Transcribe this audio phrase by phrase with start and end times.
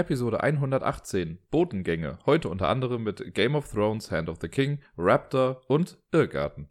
[0.00, 2.18] Episode 118, Botengänge.
[2.24, 6.66] Heute unter anderem mit Game of Thrones, Hand of the King, Raptor und Irrgarten.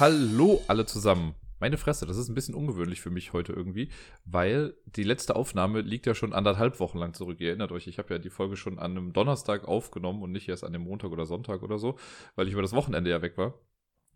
[0.00, 1.36] Hallo alle zusammen.
[1.60, 3.90] Meine Fresse, das ist ein bisschen ungewöhnlich für mich heute irgendwie,
[4.24, 7.38] weil die letzte Aufnahme liegt ja schon anderthalb Wochen lang zurück.
[7.38, 10.48] Ihr erinnert euch, ich habe ja die Folge schon an einem Donnerstag aufgenommen und nicht
[10.48, 11.96] erst an dem Montag oder Sonntag oder so,
[12.34, 13.54] weil ich über das Wochenende ja weg war.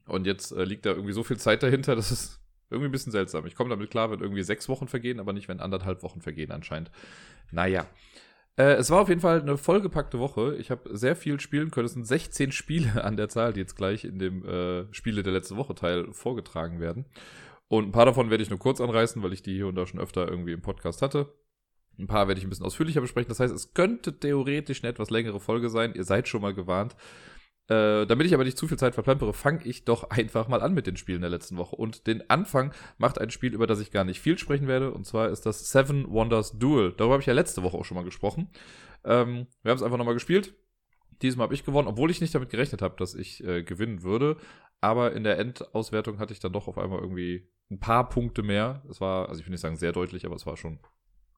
[0.07, 3.13] Und jetzt äh, liegt da irgendwie so viel Zeit dahinter, das ist irgendwie ein bisschen
[3.13, 3.47] seltsam.
[3.47, 6.51] Ich komme damit klar, wenn irgendwie sechs Wochen vergehen, aber nicht, wenn anderthalb Wochen vergehen
[6.51, 6.91] anscheinend.
[7.51, 7.87] Naja.
[8.57, 10.57] Äh, es war auf jeden Fall eine vollgepackte Woche.
[10.57, 11.87] Ich habe sehr viel spielen können.
[11.87, 15.33] Es sind 16 Spiele an der Zahl, die jetzt gleich in dem äh, Spiele der
[15.33, 17.07] letzte Woche Teil vorgetragen werden.
[17.69, 19.87] Und ein paar davon werde ich nur kurz anreißen, weil ich die hier und da
[19.87, 21.33] schon öfter irgendwie im Podcast hatte.
[21.99, 23.29] Ein paar werde ich ein bisschen ausführlicher besprechen.
[23.29, 25.95] Das heißt, es könnte theoretisch eine etwas längere Folge sein.
[25.95, 26.97] Ihr seid schon mal gewarnt.
[27.69, 30.75] Äh, damit ich aber nicht zu viel Zeit verplempere, fange ich doch einfach mal an
[30.75, 31.77] mit den Spielen der letzten Woche.
[31.77, 34.93] Und den Anfang macht ein Spiel, über das ich gar nicht viel sprechen werde.
[34.93, 36.93] Und zwar ist das Seven Wonders Duel.
[36.97, 38.51] Darüber habe ich ja letzte Woche auch schon mal gesprochen.
[39.05, 40.55] Ähm, wir haben es einfach nochmal gespielt.
[41.23, 44.37] Diesmal habe ich gewonnen, obwohl ich nicht damit gerechnet habe, dass ich äh, gewinnen würde.
[44.81, 48.83] Aber in der Endauswertung hatte ich dann doch auf einmal irgendwie ein paar Punkte mehr.
[48.91, 50.81] Es war, also ich will nicht sagen sehr deutlich, aber es war schon.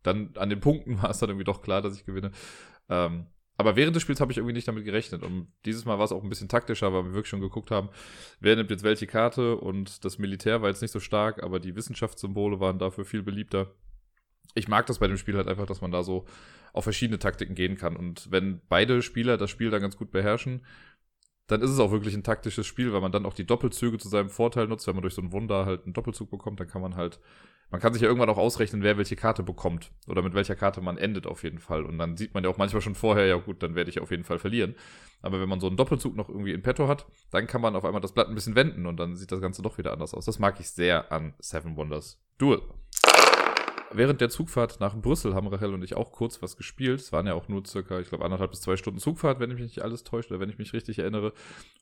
[0.02, 2.32] Dann an den Punkten war es dann irgendwie doch klar, dass ich gewinne.
[2.88, 5.22] Ähm, aber während des Spiels habe ich irgendwie nicht damit gerechnet.
[5.22, 7.88] Und dieses Mal war es auch ein bisschen taktischer, weil wir wirklich schon geguckt haben,
[8.40, 9.56] wer nimmt jetzt welche Karte.
[9.56, 13.74] Und das Militär war jetzt nicht so stark, aber die Wissenschaftssymbole waren dafür viel beliebter.
[14.54, 16.26] Ich mag das bei dem Spiel halt einfach, dass man da so
[16.72, 17.96] auf verschiedene Taktiken gehen kann.
[17.96, 20.64] Und wenn beide Spieler das Spiel dann ganz gut beherrschen,
[21.46, 24.08] dann ist es auch wirklich ein taktisches Spiel, weil man dann auch die Doppelzüge zu
[24.08, 24.86] seinem Vorteil nutzt.
[24.86, 27.20] Wenn man durch so ein Wunder halt einen Doppelzug bekommt, dann kann man halt
[27.70, 30.80] man kann sich ja irgendwann auch ausrechnen, wer welche Karte bekommt oder mit welcher Karte
[30.80, 31.84] man endet auf jeden Fall.
[31.84, 34.10] Und dann sieht man ja auch manchmal schon vorher, ja gut, dann werde ich auf
[34.10, 34.76] jeden Fall verlieren.
[35.20, 37.84] Aber wenn man so einen Doppelzug noch irgendwie in petto hat, dann kann man auf
[37.84, 40.24] einmal das Blatt ein bisschen wenden und dann sieht das Ganze doch wieder anders aus.
[40.24, 42.62] Das mag ich sehr an Seven Wonders Duel
[43.92, 47.00] während der Zugfahrt nach Brüssel haben Rachel und ich auch kurz was gespielt.
[47.00, 49.56] Es waren ja auch nur circa, ich glaube, anderthalb bis zwei Stunden Zugfahrt, wenn ich
[49.56, 51.32] mich nicht alles täuscht oder wenn ich mich richtig erinnere.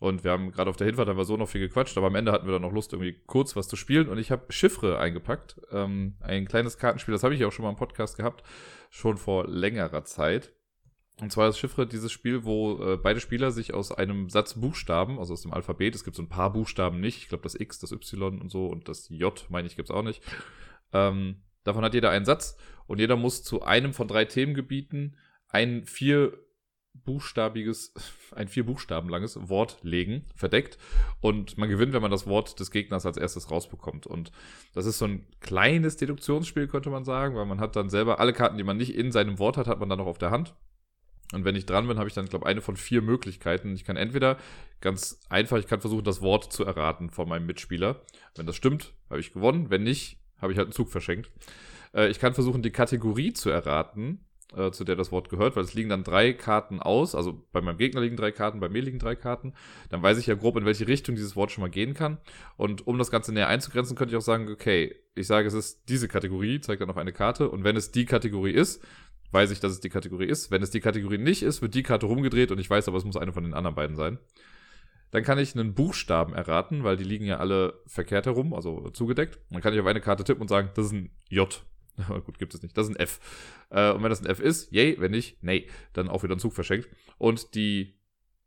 [0.00, 2.14] Und wir haben gerade auf der Hinfahrt haben wir so noch viel gequatscht, aber am
[2.14, 4.08] Ende hatten wir dann noch Lust, irgendwie kurz was zu spielen.
[4.08, 5.60] Und ich habe Chiffre eingepackt.
[5.70, 8.42] Ähm, ein kleines Kartenspiel, das habe ich auch schon mal im Podcast gehabt,
[8.90, 10.52] schon vor längerer Zeit.
[11.20, 15.20] Und zwar ist Chiffre dieses Spiel, wo äh, beide Spieler sich aus einem Satz Buchstaben,
[15.20, 17.78] also aus dem Alphabet, es gibt so ein paar Buchstaben nicht, ich glaube das X,
[17.78, 20.22] das Y und so und das J, meine ich, gibt's auch nicht,
[20.92, 25.16] ähm, Davon hat jeder einen Satz und jeder muss zu einem von drei Themengebieten
[25.48, 26.38] ein vier
[26.92, 27.92] buchstabiges,
[28.34, 30.78] ein vier Buchstaben langes Wort legen, verdeckt.
[31.20, 34.06] Und man gewinnt, wenn man das Wort des Gegners als erstes rausbekommt.
[34.06, 34.30] Und
[34.72, 38.32] das ist so ein kleines Deduktionsspiel, könnte man sagen, weil man hat dann selber alle
[38.32, 40.54] Karten, die man nicht in seinem Wort hat, hat man dann noch auf der Hand.
[41.32, 43.74] Und wenn ich dran bin, habe ich dann, glaube ich, eine von vier Möglichkeiten.
[43.74, 44.36] Ich kann entweder
[44.80, 48.02] ganz einfach, ich kann versuchen, das Wort zu erraten von meinem Mitspieler.
[48.36, 49.70] Wenn das stimmt, habe ich gewonnen.
[49.70, 51.30] Wenn nicht, habe ich halt einen Zug verschenkt.
[51.94, 54.24] Äh, ich kann versuchen, die Kategorie zu erraten,
[54.56, 57.14] äh, zu der das Wort gehört, weil es liegen dann drei Karten aus.
[57.14, 59.54] Also bei meinem Gegner liegen drei Karten, bei mir liegen drei Karten.
[59.90, 62.18] Dann weiß ich ja grob, in welche Richtung dieses Wort schon mal gehen kann.
[62.56, 65.88] Und um das Ganze näher einzugrenzen, könnte ich auch sagen, okay, ich sage, es ist
[65.88, 67.48] diese Kategorie, zeigt dann auf eine Karte.
[67.48, 68.84] Und wenn es die Kategorie ist,
[69.34, 70.50] weiß ich, dass es die Kategorie ist.
[70.50, 73.04] Wenn es die Kategorie nicht ist, wird die Karte rumgedreht und ich weiß aber, es
[73.04, 74.18] muss eine von den anderen beiden sein.
[75.14, 79.38] Dann kann ich einen Buchstaben erraten, weil die liegen ja alle verkehrt herum, also zugedeckt.
[79.48, 81.64] Dann kann ich auf eine Karte tippen und sagen, das ist ein J.
[82.24, 82.76] Gut, gibt es nicht.
[82.76, 83.20] Das ist ein F.
[83.70, 86.40] Äh, und wenn das ein F ist, yay, wenn nicht, nee, dann auch wieder ein
[86.40, 86.88] Zug verschenkt.
[87.16, 87.96] Und die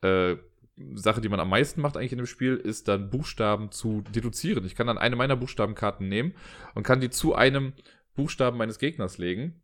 [0.02, 0.36] äh,
[0.94, 4.66] Sache, die man am meisten macht eigentlich in dem Spiel, ist dann Buchstaben zu deduzieren.
[4.66, 6.34] Ich kann dann eine meiner Buchstabenkarten nehmen
[6.76, 7.76] und kann die zu einem
[8.14, 9.64] Buchstaben meines Gegners legen.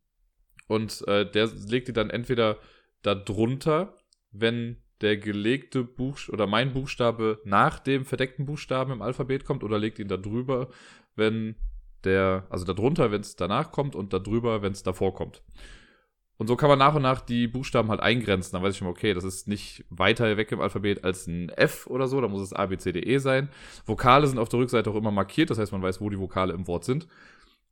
[0.67, 2.59] Und äh, der legt die dann entweder
[3.01, 3.97] da drunter,
[4.31, 9.79] wenn der gelegte Buchstabe oder mein Buchstabe nach dem verdeckten Buchstaben im Alphabet kommt oder
[9.79, 10.69] legt ihn da drüber,
[11.15, 11.55] wenn
[12.03, 15.41] der, also da drunter, wenn es danach kommt und da drüber, wenn es davor kommt.
[16.37, 18.53] Und so kann man nach und nach die Buchstaben halt eingrenzen.
[18.53, 21.87] Dann weiß ich schon, okay, das ist nicht weiter weg im Alphabet als ein F
[21.87, 23.49] oder so, da muss es A, B, C, D, E sein.
[23.85, 26.53] Vokale sind auf der Rückseite auch immer markiert, das heißt, man weiß, wo die Vokale
[26.53, 27.07] im Wort sind.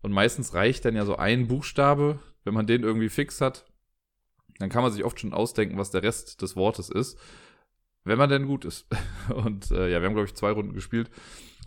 [0.01, 3.65] Und meistens reicht dann ja so ein Buchstabe, wenn man den irgendwie fix hat,
[4.61, 7.19] dann kann man sich oft schon ausdenken, was der Rest des Wortes ist.
[8.03, 8.87] Wenn man denn gut ist.
[9.35, 11.09] Und äh, ja, wir haben, glaube ich, zwei Runden gespielt.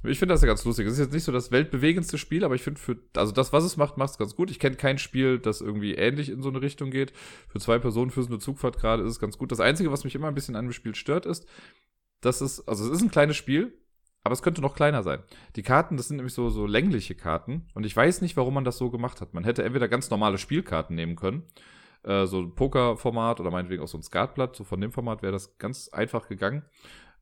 [0.02, 0.86] Ich finde das ja ganz lustig.
[0.86, 3.64] Es ist jetzt nicht so das weltbewegendste Spiel, aber ich finde für, also das, was
[3.64, 4.50] es macht, macht es ganz gut.
[4.50, 7.12] Ich kenne kein Spiel, das irgendwie ähnlich in so eine Richtung geht.
[7.48, 9.50] Für zwei Personen für so eine Zugfahrt gerade ist es ganz gut.
[9.50, 11.46] Das Einzige, was mich immer ein bisschen an dem Spiel stört, ist,
[12.20, 13.78] dass es, also es ist ein kleines Spiel,
[14.24, 15.22] aber es könnte noch kleiner sein.
[15.56, 17.68] Die Karten, das sind nämlich so, so längliche Karten.
[17.74, 19.32] Und ich weiß nicht, warum man das so gemacht hat.
[19.32, 21.44] Man hätte entweder ganz normale Spielkarten nehmen können
[22.04, 25.32] äh, so ein Poker-Format oder meinetwegen auch so ein Skatblatt, so von dem Format wäre
[25.32, 26.62] das ganz einfach gegangen.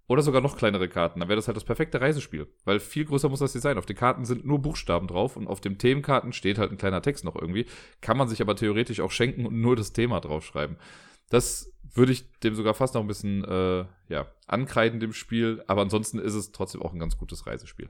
[0.09, 1.21] Oder sogar noch kleinere Karten.
[1.21, 2.49] Dann wäre das halt das perfekte Reisespiel.
[2.65, 3.79] Weil viel größer muss das nicht sein.
[3.79, 7.03] Auf den Karten sind nur Buchstaben drauf und auf den Themenkarten steht halt ein kleiner
[7.03, 7.67] Text noch irgendwie.
[8.01, 10.77] Kann man sich aber theoretisch auch schenken und nur das Thema draufschreiben.
[11.31, 15.63] Das würde ich dem sogar fast noch ein bisschen äh, ja, ankreiden, dem Spiel.
[15.67, 17.89] Aber ansonsten ist es trotzdem auch ein ganz gutes Reisespiel.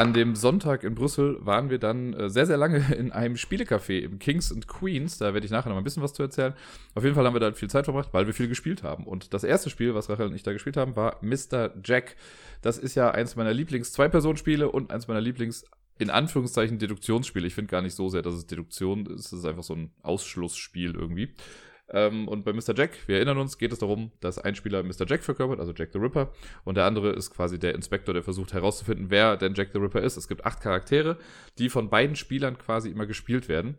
[0.00, 3.98] An dem Sonntag in Brüssel waren wir dann äh, sehr, sehr lange in einem Spielecafé
[3.98, 5.18] im Kings and Queens.
[5.18, 6.54] Da werde ich nachher noch mal ein bisschen was zu erzählen.
[6.94, 9.04] Auf jeden Fall haben wir da viel Zeit verbracht, weil wir viel gespielt haben.
[9.04, 11.74] Und das erste Spiel, was Rachel und ich da gespielt haben, war Mr.
[11.84, 12.16] Jack.
[12.62, 15.66] Das ist ja eins meiner Lieblings-Zwei-Personen-Spiele und eins meiner Lieblings-
[15.98, 17.46] in Anführungszeichen Deduktionsspiele.
[17.46, 19.26] Ich finde gar nicht so sehr, dass es Deduktion ist.
[19.26, 21.34] Es ist einfach so ein Ausschlussspiel irgendwie.
[21.92, 22.74] Ähm, und bei Mr.
[22.76, 25.06] Jack, wir erinnern uns, geht es darum, dass ein Spieler Mr.
[25.06, 26.32] Jack verkörpert, also Jack the Ripper,
[26.64, 30.00] und der andere ist quasi der Inspektor, der versucht herauszufinden, wer denn Jack the Ripper
[30.00, 30.16] ist.
[30.16, 31.18] Es gibt acht Charaktere,
[31.58, 33.76] die von beiden Spielern quasi immer gespielt werden.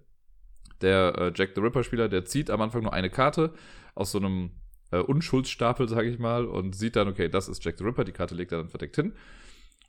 [0.82, 3.54] Der äh, Jack the Ripper-Spieler, der zieht am Anfang nur eine Karte
[3.96, 4.52] aus so einem
[4.92, 8.12] äh, Unschuldsstapel, sage ich mal, und sieht dann, okay, das ist Jack the Ripper, die
[8.12, 9.14] Karte legt er dann verdeckt hin.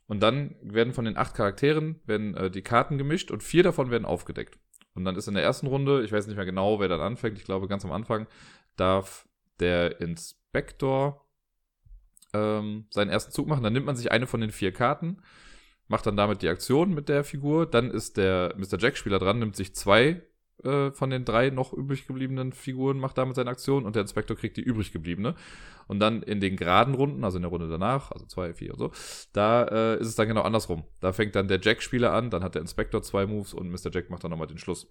[0.06, 3.90] Und dann werden von den acht Charakteren werden, äh, die Karten gemischt und vier davon
[3.90, 4.58] werden aufgedeckt.
[4.94, 7.38] Und dann ist in der ersten Runde, ich weiß nicht mehr genau, wer dann anfängt,
[7.38, 8.26] ich glaube ganz am Anfang,
[8.76, 9.26] darf
[9.60, 11.26] der Inspektor
[12.34, 13.62] ähm, seinen ersten Zug machen.
[13.62, 15.18] Dann nimmt man sich eine von den vier Karten,
[15.88, 17.66] macht dann damit die Aktion mit der Figur.
[17.66, 18.78] Dann ist der Mr.
[18.78, 20.22] Jack-Spieler dran, nimmt sich zwei
[20.64, 24.36] äh, von den drei noch übrig gebliebenen Figuren, macht damit seine Aktion und der Inspektor
[24.36, 25.34] kriegt die übrig gebliebene.
[25.88, 28.78] Und dann in den geraden Runden, also in der Runde danach, also zwei, vier und
[28.78, 28.92] so,
[29.32, 30.84] da äh, ist es dann genau andersrum.
[31.00, 33.90] Da fängt dann der Jack-Spieler an, dann hat der Inspektor zwei Moves und Mr.
[33.92, 34.86] Jack macht dann nochmal den Schluss.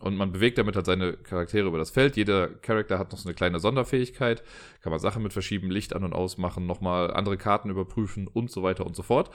[0.00, 2.16] Und man bewegt damit halt seine Charaktere über das Feld.
[2.16, 4.42] Jeder Charakter hat noch so eine kleine Sonderfähigkeit.
[4.82, 8.62] Kann man Sachen mit verschieben, Licht an- und ausmachen, nochmal andere Karten überprüfen und so
[8.62, 9.30] weiter und so fort.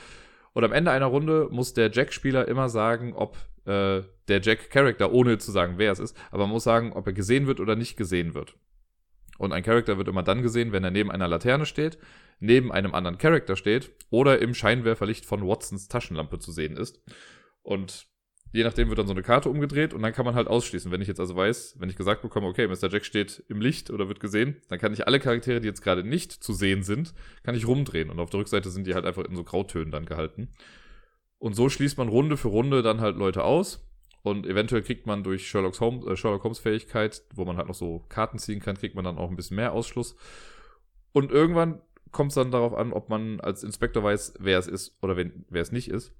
[0.53, 5.37] Und am Ende einer Runde muss der Jack-Spieler immer sagen, ob äh, der Jack-Charakter, ohne
[5.37, 7.95] zu sagen, wer es ist, aber man muss sagen, ob er gesehen wird oder nicht
[7.95, 8.55] gesehen wird.
[9.37, 11.97] Und ein Charakter wird immer dann gesehen, wenn er neben einer Laterne steht,
[12.39, 17.01] neben einem anderen Charakter steht oder im Scheinwerferlicht von Watsons Taschenlampe zu sehen ist.
[17.63, 18.07] Und
[18.51, 20.91] je nachdem wird dann so eine Karte umgedreht und dann kann man halt ausschließen.
[20.91, 22.89] Wenn ich jetzt also weiß, wenn ich gesagt bekomme, okay, Mr.
[22.89, 26.03] Jack steht im Licht oder wird gesehen, dann kann ich alle Charaktere, die jetzt gerade
[26.03, 27.13] nicht zu sehen sind,
[27.43, 28.09] kann ich rumdrehen.
[28.09, 30.49] Und auf der Rückseite sind die halt einfach in so Grautönen dann gehalten.
[31.37, 33.87] Und so schließt man Runde für Runde dann halt Leute aus.
[34.23, 37.75] Und eventuell kriegt man durch Sherlock Holmes, äh, Sherlock Holmes Fähigkeit, wo man halt noch
[37.75, 40.15] so Karten ziehen kann, kriegt man dann auch ein bisschen mehr Ausschluss.
[41.11, 41.81] Und irgendwann
[42.11, 45.45] kommt es dann darauf an, ob man als Inspektor weiß, wer es ist oder wen,
[45.49, 46.13] wer es nicht ist.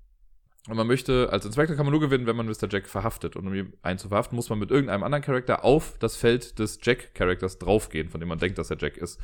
[0.68, 2.68] Und man möchte, als Inspektor kann man nur gewinnen, wenn man Mr.
[2.70, 3.36] Jack verhaftet.
[3.36, 6.80] Und um einen zu verhaften, muss man mit irgendeinem anderen Charakter auf das Feld des
[6.84, 9.20] Jack-Charakters draufgehen, von dem man denkt, dass er Jack ist.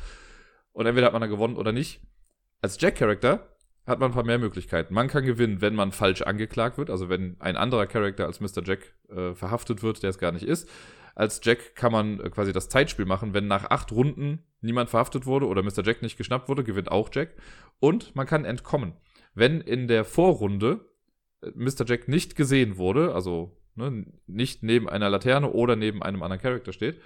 [0.72, 2.00] Und entweder hat man dann gewonnen oder nicht.
[2.60, 3.54] Als Jack-Charakter
[3.86, 4.92] hat man ein paar mehr Möglichkeiten.
[4.92, 8.62] Man kann gewinnen, wenn man falsch angeklagt wird, also wenn ein anderer Charakter als Mr.
[8.64, 10.68] Jack äh, verhaftet wird, der es gar nicht ist.
[11.14, 15.24] Als Jack kann man äh, quasi das Zeitspiel machen, wenn nach acht Runden niemand verhaftet
[15.24, 15.82] wurde oder Mr.
[15.84, 17.30] Jack nicht geschnappt wurde, gewinnt auch Jack.
[17.78, 18.92] Und man kann entkommen.
[19.34, 20.87] Wenn in der Vorrunde
[21.54, 21.84] Mr.
[21.86, 26.72] Jack nicht gesehen wurde, also ne, nicht neben einer Laterne oder neben einem anderen Charakter
[26.72, 27.00] steht,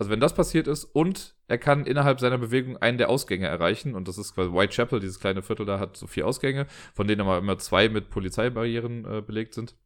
[0.00, 3.94] also wenn das passiert ist und er kann innerhalb seiner Bewegung einen der Ausgänge erreichen
[3.94, 7.20] und das ist quasi Whitechapel, dieses kleine Viertel da hat so vier Ausgänge, von denen
[7.20, 9.76] aber immer zwei mit Polizeibarrieren äh, belegt sind.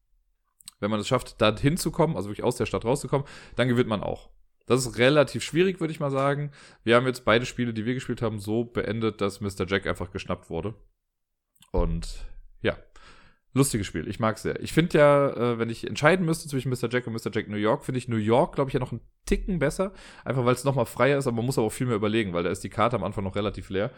[0.79, 3.27] Wenn man es schafft, da hinzukommen, also wirklich aus der Stadt rauszukommen,
[3.57, 4.31] dann gewinnt man auch.
[4.67, 6.53] Das ist relativ schwierig, würde ich mal sagen.
[6.85, 9.67] Wir haben jetzt beide Spiele, die wir gespielt haben, so beendet, dass Mr.
[9.67, 10.75] Jack einfach geschnappt wurde.
[11.73, 12.25] Und
[12.63, 12.77] ja,
[13.55, 14.09] lustiges Spiel.
[14.09, 14.61] Ich mag es sehr.
[14.61, 16.89] Ich finde ja, äh, wenn ich entscheiden müsste zwischen Mr.
[16.91, 17.31] Jack und Mr.
[17.33, 19.93] Jack New York, finde ich New York, glaube ich, ja noch einen Ticken besser.
[20.25, 22.43] Einfach weil es nochmal freier ist, aber man muss aber auch viel mehr überlegen, weil
[22.43, 23.91] da ist die Karte am Anfang noch relativ leer.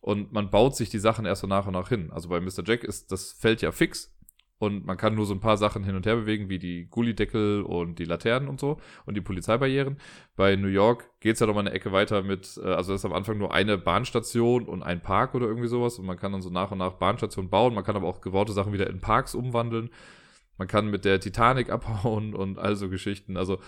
[0.00, 2.10] Und man baut sich die Sachen erst so nach und nach hin.
[2.12, 2.62] Also bei Mr.
[2.64, 4.14] Jack ist das Feld ja fix
[4.60, 7.62] und man kann nur so ein paar Sachen hin und her bewegen, wie die Gullideckel
[7.62, 9.96] und die Laternen und so und die Polizeibarrieren.
[10.36, 13.04] Bei New York geht's ja noch mal eine Ecke weiter mit, äh, also das ist
[13.06, 16.42] am Anfang nur eine Bahnstation und ein Park oder irgendwie sowas und man kann dann
[16.42, 17.74] so nach und nach Bahnstationen bauen.
[17.74, 19.88] Man kann aber auch gebaute Sachen wieder in Parks umwandeln.
[20.58, 23.38] Man kann mit der Titanic abhauen und all so Geschichten.
[23.38, 23.60] Also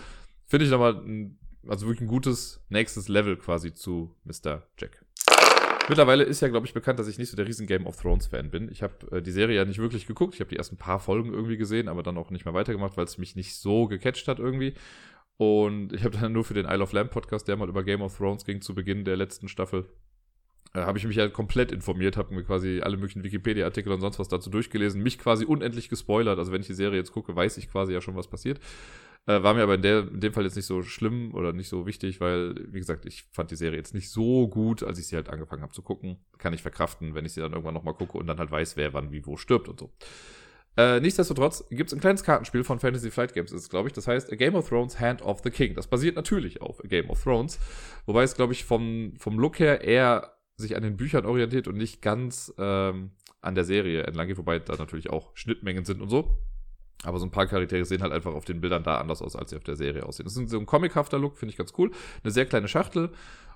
[0.45, 4.61] finde ich nochmal ein, also wirklich ein gutes nächstes Level quasi zu Mr.
[4.77, 5.03] Jack.
[5.89, 8.27] Mittlerweile ist ja, glaube ich, bekannt, dass ich nicht so der riesen Game of Thrones
[8.27, 8.71] Fan bin.
[8.71, 10.33] Ich habe äh, die Serie ja nicht wirklich geguckt.
[10.33, 13.05] Ich habe die ersten paar Folgen irgendwie gesehen, aber dann auch nicht mehr weitergemacht, weil
[13.05, 14.75] es mich nicht so gecatcht hat irgendwie.
[15.37, 18.01] Und ich habe dann nur für den Isle of Lamb Podcast, der mal über Game
[18.01, 19.85] of Thrones ging, zu Beginn der letzten Staffel,
[20.73, 24.19] äh, habe ich mich halt komplett informiert, habe mir quasi alle möglichen Wikipedia-Artikel und sonst
[24.19, 26.39] was dazu durchgelesen, mich quasi unendlich gespoilert.
[26.39, 28.59] Also wenn ich die Serie jetzt gucke, weiß ich quasi ja schon, was passiert.
[29.25, 31.69] Äh, war mir aber in, der, in dem Fall jetzt nicht so schlimm oder nicht
[31.69, 35.07] so wichtig, weil, wie gesagt, ich fand die Serie jetzt nicht so gut, als ich
[35.07, 36.17] sie halt angefangen habe zu gucken.
[36.37, 38.93] Kann ich verkraften, wenn ich sie dann irgendwann nochmal gucke und dann halt weiß, wer
[38.93, 39.93] wann wie wo stirbt und so.
[40.75, 43.93] Äh, nichtsdestotrotz gibt es ein kleines Kartenspiel von Fantasy Flight Games, ist glaube ich.
[43.93, 45.75] Das heißt A Game of Thrones Hand of the King.
[45.75, 47.59] Das basiert natürlich auf A Game of Thrones.
[48.05, 51.77] Wobei es, glaube ich, vom, vom Look her eher sich an den Büchern orientiert und
[51.77, 53.11] nicht ganz ähm,
[53.41, 56.37] an der Serie entlang geht, wobei da natürlich auch Schnittmengen sind und so.
[57.03, 59.49] Aber so ein paar Charaktere sehen halt einfach auf den Bildern da anders aus, als
[59.49, 60.25] sie auf der Serie aussehen.
[60.25, 61.91] Das ist so ein comichafter Look, finde ich ganz cool.
[62.23, 63.11] Eine sehr kleine Schachtel.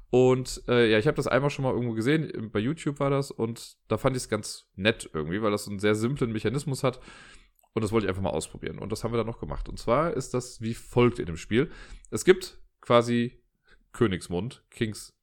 [0.10, 3.30] Und äh, ja, ich habe das einmal schon mal irgendwo gesehen, bei YouTube war das,
[3.30, 7.00] und da fand ich es ganz nett irgendwie, weil das einen sehr simplen Mechanismus hat.
[7.74, 8.80] Und das wollte ich einfach mal ausprobieren.
[8.80, 9.70] Und das haben wir dann noch gemacht.
[9.70, 11.70] Und zwar ist das wie folgt in dem Spiel.
[12.10, 13.44] Es gibt quasi
[13.92, 15.16] Königsmund, Kings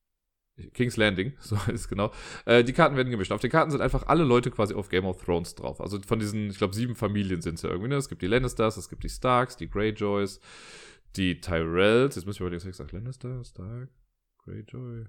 [0.73, 2.13] King's Landing, so ist es genau.
[2.45, 3.33] Äh, die Karten werden gemischt.
[3.33, 5.81] Auf den Karten sind einfach alle Leute quasi auf Game of Thrones drauf.
[5.81, 7.89] Also von diesen, ich glaube, sieben Familien sind es ja irgendwie.
[7.89, 7.97] Ne?
[7.97, 10.41] Es gibt die Lannisters, es gibt die Starks, die Greyjoys,
[11.17, 12.15] die Tyrells.
[12.15, 13.91] Jetzt müssen wir überlegen, was ich gesagt Lannister, Stark,
[14.45, 15.07] Greyjoy,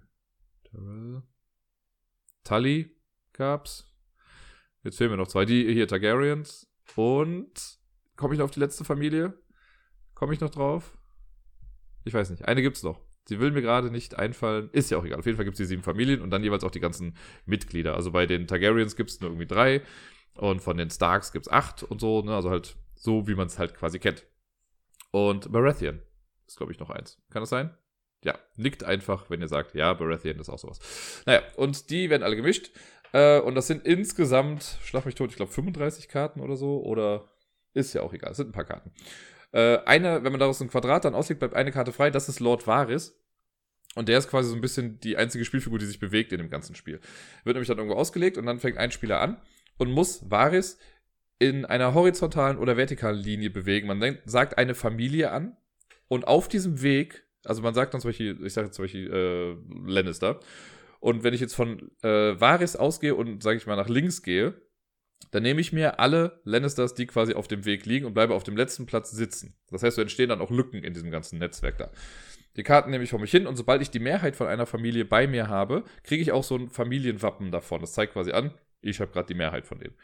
[0.63, 1.21] Tyrell.
[2.43, 2.95] Tully
[3.33, 3.91] gab's.
[4.83, 5.45] Jetzt fehlen mir noch zwei.
[5.45, 6.67] Die hier Targaryens.
[6.95, 7.79] Und
[8.15, 9.33] komme ich noch auf die letzte Familie?
[10.13, 10.97] Komme ich noch drauf?
[12.03, 12.45] Ich weiß nicht.
[12.45, 13.04] Eine gibt's noch.
[13.27, 14.69] Sie will mir gerade nicht einfallen.
[14.71, 15.19] Ist ja auch egal.
[15.19, 17.95] Auf jeden Fall gibt es die sieben Familien und dann jeweils auch die ganzen Mitglieder.
[17.95, 19.81] Also bei den Targaryens gibt es nur irgendwie drei
[20.35, 22.21] und von den Starks gibt es acht und so.
[22.21, 22.35] Ne?
[22.35, 24.25] Also halt so, wie man es halt quasi kennt.
[25.11, 26.01] Und Baratheon
[26.45, 27.21] ist, glaube ich, noch eins.
[27.31, 27.75] Kann das sein?
[28.23, 30.79] Ja, nickt einfach, wenn ihr sagt, ja, Baratheon ist auch sowas.
[31.25, 32.71] Naja, und die werden alle gemischt.
[33.13, 36.83] Äh, und das sind insgesamt, schlag mich tot, ich glaube 35 Karten oder so.
[36.83, 37.29] Oder
[37.73, 38.31] ist ja auch egal.
[38.31, 38.91] Es sind ein paar Karten.
[39.55, 42.11] Äh, eine, wenn man daraus ein Quadrat dann auslegt, bleibt eine Karte frei.
[42.11, 43.17] Das ist Lord Varys.
[43.95, 46.49] Und der ist quasi so ein bisschen die einzige Spielfigur, die sich bewegt in dem
[46.49, 46.99] ganzen Spiel.
[47.45, 49.41] Wird nämlich dann irgendwo ausgelegt und dann fängt ein Spieler an
[49.77, 50.77] und muss Varys
[51.39, 53.87] in einer horizontalen oder vertikalen Linie bewegen.
[53.87, 55.55] Man denkt, sagt eine Familie an
[56.09, 59.09] und auf diesem Weg, also man sagt dann zum Beispiel, ich sage jetzt zum Beispiel
[59.13, 60.41] äh, Lannister,
[60.99, 64.55] und wenn ich jetzt von äh, Varys ausgehe und, sage ich mal, nach links gehe,
[65.31, 68.43] dann nehme ich mir alle Lannisters, die quasi auf dem Weg liegen und bleibe auf
[68.43, 69.55] dem letzten Platz sitzen.
[69.69, 71.89] Das heißt, so entstehen dann auch Lücken in diesem ganzen Netzwerk da.
[72.55, 75.03] Die Karten nehme ich vor mich hin und sobald ich die Mehrheit von einer Familie
[75.03, 77.81] bei mir habe, kriege ich auch so ein Familienwappen davon.
[77.81, 79.95] Das zeigt quasi an, ich habe gerade die Mehrheit von denen.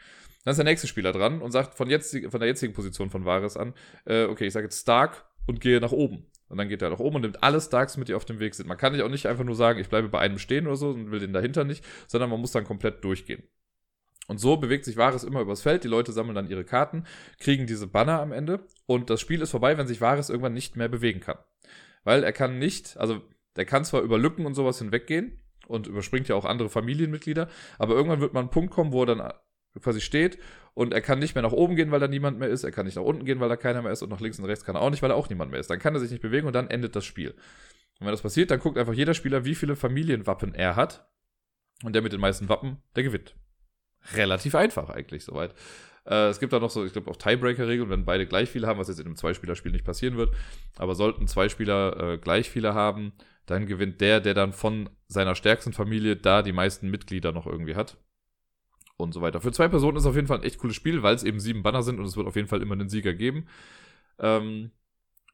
[0.44, 3.24] Dann ist der nächste Spieler dran und sagt von, jetzt, von der jetzigen Position von
[3.24, 3.74] Varys an,
[4.04, 6.26] äh, okay, ich sage jetzt Stark und gehe nach oben.
[6.48, 8.54] Und dann geht er nach oben und nimmt alle Starks mit, die auf dem Weg
[8.54, 8.68] sind.
[8.68, 10.90] Man kann nicht auch nicht einfach nur sagen, ich bleibe bei einem stehen oder so
[10.90, 13.42] und will den dahinter nicht, sondern man muss dann komplett durchgehen.
[14.28, 15.84] Und so bewegt sich Varys immer übers Feld.
[15.84, 17.04] Die Leute sammeln dann ihre Karten,
[17.38, 18.66] kriegen diese Banner am Ende.
[18.86, 21.38] Und das Spiel ist vorbei, wenn sich Varys irgendwann nicht mehr bewegen kann.
[22.04, 23.20] Weil er kann nicht, also
[23.56, 27.48] der kann zwar über Lücken und sowas hinweggehen und überspringt ja auch andere Familienmitglieder,
[27.78, 29.32] aber irgendwann wird man einen Punkt kommen, wo er dann
[29.80, 30.38] quasi steht
[30.74, 32.64] und er kann nicht mehr nach oben gehen, weil da niemand mehr ist.
[32.64, 34.44] Er kann nicht nach unten gehen, weil da keiner mehr ist und nach links und
[34.44, 35.70] rechts kann er auch nicht, weil da auch niemand mehr ist.
[35.70, 37.30] Dann kann er sich nicht bewegen und dann endet das Spiel.
[38.00, 41.08] Und wenn das passiert, dann guckt einfach jeder Spieler, wie viele Familienwappen er hat.
[41.84, 43.34] Und der mit den meisten Wappen, der gewinnt
[44.14, 45.54] relativ einfach eigentlich soweit.
[46.04, 48.78] Äh, es gibt da noch so, ich glaube, auch Tiebreaker-Regeln, wenn beide gleich viele haben,
[48.78, 50.34] was jetzt in einem Zweispielerspiel nicht passieren wird.
[50.76, 53.12] Aber sollten zwei Spieler äh, gleich viele haben,
[53.46, 57.76] dann gewinnt der, der dann von seiner stärksten Familie da die meisten Mitglieder noch irgendwie
[57.76, 57.96] hat.
[58.96, 59.40] Und so weiter.
[59.40, 61.62] Für zwei Personen ist auf jeden Fall ein echt cooles Spiel, weil es eben sieben
[61.62, 63.46] Banner sind und es wird auf jeden Fall immer einen Sieger geben.
[64.18, 64.70] Ähm,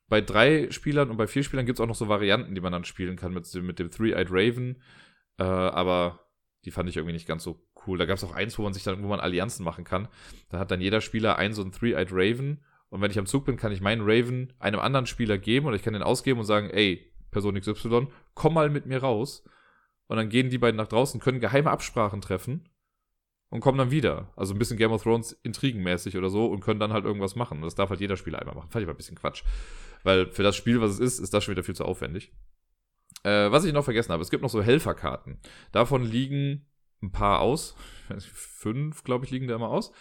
[0.09, 2.73] bei drei Spielern und bei vier Spielern gibt es auch noch so Varianten, die man
[2.73, 4.81] dann spielen kann mit, mit dem Three-Eyed Raven.
[5.39, 6.21] Äh, aber
[6.65, 7.99] die fand ich irgendwie nicht ganz so cool.
[7.99, 10.07] Da gab es auch eins, wo man sich dann, man Allianzen machen kann.
[10.51, 12.61] Da hat dann jeder Spieler einen so einen Three-Eyed Raven.
[12.91, 15.77] Und wenn ich am Zug bin, kann ich meinen Raven einem anderen Spieler geben oder
[15.77, 19.45] ich kann den ausgeben und sagen, ey, Person XY, komm mal mit mir raus.
[20.07, 22.69] Und dann gehen die beiden nach draußen, können geheime Absprachen treffen
[23.51, 24.33] und kommen dann wieder.
[24.37, 27.61] Also ein bisschen Game of Thrones intrigenmäßig oder so und können dann halt irgendwas machen.
[27.63, 28.71] Das darf halt jeder Spieler einmal machen.
[28.71, 29.43] Fand ich mal ein bisschen Quatsch.
[30.03, 32.33] Weil für das Spiel, was es ist, ist das schon wieder viel zu aufwendig.
[33.25, 35.39] Äh, was ich noch vergessen habe, es gibt noch so Helferkarten.
[35.73, 36.67] Davon liegen
[37.03, 37.77] ein paar aus.
[38.33, 39.93] Fünf, glaube ich, liegen da immer aus.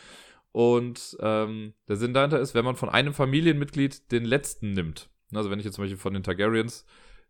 [0.52, 5.10] Und ähm, der Sinn dahinter ist, wenn man von einem Familienmitglied den letzten nimmt.
[5.34, 6.86] Also wenn ich jetzt zum Beispiel von den Targaryens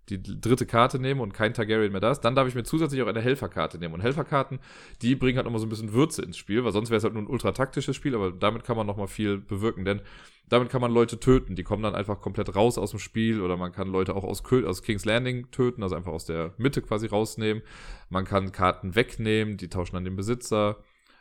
[0.10, 3.02] die dritte Karte nehme und kein Targaryen mehr da ist, dann darf ich mir zusätzlich
[3.02, 3.94] auch eine Helferkarte nehmen.
[3.94, 4.60] Und Helferkarten,
[5.02, 7.14] die bringen halt nochmal so ein bisschen Würze ins Spiel, weil sonst wäre es halt
[7.14, 10.02] nur ein ultra taktisches Spiel, aber damit kann man nochmal viel bewirken, denn
[10.50, 11.56] damit kann man Leute töten.
[11.56, 14.44] Die kommen dann einfach komplett raus aus dem Spiel oder man kann Leute auch aus,
[14.52, 17.64] aus King's Landing töten, also einfach aus der Mitte quasi rausnehmen.
[18.10, 20.78] Man kann Karten wegnehmen, die tauschen dann den Besitzer.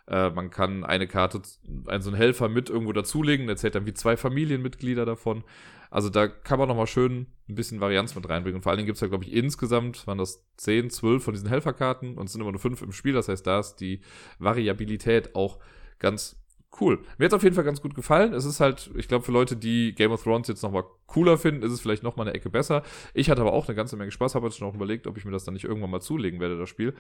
[0.07, 1.43] Äh, man kann eine Karte,
[1.87, 5.43] einen so einen Helfer mit irgendwo dazulegen, der zählt dann wie zwei Familienmitglieder davon.
[5.90, 8.57] Also da kann man nochmal schön ein bisschen Varianz mit reinbringen.
[8.57, 11.35] Und vor allen Dingen gibt es ja, glaube ich, insgesamt waren das 10, 12 von
[11.35, 13.12] diesen Helferkarten und es sind immer nur 5 im Spiel.
[13.12, 14.00] Das heißt, da ist die
[14.38, 15.59] Variabilität auch
[15.99, 16.37] ganz
[16.81, 16.99] cool.
[17.19, 18.33] Mir hat es auf jeden Fall ganz gut gefallen.
[18.33, 21.62] Es ist halt, ich glaube, für Leute, die Game of Thrones jetzt nochmal cooler finden,
[21.62, 22.83] ist es vielleicht nochmal eine Ecke besser.
[23.14, 25.25] Ich hatte aber auch eine ganze Menge Spaß, habe jetzt schon auch überlegt, ob ich
[25.25, 26.95] mir das dann nicht irgendwann mal zulegen werde, das Spiel.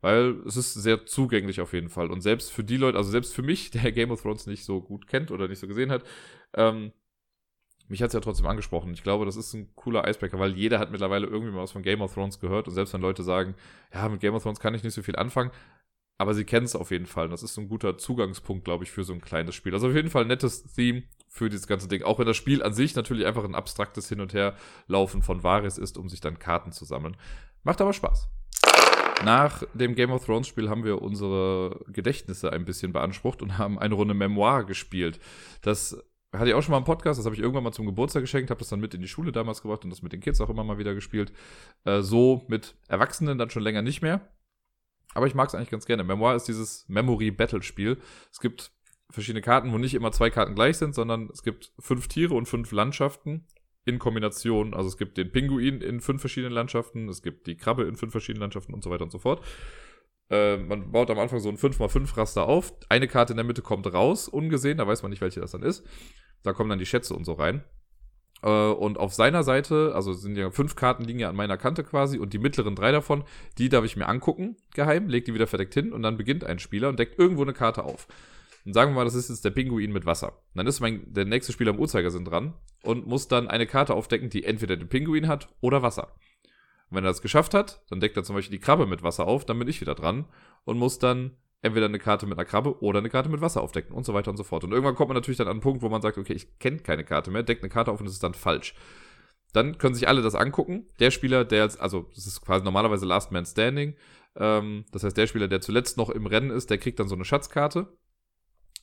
[0.00, 2.10] Weil es ist sehr zugänglich auf jeden Fall.
[2.10, 4.80] Und selbst für die Leute, also selbst für mich, der Game of Thrones nicht so
[4.80, 6.04] gut kennt oder nicht so gesehen hat,
[6.54, 6.92] ähm,
[7.88, 8.92] mich hat es ja trotzdem angesprochen.
[8.94, 11.82] Ich glaube, das ist ein cooler Icebreaker, weil jeder hat mittlerweile irgendwie mal was von
[11.82, 13.54] Game of Thrones gehört und selbst wenn Leute sagen,
[13.92, 15.50] ja, mit Game of Thrones kann ich nicht so viel anfangen,
[16.16, 17.26] aber sie kennen es auf jeden Fall.
[17.26, 19.74] Und das ist so ein guter Zugangspunkt, glaube ich, für so ein kleines Spiel.
[19.74, 22.02] Also auf jeden Fall ein nettes Theme für dieses ganze Ding.
[22.02, 25.76] Auch wenn das Spiel an sich natürlich einfach ein abstraktes Hin- und Herlaufen von Varis
[25.76, 27.16] ist, um sich dann Karten zu sammeln.
[27.64, 28.28] Macht aber Spaß.
[29.24, 33.78] Nach dem Game of Thrones Spiel haben wir unsere Gedächtnisse ein bisschen beansprucht und haben
[33.78, 35.18] eine Runde Memoir gespielt.
[35.62, 35.98] Das
[36.38, 38.50] hatte ich auch schon mal im Podcast, das habe ich irgendwann mal zum Geburtstag geschenkt,
[38.50, 40.50] habe das dann mit in die Schule damals gebracht und das mit den Kids auch
[40.50, 41.32] immer mal wieder gespielt.
[41.84, 44.28] Äh, so mit Erwachsenen dann schon länger nicht mehr.
[45.14, 46.02] Aber ich mag es eigentlich ganz gerne.
[46.04, 47.98] Memoir ist dieses Memory-Battle-Spiel.
[48.32, 48.72] Es gibt
[49.10, 52.46] verschiedene Karten, wo nicht immer zwei Karten gleich sind, sondern es gibt fünf Tiere und
[52.46, 53.46] fünf Landschaften
[53.84, 54.74] in Kombination.
[54.74, 58.12] Also es gibt den Pinguin in fünf verschiedenen Landschaften, es gibt die Krabbe in fünf
[58.12, 59.44] verschiedenen Landschaften und so weiter und so fort.
[60.30, 62.72] Äh, man baut am Anfang so ein 5x5 Raster auf.
[62.88, 65.62] Eine Karte in der Mitte kommt raus, ungesehen, da weiß man nicht, welche das dann
[65.62, 65.86] ist.
[66.44, 67.64] Da kommen dann die Schätze und so rein.
[68.42, 71.82] Äh, und auf seiner Seite, also sind ja fünf Karten liegen ja an meiner Kante
[71.82, 73.24] quasi und die mittleren drei davon,
[73.58, 76.58] die darf ich mir angucken, geheim, leg die wieder verdeckt hin und dann beginnt ein
[76.58, 78.06] Spieler und deckt irgendwo eine Karte auf.
[78.66, 80.28] Und sagen wir mal, das ist jetzt der Pinguin mit Wasser.
[80.28, 83.94] Und dann ist mein, der nächste Spieler im Uhrzeigersinn dran und muss dann eine Karte
[83.94, 86.14] aufdecken, die entweder den Pinguin hat oder Wasser.
[86.90, 89.26] Und wenn er das geschafft hat, dann deckt er zum Beispiel die Krabbe mit Wasser
[89.26, 90.26] auf, dann bin ich wieder dran
[90.64, 93.94] und muss dann entweder eine Karte mit einer Krabbe oder eine Karte mit Wasser aufdecken
[93.94, 94.64] und so weiter und so fort.
[94.64, 96.78] Und irgendwann kommt man natürlich dann an einen Punkt, wo man sagt, okay, ich kenne
[96.78, 98.74] keine Karte mehr, deckt eine Karte auf und es ist dann falsch.
[99.52, 100.86] Dann können sich alle das angucken.
[101.00, 103.94] Der Spieler, der jetzt, also das ist quasi normalerweise Last Man Standing.
[104.36, 107.14] Ähm, das heißt, der Spieler, der zuletzt noch im Rennen ist, der kriegt dann so
[107.14, 107.86] eine Schatzkarte.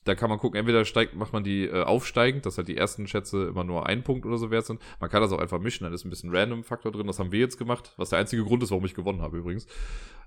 [0.03, 3.05] Da kann man gucken, entweder steigt, macht man die äh, aufsteigend, dass halt die ersten
[3.05, 4.81] Schätze immer nur ein Punkt oder so wert sind.
[4.99, 7.05] Man kann das auch einfach mischen, dann ist ein bisschen Random-Faktor drin.
[7.05, 9.67] Das haben wir jetzt gemacht, was der einzige Grund ist, warum ich gewonnen habe übrigens.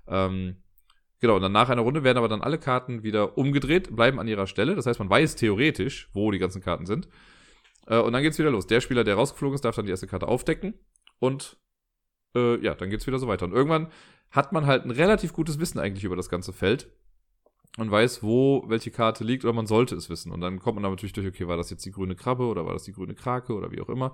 [0.07, 0.57] Ähm,
[1.21, 4.27] Genau, und dann nach einer Runde werden aber dann alle Karten wieder umgedreht, bleiben an
[4.27, 4.75] ihrer Stelle.
[4.75, 7.07] Das heißt, man weiß theoretisch, wo die ganzen Karten sind.
[7.87, 8.67] Äh, und dann geht's wieder los.
[8.67, 10.73] Der Spieler, der rausgeflogen ist, darf dann die erste Karte aufdecken.
[11.19, 11.57] Und
[12.35, 13.45] äh, ja, dann geht's wieder so weiter.
[13.45, 13.87] Und irgendwann
[14.31, 16.91] hat man halt ein relativ gutes Wissen eigentlich über das ganze Feld.
[17.77, 20.31] Und weiß, wo welche Karte liegt, oder man sollte es wissen.
[20.31, 22.65] Und dann kommt man da natürlich durch, okay, war das jetzt die grüne Krabbe oder
[22.65, 24.13] war das die grüne Krake oder wie auch immer.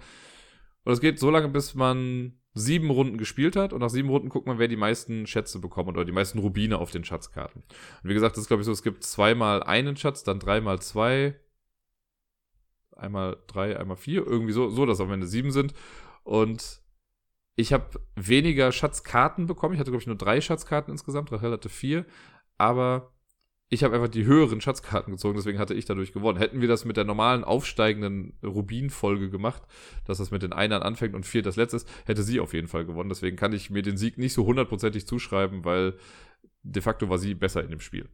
[0.83, 4.29] Und es geht so lange, bis man sieben Runden gespielt hat und nach sieben Runden
[4.29, 7.63] guckt man, wer die meisten Schätze bekommt oder die meisten Rubine auf den Schatzkarten.
[8.03, 10.81] Und wie gesagt, das ist glaube ich so, es gibt zweimal einen Schatz, dann dreimal
[10.81, 11.39] zwei,
[12.95, 15.73] einmal drei, einmal vier, irgendwie so, so dass am Ende sieben sind.
[16.23, 16.81] Und
[17.55, 19.73] ich habe weniger Schatzkarten bekommen.
[19.73, 22.05] Ich hatte glaube ich nur drei Schatzkarten insgesamt, Rachel hatte vier,
[22.57, 23.10] aber
[23.73, 26.37] ich habe einfach die höheren Schatzkarten gezogen, deswegen hatte ich dadurch gewonnen.
[26.37, 29.63] Hätten wir das mit der normalen aufsteigenden Rubin-Folge gemacht,
[30.05, 32.67] dass das mit den Einern anfängt und vier das letzte ist, hätte sie auf jeden
[32.67, 33.07] Fall gewonnen.
[33.07, 35.95] Deswegen kann ich mir den Sieg nicht so hundertprozentig zuschreiben, weil
[36.63, 38.09] de facto war sie besser in dem Spiel.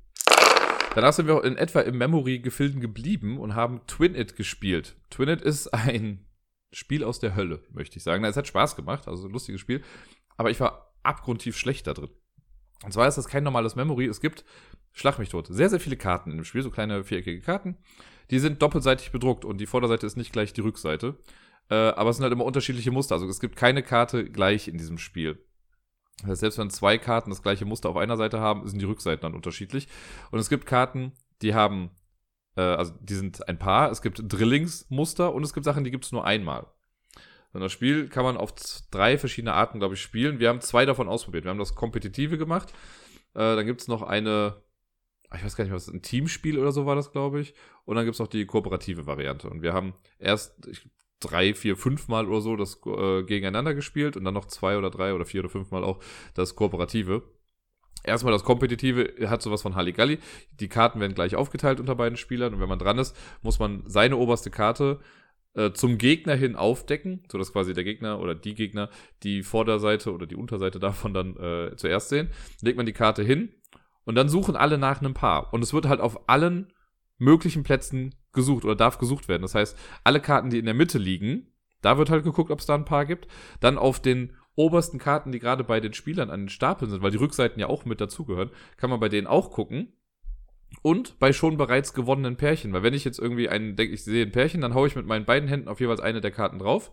[0.94, 4.96] Danach sind wir in etwa im Memory-Gefilden geblieben und haben Twin It gespielt.
[5.10, 6.28] Twin It ist ein
[6.72, 8.24] Spiel aus der Hölle, möchte ich sagen.
[8.26, 9.82] Es hat Spaß gemacht, also ein lustiges Spiel,
[10.38, 12.12] aber ich war abgrundtief schlecht da drin.
[12.84, 14.06] Und zwar ist das kein normales Memory.
[14.06, 14.44] Es gibt
[14.98, 15.46] Schlag mich tot.
[15.48, 17.78] Sehr, sehr viele Karten dem Spiel, so kleine viereckige Karten.
[18.32, 21.20] Die sind doppelseitig bedruckt und die Vorderseite ist nicht gleich die Rückseite.
[21.70, 23.14] Äh, aber es sind halt immer unterschiedliche Muster.
[23.14, 25.38] Also es gibt keine Karte gleich in diesem Spiel.
[26.22, 28.86] Das heißt, selbst wenn zwei Karten das gleiche Muster auf einer Seite haben, sind die
[28.86, 29.88] Rückseiten dann unterschiedlich.
[30.32, 31.12] Und es gibt Karten,
[31.44, 31.92] die haben,
[32.56, 33.92] äh, also die sind ein Paar.
[33.92, 36.66] Es gibt Drillingsmuster und es gibt Sachen, die gibt es nur einmal.
[37.58, 38.54] Und das Spiel kann man auf
[38.92, 40.40] drei verschiedene Arten, glaube ich, spielen.
[40.40, 41.44] Wir haben zwei davon ausprobiert.
[41.44, 42.72] Wir haben das Kompetitive gemacht.
[43.34, 44.62] Äh, dann gibt es noch eine
[45.36, 47.54] ich weiß gar nicht, was ein Teamspiel oder so war das, glaube ich.
[47.86, 49.50] Und dann gibt es noch die kooperative Variante.
[49.50, 50.88] Und wir haben erst ich,
[51.20, 54.90] drei, vier, fünf Mal oder so das äh, gegeneinander gespielt und dann noch zwei oder
[54.90, 56.00] drei oder vier oder fünf Mal auch
[56.34, 57.24] das kooperative.
[58.04, 60.20] Erstmal das Kompetitive hat sowas von Halligalli.
[60.60, 63.84] Die Karten werden gleich aufgeteilt unter beiden Spielern und wenn man dran ist, muss man
[63.86, 65.00] seine oberste Karte
[65.58, 68.90] äh, zum Gegner hin aufdecken, sodass quasi der Gegner oder die Gegner
[69.24, 72.30] die Vorderseite oder die Unterseite davon dann äh, zuerst sehen.
[72.62, 73.54] Legt man die Karte hin
[74.06, 75.54] und dann suchen alle nach einem Paar.
[75.54, 76.72] Und es wird halt auf allen
[77.18, 79.42] möglichen Plätzen gesucht oder darf gesucht werden.
[79.42, 82.68] Das heißt, alle Karten, die in der Mitte liegen, da wird halt geguckt, ob es
[82.68, 83.28] da ein Paar gibt.
[83.60, 87.12] Dann auf den obersten Karten, die gerade bei den Spielern an den Stapeln sind, weil
[87.12, 89.94] die Rückseiten ja auch mit dazugehören, kann man bei denen auch gucken.
[90.82, 92.74] Und bei schon bereits gewonnenen Pärchen.
[92.74, 95.06] Weil wenn ich jetzt irgendwie einen, denke ich sehe ein Pärchen, dann haue ich mit
[95.06, 96.92] meinen beiden Händen auf jeweils eine der Karten drauf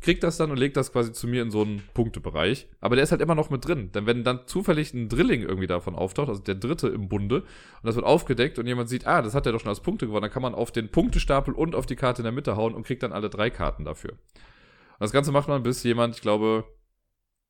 [0.00, 2.68] kriegt das dann und legt das quasi zu mir in so einen Punktebereich.
[2.80, 3.90] Aber der ist halt immer noch mit drin.
[3.92, 7.46] Denn wenn dann zufällig ein Drilling irgendwie davon auftaucht, also der dritte im Bunde, und
[7.82, 10.22] das wird aufgedeckt und jemand sieht, ah, das hat er doch schon als Punkte gewonnen,
[10.22, 12.86] dann kann man auf den Punktestapel und auf die Karte in der Mitte hauen und
[12.86, 14.12] kriegt dann alle drei Karten dafür.
[14.12, 16.64] Und das Ganze macht man, bis jemand, ich glaube,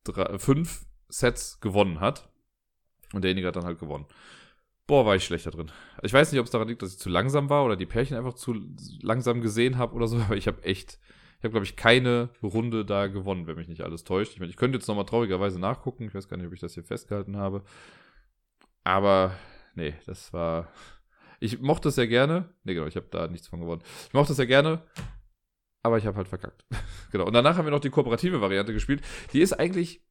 [0.05, 2.29] drei, fünf Sets gewonnen hat.
[3.12, 4.07] Und derjenige hat dann halt gewonnen.
[4.87, 5.72] Boah, war ich schlechter drin.
[6.03, 8.16] Ich weiß nicht, ob es daran liegt, dass ich zu langsam war oder die Pärchen
[8.16, 8.55] einfach zu
[9.03, 11.01] langsam gesehen habe oder so, aber ich habe echt
[11.38, 14.33] Ich habe, glaube ich, keine Runde da gewonnen, wenn mich nicht alles täuscht.
[14.35, 16.05] Ich meine, ich könnte jetzt nochmal traurigerweise nachgucken.
[16.07, 17.62] Ich weiß gar nicht, ob ich das hier festgehalten habe.
[18.85, 19.37] Aber,
[19.75, 20.68] nee, das war.
[21.40, 22.49] Ich mochte es sehr gerne.
[22.64, 23.83] Nee, genau, ich habe da nichts von gewonnen.
[24.07, 24.83] Ich mochte es sehr gerne,
[25.83, 26.64] aber ich habe halt verkackt.
[27.12, 27.27] genau.
[27.27, 29.03] Und danach haben wir noch die kooperative Variante gespielt.
[29.33, 30.03] Die ist eigentlich.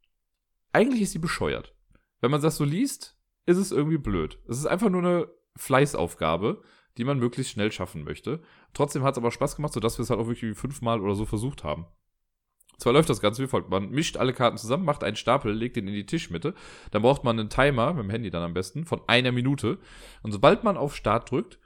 [0.73, 1.73] Eigentlich ist sie bescheuert.
[2.19, 3.14] Wenn man das so liest,
[3.45, 4.39] ist es irgendwie blöd.
[4.47, 6.61] Es ist einfach nur eine Fleißaufgabe,
[6.97, 8.41] die man möglichst schnell schaffen möchte.
[8.73, 11.25] Trotzdem hat es aber Spaß gemacht, sodass wir es halt auch wirklich fünfmal oder so
[11.25, 11.85] versucht haben.
[12.77, 13.69] Zwar läuft das Ganze wie folgt.
[13.69, 16.53] Man mischt alle Karten zusammen, macht einen Stapel, legt den in die Tischmitte.
[16.91, 19.77] Dann braucht man einen Timer, mit dem Handy dann am besten, von einer Minute.
[20.23, 21.59] Und sobald man auf Start drückt,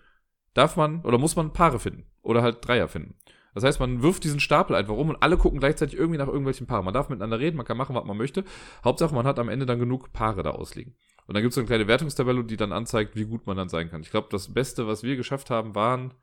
[0.53, 2.05] darf man oder muss man Paare finden.
[2.21, 3.15] Oder halt Dreier finden.
[3.55, 6.67] Das heißt, man wirft diesen Stapel einfach um und alle gucken gleichzeitig irgendwie nach irgendwelchen
[6.67, 6.85] Paaren.
[6.85, 8.43] Man darf miteinander reden, man kann machen, was man möchte.
[8.83, 10.95] Hauptsache, man hat am Ende dann genug Paare da ausliegen.
[11.29, 13.69] Und dann gibt es so eine kleine Wertungstabelle, die dann anzeigt, wie gut man dann
[13.69, 14.01] sein kann.
[14.01, 16.15] Ich glaube, das Beste, was wir geschafft haben, waren,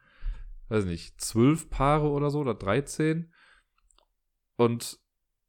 [0.68, 3.32] weiß nicht, zwölf Paare oder so oder 13.
[4.56, 4.98] Und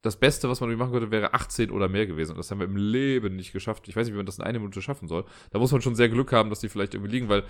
[0.04, 2.34] das Beste, was man machen könnte, wäre 18 oder mehr gewesen.
[2.34, 3.88] Und das haben wir im Leben nicht geschafft.
[3.88, 5.26] Ich weiß nicht, wie man das in einer Minute schaffen soll.
[5.50, 7.44] Da muss man schon sehr Glück haben, dass die vielleicht irgendwie liegen, weil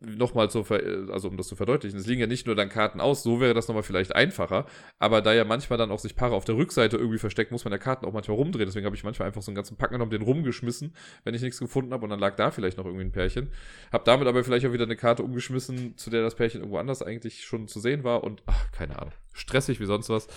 [0.00, 0.64] nochmal zu,
[1.10, 3.54] also um das zu verdeutlichen, es liegen ja nicht nur dann Karten aus, so wäre
[3.54, 4.66] das nochmal vielleicht einfacher,
[4.98, 7.72] aber da ja manchmal dann auch sich Paare auf der Rückseite irgendwie verstecken, muss man
[7.72, 10.10] ja Karten auch manchmal rumdrehen, deswegen habe ich manchmal einfach so einen ganzen Pack genommen,
[10.10, 13.12] den rumgeschmissen, wenn ich nichts gefunden habe und dann lag da vielleicht noch irgendwie ein
[13.12, 13.50] Pärchen,
[13.92, 17.02] habe damit aber vielleicht auch wieder eine Karte umgeschmissen, zu der das Pärchen irgendwo anders
[17.02, 20.28] eigentlich schon zu sehen war und, ach, keine Ahnung, stressig wie sonst was.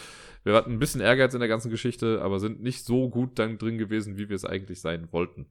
[0.44, 3.58] Wir hatten ein bisschen Ehrgeiz in der ganzen Geschichte, aber sind nicht so gut dann
[3.58, 5.48] drin gewesen, wie wir es eigentlich sein wollten.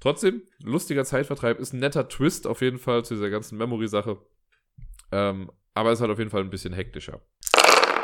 [0.00, 4.18] Trotzdem, lustiger Zeitvertreib, ist ein netter Twist auf jeden Fall zu dieser ganzen Memory-Sache.
[5.12, 7.20] Ähm, aber es ist halt auf jeden Fall ein bisschen hektischer.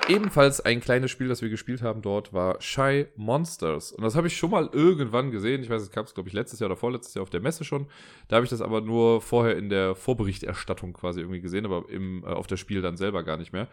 [0.09, 3.93] Ebenfalls ein kleines Spiel, das wir gespielt haben dort, war Shy Monsters.
[3.93, 5.63] Und das habe ich schon mal irgendwann gesehen.
[5.63, 7.65] Ich weiß, es gab es, glaube ich, letztes Jahr oder vorletztes Jahr auf der Messe
[7.65, 7.87] schon.
[8.27, 12.25] Da habe ich das aber nur vorher in der Vorberichterstattung quasi irgendwie gesehen, aber im,
[12.25, 13.69] äh, auf das Spiel dann selber gar nicht mehr.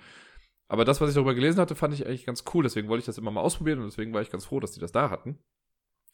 [0.67, 2.63] Aber das, was ich darüber gelesen hatte, fand ich eigentlich ganz cool.
[2.63, 4.79] Deswegen wollte ich das immer mal ausprobieren und deswegen war ich ganz froh, dass die
[4.79, 5.39] das da hatten.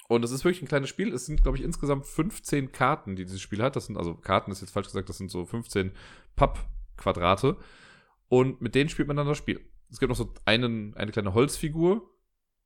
[0.07, 1.13] Und es ist wirklich ein kleines Spiel.
[1.13, 3.75] Es sind, glaube ich, insgesamt 15 Karten, die dieses Spiel hat.
[3.75, 5.91] Das sind, also Karten ist jetzt falsch gesagt, das sind so 15
[6.35, 7.57] Pappquadrate.
[8.27, 9.61] Und mit denen spielt man dann das Spiel.
[9.89, 12.09] Es gibt noch so einen, eine kleine Holzfigur.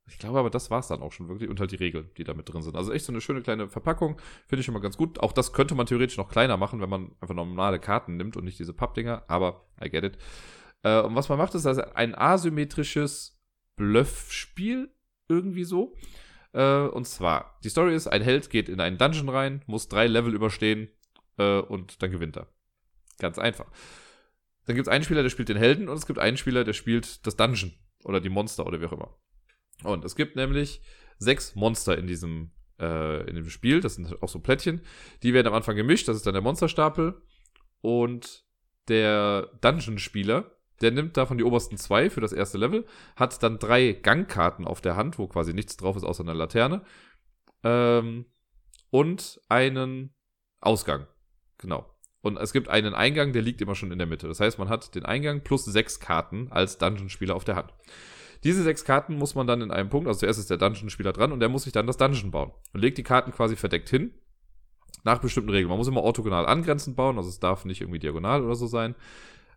[0.10, 1.50] Ich glaube aber, das war es dann auch schon wirklich.
[1.50, 2.76] Und halt die Regeln, die da mit drin sind.
[2.76, 4.20] Also echt so eine schöne kleine Verpackung.
[4.48, 5.20] Finde ich schon mal ganz gut.
[5.20, 8.46] Auch das könnte man theoretisch noch kleiner machen, wenn man einfach normale Karten nimmt und
[8.46, 9.24] nicht diese Pappdinger.
[9.28, 10.18] Aber I get it.
[10.84, 13.40] Äh, und was man macht, ist also ein asymmetrisches
[13.76, 14.92] Bluffspiel.
[15.30, 15.94] Irgendwie so.
[16.54, 20.08] Äh, und zwar, die Story ist, ein Held geht in einen Dungeon rein, muss drei
[20.08, 20.90] Level überstehen
[21.38, 22.48] äh, und dann gewinnt er.
[23.20, 23.70] Ganz einfach.
[24.66, 26.74] Dann gibt es einen Spieler, der spielt den Helden und es gibt einen Spieler, der
[26.74, 29.18] spielt das Dungeon oder die Monster oder wie auch immer.
[29.84, 30.82] Und es gibt nämlich
[31.20, 33.82] sechs Monster in diesem, äh, in dem Spiel.
[33.82, 34.82] Das sind auch so Plättchen.
[35.24, 36.08] Die werden am Anfang gemischt.
[36.08, 37.22] Das ist dann der Monsterstapel.
[37.82, 38.46] Und
[38.88, 42.86] der Dungeon-Spieler der nimmt davon die obersten zwei für das erste Level,
[43.16, 46.84] hat dann drei Gangkarten auf der Hand, wo quasi nichts drauf ist außer einer Laterne.
[47.64, 48.26] Ähm,
[48.90, 50.14] und einen
[50.62, 51.08] Ausgang.
[51.58, 51.86] Genau.
[52.22, 54.28] Und es gibt einen Eingang, der liegt immer schon in der Mitte.
[54.28, 57.74] Das heißt, man hat den Eingang plus sechs Karten als Dungeon-Spieler auf der Hand.
[58.44, 61.32] Diese sechs Karten muss man dann in einem Punkt, also zuerst ist der Dungeon-Spieler dran
[61.32, 62.52] und der muss sich dann das Dungeon bauen.
[62.74, 64.14] Und legt die Karten quasi verdeckt hin,
[65.04, 65.70] nach bestimmten Regeln.
[65.70, 68.96] Man muss immer orthogonal angrenzend bauen, also es darf nicht irgendwie diagonal oder so sein.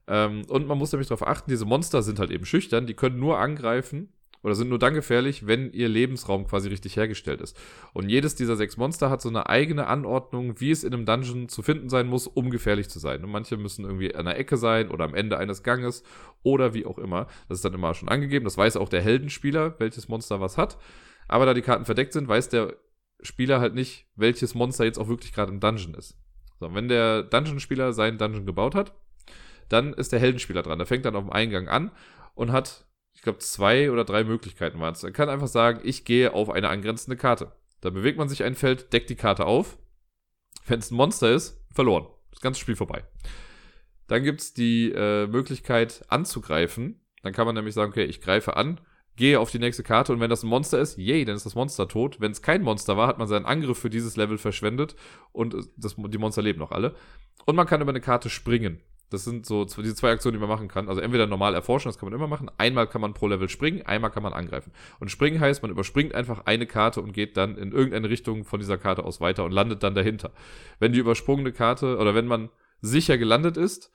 [0.07, 3.19] Ähm, und man muss nämlich darauf achten, diese Monster sind halt eben schüchtern, die können
[3.19, 7.57] nur angreifen oder sind nur dann gefährlich, wenn ihr Lebensraum quasi richtig hergestellt ist.
[7.93, 11.49] Und jedes dieser sechs Monster hat so eine eigene Anordnung, wie es in einem Dungeon
[11.49, 13.23] zu finden sein muss, um gefährlich zu sein.
[13.23, 16.03] Und manche müssen irgendwie an der Ecke sein oder am Ende eines Ganges
[16.43, 17.27] oder wie auch immer.
[17.49, 18.45] Das ist dann immer schon angegeben.
[18.45, 20.79] Das weiß auch der Heldenspieler, welches Monster was hat.
[21.29, 22.77] Aber da die Karten verdeckt sind, weiß der
[23.23, 26.17] Spieler halt nicht, welches Monster jetzt auch wirklich gerade im Dungeon ist.
[26.59, 28.95] So, wenn der Dungeon-Spieler seinen Dungeon gebaut hat,
[29.71, 30.79] dann ist der Heldenspieler dran.
[30.79, 31.91] Der fängt dann auf dem Eingang an
[32.35, 35.03] und hat, ich glaube, zwei oder drei Möglichkeiten waren es.
[35.03, 37.53] Er kann einfach sagen, ich gehe auf eine angrenzende Karte.
[37.81, 39.79] Dann bewegt man sich ein Feld, deckt die Karte auf.
[40.67, 42.07] Wenn es ein Monster ist, verloren.
[42.31, 43.05] Das ganze Spiel vorbei.
[44.07, 47.01] Dann gibt es die äh, Möglichkeit anzugreifen.
[47.23, 48.81] Dann kann man nämlich sagen, okay, ich greife an,
[49.17, 51.55] gehe auf die nächste Karte und wenn das ein Monster ist, yay, dann ist das
[51.55, 52.21] Monster tot.
[52.21, 54.97] Wenn es kein Monster war, hat man seinen Angriff für dieses Level verschwendet
[55.33, 56.95] und das, die Monster leben noch alle.
[57.45, 58.81] Und man kann über eine Karte springen.
[59.11, 60.89] Das sind so diese zwei Aktionen, die man machen kann.
[60.89, 62.51] Also entweder normal erforschen, das kann man immer machen.
[62.59, 64.73] Einmal kann man pro Level springen, einmal kann man angreifen.
[65.01, 68.61] Und springen heißt, man überspringt einfach eine Karte und geht dann in irgendeine Richtung von
[68.61, 70.31] dieser Karte aus weiter und landet dann dahinter.
[70.79, 73.91] Wenn die übersprungene Karte oder wenn man sicher gelandet ist,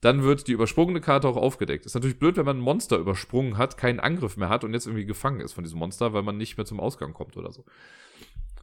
[0.00, 1.86] dann wird die übersprungene Karte auch aufgedeckt.
[1.86, 4.86] Ist natürlich blöd, wenn man ein Monster übersprungen hat, keinen Angriff mehr hat und jetzt
[4.86, 7.64] irgendwie gefangen ist von diesem Monster, weil man nicht mehr zum Ausgang kommt oder so.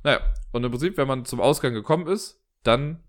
[0.03, 0.19] Naja,
[0.51, 3.01] und im Prinzip, wenn man zum Ausgang gekommen ist, dann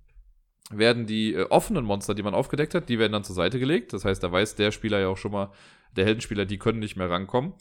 [0.71, 3.93] werden die äh, offenen Monster, die man aufgedeckt hat, die werden dann zur Seite gelegt.
[3.93, 5.53] Das heißt, da weiß der Spieler ja auch schon mal,
[5.97, 7.55] der Heldenspieler, die können nicht mehr rankommen.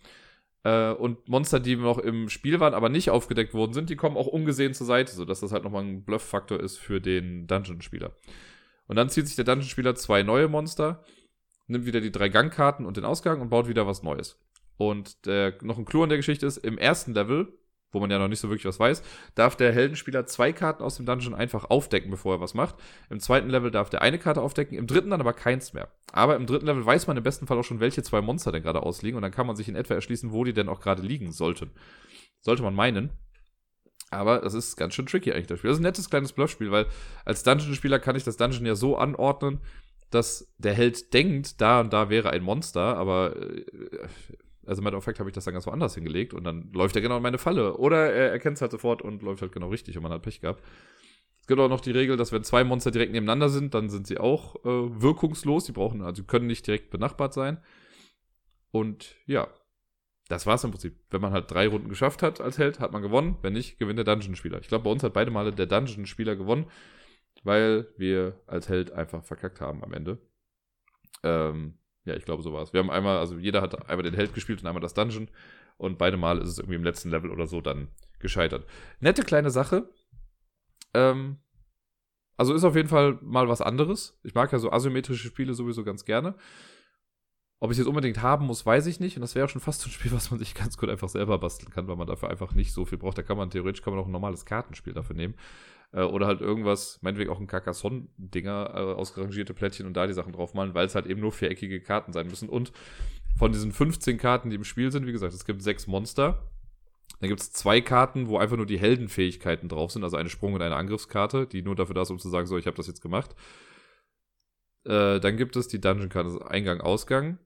[0.63, 4.17] Äh, und Monster, die noch im Spiel waren, aber nicht aufgedeckt worden sind, die kommen
[4.17, 8.15] auch ungesehen zur Seite, sodass das halt nochmal ein Bluff-Faktor ist für den Dungeon-Spieler.
[8.87, 11.03] Und dann zieht sich der Dungeon-Spieler zwei neue Monster,
[11.67, 14.39] nimmt wieder die drei Gangkarten und den Ausgang und baut wieder was Neues.
[14.77, 17.53] Und der, noch ein Clou an der Geschichte ist, im ersten Level
[17.93, 19.03] wo man ja noch nicht so wirklich was weiß,
[19.35, 22.75] darf der Heldenspieler zwei Karten aus dem Dungeon einfach aufdecken, bevor er was macht.
[23.09, 25.89] Im zweiten Level darf der eine Karte aufdecken, im dritten dann aber keins mehr.
[26.11, 28.63] Aber im dritten Level weiß man im besten Fall auch schon, welche zwei Monster denn
[28.63, 31.01] gerade ausliegen und dann kann man sich in etwa erschließen, wo die denn auch gerade
[31.01, 31.71] liegen sollten.
[32.41, 33.11] Sollte man meinen.
[34.09, 35.69] Aber das ist ganz schön tricky eigentlich, das Spiel.
[35.69, 36.85] Das ist ein nettes kleines Bluffspiel, weil
[37.25, 39.59] als Dungeon-Spieler kann ich das Dungeon ja so anordnen,
[40.11, 43.35] dass der Held denkt, da und da wäre ein Monster, aber
[44.65, 47.17] also im Endeffekt habe ich das dann ganz woanders hingelegt und dann läuft er genau
[47.17, 47.77] in meine Falle.
[47.77, 50.41] Oder er erkennt es halt sofort und läuft halt genau richtig und man hat Pech
[50.41, 50.63] gehabt.
[51.41, 54.07] Es gibt auch noch die Regel, dass wenn zwei Monster direkt nebeneinander sind, dann sind
[54.07, 55.65] sie auch äh, wirkungslos.
[55.65, 57.61] Die brauchen, also können nicht direkt benachbart sein.
[58.71, 59.49] Und ja,
[60.29, 60.97] das war es im Prinzip.
[61.09, 63.37] Wenn man halt drei Runden geschafft hat als Held, hat man gewonnen.
[63.41, 64.61] Wenn nicht, gewinnt der Dungeon-Spieler.
[64.61, 66.65] Ich glaube, bei uns hat beide Male der Dungeon-Spieler gewonnen,
[67.43, 70.19] weil wir als Held einfach verkackt haben am Ende.
[71.23, 72.73] Ähm, ja, ich glaube, so war es.
[72.73, 75.29] Wir haben einmal, also jeder hat einmal den Held gespielt und einmal das Dungeon.
[75.77, 77.87] Und beide Mal ist es irgendwie im letzten Level oder so dann
[78.19, 78.65] gescheitert.
[78.99, 79.89] Nette kleine Sache.
[80.93, 81.37] Ähm,
[82.37, 84.19] also ist auf jeden Fall mal was anderes.
[84.23, 86.35] Ich mag ja so asymmetrische Spiele sowieso ganz gerne.
[87.59, 89.15] Ob ich es jetzt unbedingt haben muss, weiß ich nicht.
[89.15, 91.37] Und das wäre schon fast so ein Spiel, was man sich ganz gut einfach selber
[91.37, 93.17] basteln kann, weil man dafür einfach nicht so viel braucht.
[93.17, 95.35] Da kann man theoretisch kann man auch ein normales Kartenspiel dafür nehmen.
[95.93, 100.33] Äh, oder halt irgendwas, meinetwegen auch ein Carcassonne-Dinger, äh, ausgerangierte Plättchen und da die Sachen
[100.33, 102.49] draufmalen, weil es halt eben nur viereckige Karten sein müssen.
[102.49, 102.71] Und
[103.37, 106.49] von diesen 15 Karten, die im Spiel sind, wie gesagt, es gibt sechs Monster.
[107.19, 110.53] Dann gibt es zwei Karten, wo einfach nur die Heldenfähigkeiten drauf sind, also eine Sprung-
[110.53, 112.87] und eine Angriffskarte, die nur dafür da ist, um zu sagen, so, ich habe das
[112.87, 113.35] jetzt gemacht.
[114.83, 117.39] Äh, dann gibt es die Dungeon-Karte, also Eingang, Ausgang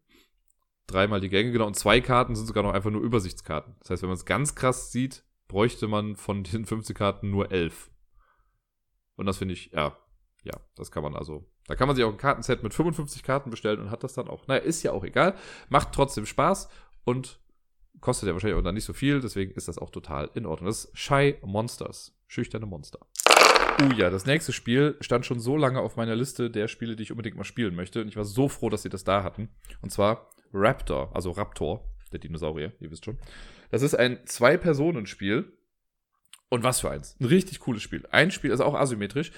[0.88, 1.68] dreimal die Gänge, genau.
[1.68, 3.76] Und zwei Karten sind sogar noch einfach nur Übersichtskarten.
[3.80, 7.52] Das heißt, wenn man es ganz krass sieht, bräuchte man von den 15 Karten nur
[7.52, 7.92] elf.
[9.18, 9.98] Und das finde ich, ja,
[10.44, 11.46] ja, das kann man also.
[11.68, 14.30] Da kann man sich auch ein Kartenset mit 55 Karten bestellen und hat das dann
[14.30, 14.48] auch.
[14.48, 15.36] Naja, ist ja auch egal.
[15.68, 16.70] Macht trotzdem Spaß
[17.04, 17.40] und
[18.00, 19.20] kostet ja wahrscheinlich auch dann nicht so viel.
[19.20, 20.68] Deswegen ist das auch total in Ordnung.
[20.68, 22.14] Das ist Shy Monsters.
[22.28, 23.00] Schüchterne Monster.
[23.80, 27.04] Uh ja, das nächste Spiel stand schon so lange auf meiner Liste der Spiele, die
[27.04, 28.02] ich unbedingt mal spielen möchte.
[28.02, 29.50] Und ich war so froh, dass sie das da hatten.
[29.82, 33.18] Und zwar Raptor, also Raptor, der Dinosaurier, ihr wisst schon.
[33.70, 35.57] Das ist ein Zwei-Personen-Spiel.
[36.50, 37.16] Und was für eins.
[37.20, 38.06] Ein richtig cooles Spiel.
[38.12, 39.32] Ein Spiel ist auch asymmetrisch,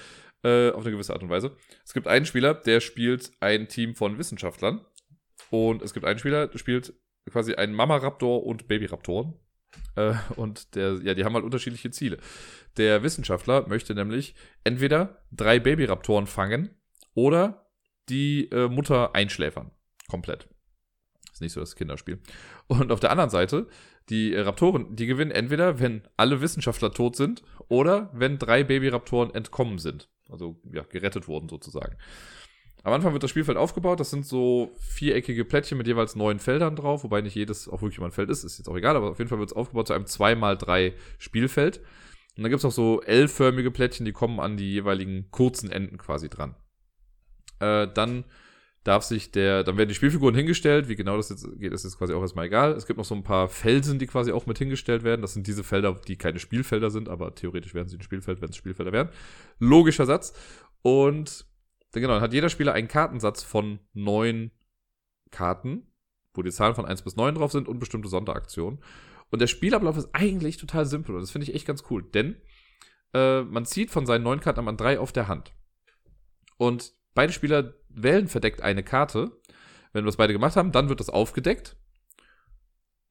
[0.44, 1.56] äh, auf eine gewisse Art und Weise.
[1.84, 4.86] Es gibt einen Spieler, der spielt ein Team von Wissenschaftlern.
[5.50, 6.94] Und es gibt einen Spieler, der spielt
[7.30, 9.34] quasi einen Mama-Raptor und Baby-Raptoren.
[9.96, 12.18] Äh, und der, ja, die haben halt unterschiedliche Ziele.
[12.78, 16.70] Der Wissenschaftler möchte nämlich entweder drei Babyraptoren fangen
[17.14, 17.72] oder
[18.10, 19.72] die äh, Mutter einschläfern.
[20.08, 20.48] Komplett.
[21.40, 22.20] Ist nicht so das Kinderspiel.
[22.68, 23.68] Und auf der anderen Seite,
[24.10, 29.78] die Raptoren, die gewinnen entweder, wenn alle Wissenschaftler tot sind oder wenn drei Babyraptoren entkommen
[29.78, 30.10] sind.
[30.30, 31.96] Also ja, gerettet wurden sozusagen.
[32.84, 34.02] Am Anfang wird das Spielfeld aufgebaut.
[34.02, 38.02] Das sind so viereckige Plättchen mit jeweils neun Feldern drauf, wobei nicht jedes auch wirklich
[38.02, 39.88] mal ein Feld ist, ist jetzt auch egal, aber auf jeden Fall wird es aufgebaut
[39.88, 41.78] zu einem 2x3 Spielfeld.
[42.36, 45.98] Und dann gibt es auch so L-förmige Plättchen, die kommen an die jeweiligen kurzen Enden
[45.98, 46.56] quasi dran.
[47.62, 48.26] Äh, dann
[48.84, 50.88] darf sich der, dann werden die Spielfiguren hingestellt.
[50.88, 52.72] Wie genau das jetzt geht, ist jetzt quasi auch erstmal egal.
[52.72, 55.22] Es gibt noch so ein paar Felsen, die quasi auch mit hingestellt werden.
[55.22, 58.50] Das sind diese Felder, die keine Spielfelder sind, aber theoretisch werden sie ein Spielfeld, wenn
[58.50, 59.10] es Spielfelder wären.
[59.60, 60.34] Logischer Satz.
[60.82, 61.46] Und
[61.92, 64.52] genau, dann hat jeder Spieler einen Kartensatz von neun
[65.32, 65.88] Karten,
[66.34, 68.80] wo die Zahlen von 1 bis 9 drauf sind und bestimmte Sonderaktionen.
[69.30, 72.38] Und der Spielablauf ist eigentlich total simpel und das finde ich echt ganz cool, denn
[73.14, 75.54] äh, man zieht von seinen neun Karten an drei auf der Hand.
[76.58, 79.32] Und beide Spieler wählen verdeckt eine Karte.
[79.92, 81.76] Wenn wir das beide gemacht haben, dann wird das aufgedeckt.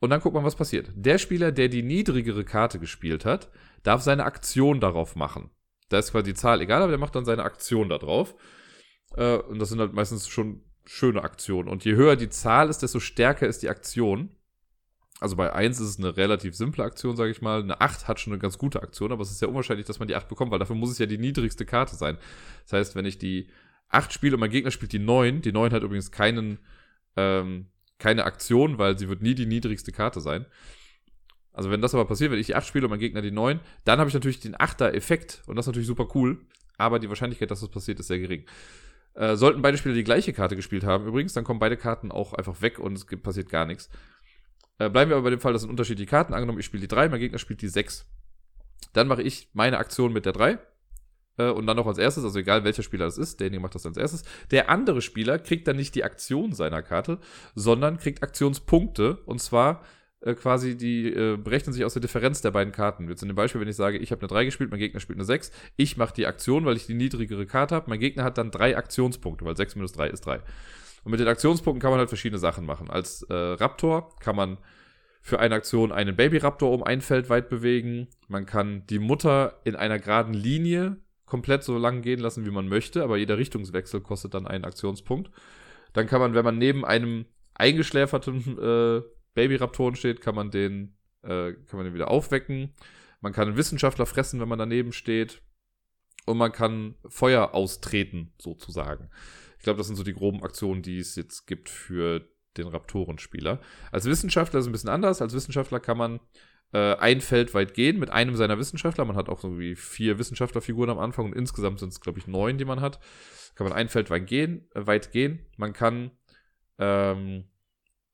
[0.00, 0.90] Und dann guckt man, was passiert.
[0.94, 3.50] Der Spieler, der die niedrigere Karte gespielt hat,
[3.82, 5.50] darf seine Aktion darauf machen.
[5.88, 8.34] Da ist quasi die Zahl egal, aber der macht dann seine Aktion da drauf.
[9.16, 11.68] Äh, und das sind halt meistens schon schöne Aktionen.
[11.68, 14.30] Und je höher die Zahl ist, desto stärker ist die Aktion.
[15.20, 17.62] Also bei 1 ist es eine relativ simple Aktion, sage ich mal.
[17.62, 20.06] Eine 8 hat schon eine ganz gute Aktion, aber es ist ja unwahrscheinlich, dass man
[20.06, 22.18] die 8 bekommt, weil dafür muss es ja die niedrigste Karte sein.
[22.64, 23.48] Das heißt, wenn ich die
[23.90, 26.58] 8 spiele und mein Gegner spielt die 9, die 9 hat übrigens keinen,
[27.16, 27.66] ähm,
[27.98, 30.46] keine Aktion, weil sie wird nie die niedrigste Karte sein.
[31.52, 33.60] Also wenn das aber passiert, wenn ich die 8 spiele und mein Gegner die 9,
[33.84, 36.46] dann habe ich natürlich den 8er-Effekt und das ist natürlich super cool,
[36.76, 38.44] aber die Wahrscheinlichkeit, dass das passiert, ist sehr gering.
[39.14, 42.34] Äh, sollten beide Spieler die gleiche Karte gespielt haben, übrigens, dann kommen beide Karten auch
[42.34, 43.90] einfach weg und es passiert gar nichts.
[44.78, 46.34] Äh, bleiben wir aber bei dem Fall, das sind unterschiedliche Karten.
[46.34, 48.06] Angenommen, ich spiele die 3, mein Gegner spielt die 6.
[48.92, 50.58] Dann mache ich meine Aktion mit der 3.
[51.38, 53.86] äh, und dann noch als erstes, also egal welcher Spieler das ist, derjenige macht das
[53.86, 54.24] als erstes.
[54.50, 57.18] Der andere Spieler kriegt dann nicht die Aktion seiner Karte,
[57.54, 59.82] sondern kriegt Aktionspunkte und zwar
[60.20, 63.08] äh, quasi, die äh, berechnen sich aus der Differenz der beiden Karten.
[63.08, 65.16] Jetzt in dem Beispiel, wenn ich sage, ich habe eine 3 gespielt, mein Gegner spielt
[65.18, 68.36] eine 6, ich mache die Aktion, weil ich die niedrigere Karte habe, mein Gegner hat
[68.36, 70.40] dann drei Aktionspunkte, weil 6 minus 3 ist 3.
[71.04, 72.90] Und mit den Aktionspunkten kann man halt verschiedene Sachen machen.
[72.90, 74.58] Als äh, Raptor kann man
[75.20, 78.08] für eine Aktion einen Baby-Raptor um ein Feld weit bewegen.
[78.28, 80.96] Man kann die Mutter in einer geraden Linie
[81.28, 85.30] komplett so lang gehen lassen, wie man möchte, aber jeder Richtungswechsel kostet dann einen Aktionspunkt.
[85.92, 89.02] Dann kann man, wenn man neben einem eingeschläferten äh,
[89.34, 92.74] Baby-Raptoren steht, kann man den, äh, kann man den wieder aufwecken.
[93.20, 95.42] Man kann einen Wissenschaftler fressen, wenn man daneben steht.
[96.26, 99.08] Und man kann Feuer austreten, sozusagen.
[99.58, 103.60] Ich glaube, das sind so die groben Aktionen, die es jetzt gibt für den Raptorenspieler.
[103.90, 105.22] Als Wissenschaftler ist es ein bisschen anders.
[105.22, 106.20] Als Wissenschaftler kann man
[106.72, 109.04] äh, ein Feld weit gehen mit einem seiner Wissenschaftler.
[109.04, 112.26] Man hat auch so wie vier Wissenschaftlerfiguren am Anfang und insgesamt sind es, glaube ich,
[112.26, 113.00] neun, die man hat.
[113.54, 114.68] Kann man ein Feld weit gehen.
[114.74, 115.40] Äh, weit gehen.
[115.56, 116.10] Man kann
[116.78, 117.44] ähm,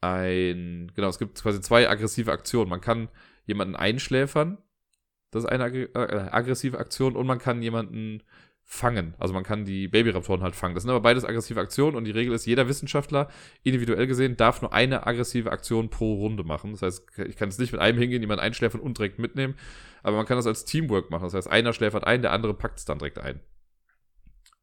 [0.01, 2.71] ein, genau, es gibt quasi zwei aggressive Aktionen.
[2.71, 3.09] Man kann
[3.47, 4.59] jemanden einschläfern.
[5.31, 8.23] Das ist eine äh, aggressive Aktion und man kann jemanden
[8.66, 9.14] fangen.
[9.18, 10.74] Also man kann die Babyraptoren halt fangen.
[10.74, 13.29] Das sind aber beides aggressive Aktionen und die Regel ist, jeder Wissenschaftler,
[13.62, 16.72] individuell gesehen, darf nur eine aggressive Aktion pro Runde machen.
[16.72, 19.55] Das heißt, ich kann jetzt nicht mit einem hingehen, jemanden einschläfern und direkt mitnehmen,
[20.03, 21.24] aber man kann das als Teamwork machen.
[21.24, 23.40] Das heißt, einer schläfert ein, der andere packt es dann direkt ein.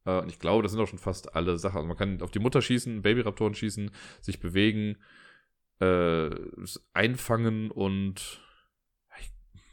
[0.06, 1.78] Äh, und ich glaube, das sind auch schon fast alle Sachen.
[1.78, 4.98] Also man kann auf die Mutter schießen, Babyraptoren schießen, sich bewegen,
[5.80, 6.30] äh,
[6.94, 8.42] einfangen und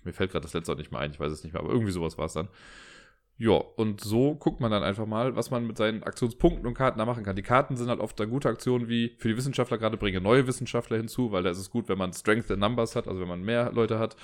[0.04, 1.70] mir fällt gerade das letzte auch nicht mehr ein, ich weiß es nicht mehr, aber
[1.70, 2.48] irgendwie sowas war es dann.
[3.40, 6.98] Ja, und so guckt man dann einfach mal, was man mit seinen Aktionspunkten und Karten
[6.98, 7.36] da machen kann.
[7.36, 10.48] Die Karten sind halt oft da gute Aktionen wie für die Wissenschaftler gerade bringe neue
[10.48, 13.28] Wissenschaftler hinzu, weil da ist es gut, wenn man Strength in Numbers hat, also wenn
[13.28, 14.16] man mehr Leute hat.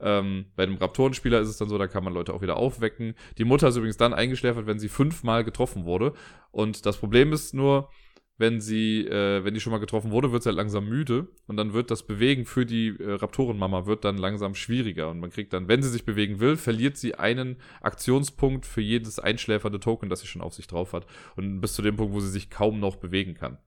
[0.00, 3.14] Ähm, bei dem Raptorenspieler ist es dann so, da kann man Leute auch wieder aufwecken.
[3.36, 6.14] Die Mutter ist übrigens dann eingeschläfert, wenn sie fünfmal getroffen wurde.
[6.50, 7.90] Und das Problem ist nur,
[8.36, 11.56] wenn sie, äh, wenn die schon mal getroffen wurde, wird sie halt langsam müde und
[11.56, 15.52] dann wird das Bewegen für die äh, Raptorenmama wird dann langsam schwieriger und man kriegt
[15.52, 20.20] dann, wenn sie sich bewegen will, verliert sie einen Aktionspunkt für jedes einschläfernde Token, das
[20.20, 22.80] sie schon auf sich drauf hat und bis zu dem Punkt, wo sie sich kaum
[22.80, 23.58] noch bewegen kann.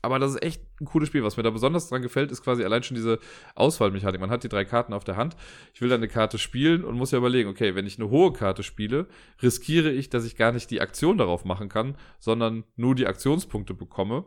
[0.00, 1.24] Aber das ist echt ein cooles Spiel.
[1.24, 3.18] Was mir da besonders dran gefällt, ist quasi allein schon diese
[3.56, 4.20] Auswahlmechanik.
[4.20, 5.36] Man hat die drei Karten auf der Hand.
[5.74, 8.32] Ich will dann eine Karte spielen und muss ja überlegen, okay, wenn ich eine hohe
[8.32, 9.08] Karte spiele,
[9.42, 13.74] riskiere ich, dass ich gar nicht die Aktion darauf machen kann, sondern nur die Aktionspunkte
[13.74, 14.24] bekomme.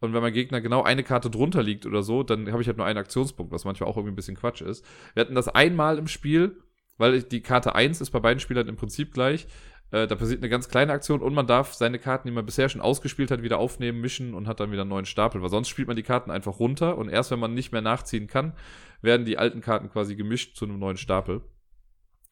[0.00, 2.76] Und wenn mein Gegner genau eine Karte drunter liegt oder so, dann habe ich halt
[2.76, 4.84] nur einen Aktionspunkt, was manchmal auch irgendwie ein bisschen Quatsch ist.
[5.14, 6.60] Wir hatten das einmal im Spiel,
[6.98, 9.46] weil die Karte 1 ist bei beiden Spielern im Prinzip gleich.
[9.92, 12.68] Äh, da passiert eine ganz kleine Aktion und man darf seine Karten, die man bisher
[12.68, 15.42] schon ausgespielt hat, wieder aufnehmen, mischen und hat dann wieder einen neuen Stapel.
[15.42, 18.26] Weil sonst spielt man die Karten einfach runter und erst wenn man nicht mehr nachziehen
[18.26, 18.54] kann,
[19.02, 21.42] werden die alten Karten quasi gemischt zu einem neuen Stapel.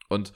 [0.08, 0.32] Und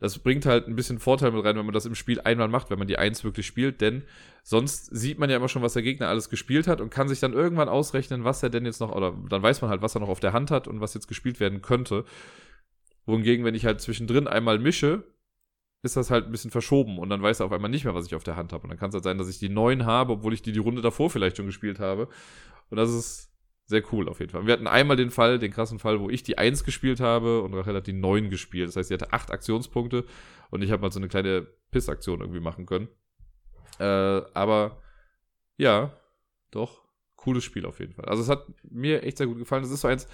[0.00, 2.70] das bringt halt ein bisschen Vorteil mit rein, wenn man das im Spiel einmal macht,
[2.70, 4.04] wenn man die Eins wirklich spielt, denn
[4.44, 7.18] sonst sieht man ja immer schon, was der Gegner alles gespielt hat und kann sich
[7.18, 10.00] dann irgendwann ausrechnen, was er denn jetzt noch, oder dann weiß man halt, was er
[10.00, 12.04] noch auf der Hand hat und was jetzt gespielt werden könnte.
[13.06, 15.02] Wohingegen, wenn ich halt zwischendrin einmal mische,
[15.82, 18.06] ist das halt ein bisschen verschoben und dann weiß er auf einmal nicht mehr, was
[18.06, 18.64] ich auf der Hand habe.
[18.64, 20.58] Und dann kann es halt sein, dass ich die neun habe, obwohl ich die die
[20.58, 22.08] Runde davor vielleicht schon gespielt habe.
[22.70, 23.32] Und das ist
[23.64, 24.46] sehr cool auf jeden Fall.
[24.46, 27.54] Wir hatten einmal den Fall, den krassen Fall, wo ich die eins gespielt habe und
[27.54, 28.68] Rachel hat die neun gespielt.
[28.68, 30.04] Das heißt, sie hatte acht Aktionspunkte
[30.50, 32.88] und ich habe mal so eine kleine Pissaktion irgendwie machen können.
[33.78, 34.82] Äh, aber
[35.58, 35.92] ja,
[36.50, 36.82] doch,
[37.16, 38.06] cooles Spiel auf jeden Fall.
[38.06, 39.62] Also es hat mir echt sehr gut gefallen.
[39.62, 40.08] Das ist so eins,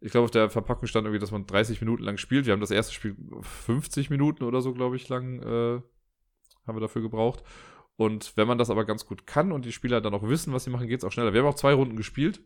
[0.00, 2.46] ich glaube, auf der Verpackung stand irgendwie, dass man 30 Minuten lang spielt.
[2.46, 5.80] Wir haben das erste Spiel 50 Minuten oder so, glaube ich, lang äh,
[6.66, 7.42] haben wir dafür gebraucht.
[7.96, 10.64] Und wenn man das aber ganz gut kann und die Spieler dann auch wissen, was
[10.64, 11.32] sie machen, geht es auch schneller.
[11.32, 12.40] Wir haben auch zwei Runden gespielt.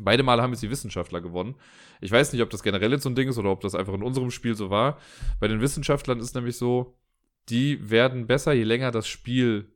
[0.00, 1.56] Beide Male haben jetzt die Wissenschaftler gewonnen.
[2.00, 3.92] Ich weiß nicht, ob das generell jetzt so ein Ding ist oder ob das einfach
[3.92, 4.98] in unserem Spiel so war.
[5.38, 6.96] Bei den Wissenschaftlern ist nämlich so,
[7.50, 9.71] die werden besser, je länger das Spiel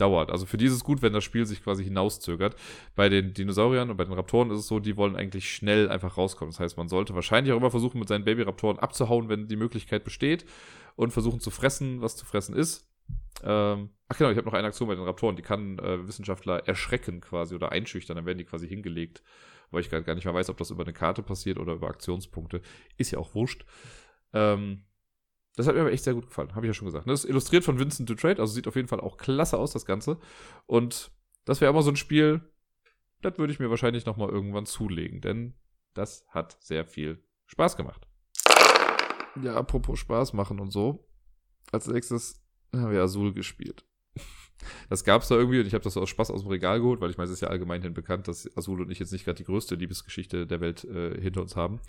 [0.00, 0.30] dauert.
[0.30, 2.56] Also für die ist es gut, wenn das Spiel sich quasi hinauszögert.
[2.96, 6.16] Bei den Dinosauriern und bei den Raptoren ist es so, die wollen eigentlich schnell einfach
[6.16, 6.52] rauskommen.
[6.52, 10.04] Das heißt, man sollte wahrscheinlich auch immer versuchen, mit seinen Babyraptoren abzuhauen, wenn die Möglichkeit
[10.04, 10.44] besteht
[10.96, 12.88] und versuchen zu fressen, was zu fressen ist.
[13.42, 16.66] Ähm, ach genau, ich habe noch eine Aktion bei den Raptoren, die kann äh, Wissenschaftler
[16.68, 19.22] erschrecken quasi oder einschüchtern, dann werden die quasi hingelegt,
[19.70, 22.60] weil ich gar, nicht mehr weiß, ob das über eine Karte passiert oder über Aktionspunkte.
[22.98, 23.64] Ist ja auch wurscht.
[24.32, 24.84] Ähm,
[25.56, 27.08] das hat mir aber echt sehr gut gefallen, habe ich ja schon gesagt.
[27.08, 29.84] Das ist illustriert von Vincent Dutrade, also sieht auf jeden Fall auch klasse aus, das
[29.84, 30.18] Ganze.
[30.66, 31.10] Und
[31.44, 32.40] das wäre immer so ein Spiel,
[33.22, 35.54] das würde ich mir wahrscheinlich nochmal irgendwann zulegen, denn
[35.94, 38.06] das hat sehr viel Spaß gemacht.
[39.42, 41.08] Ja, apropos Spaß machen und so.
[41.72, 42.42] Als nächstes
[42.74, 43.84] haben wir Azul gespielt.
[44.90, 47.00] Das gab es da irgendwie und ich habe das aus Spaß aus dem Regal geholt,
[47.00, 49.38] weil ich meine, es ist ja allgemein bekannt, dass Azul und ich jetzt nicht gerade
[49.38, 51.80] die größte Liebesgeschichte der Welt äh, hinter uns haben.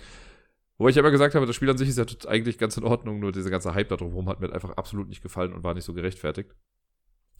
[0.81, 3.19] Wobei ich aber gesagt habe, das Spiel an sich ist ja eigentlich ganz in Ordnung,
[3.19, 5.83] nur dieser ganze Hype da drumherum hat mir einfach absolut nicht gefallen und war nicht
[5.83, 6.55] so gerechtfertigt.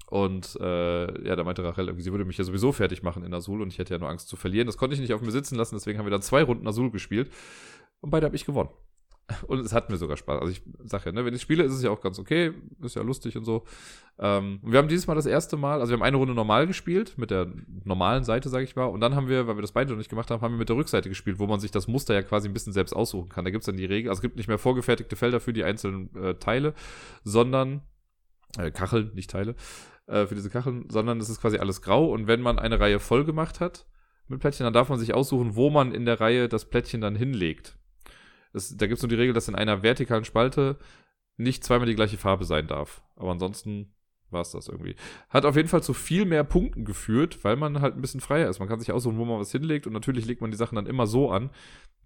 [0.06, 3.34] Und äh, ja, da meinte Rachel irgendwie, sie würde mich ja sowieso fertig machen in
[3.34, 4.68] Azul und ich hätte ja nur Angst zu verlieren.
[4.68, 6.92] Das konnte ich nicht auf mir sitzen lassen, deswegen haben wir dann zwei Runden Azul
[6.92, 7.32] gespielt
[8.02, 8.70] und beide habe ich gewonnen.
[9.48, 10.42] Und es hat mir sogar Spaß.
[10.42, 12.96] Also ich sage ja, ne, wenn ich spiele, ist es ja auch ganz okay, ist
[12.96, 13.64] ja lustig und so.
[14.20, 17.18] Ähm, wir haben dieses Mal das erste Mal, also wir haben eine Runde normal gespielt,
[17.18, 17.52] mit der
[17.84, 18.86] normalen Seite, sage ich mal.
[18.86, 20.70] Und dann haben wir, weil wir das beide noch nicht gemacht haben, haben wir mit
[20.70, 23.46] der Rückseite gespielt, wo man sich das Muster ja quasi ein bisschen selbst aussuchen kann.
[23.46, 25.64] Da gibt es dann die Regel, also es gibt nicht mehr vorgefertigte Felder für die
[25.64, 26.74] einzelnen äh, Teile,
[27.24, 27.82] sondern
[28.58, 29.56] äh, Kacheln, nicht Teile,
[30.08, 32.12] äh, für diese Kacheln, sondern es ist quasi alles grau.
[32.12, 33.86] Und wenn man eine Reihe voll gemacht hat
[34.28, 37.16] mit Plättchen, dann darf man sich aussuchen, wo man in der Reihe das Plättchen dann
[37.16, 37.78] hinlegt.
[38.54, 40.78] Das, da gibt es nur die Regel, dass in einer vertikalen Spalte
[41.38, 43.02] nicht zweimal die gleiche Farbe sein darf.
[43.16, 43.94] Aber ansonsten
[44.30, 44.96] war es das irgendwie.
[45.30, 48.50] Hat auf jeden Fall zu viel mehr Punkten geführt, weil man halt ein bisschen freier
[48.50, 48.60] ist.
[48.60, 50.86] Man kann sich aussuchen, wo man was hinlegt und natürlich legt man die Sachen dann
[50.86, 51.50] immer so an,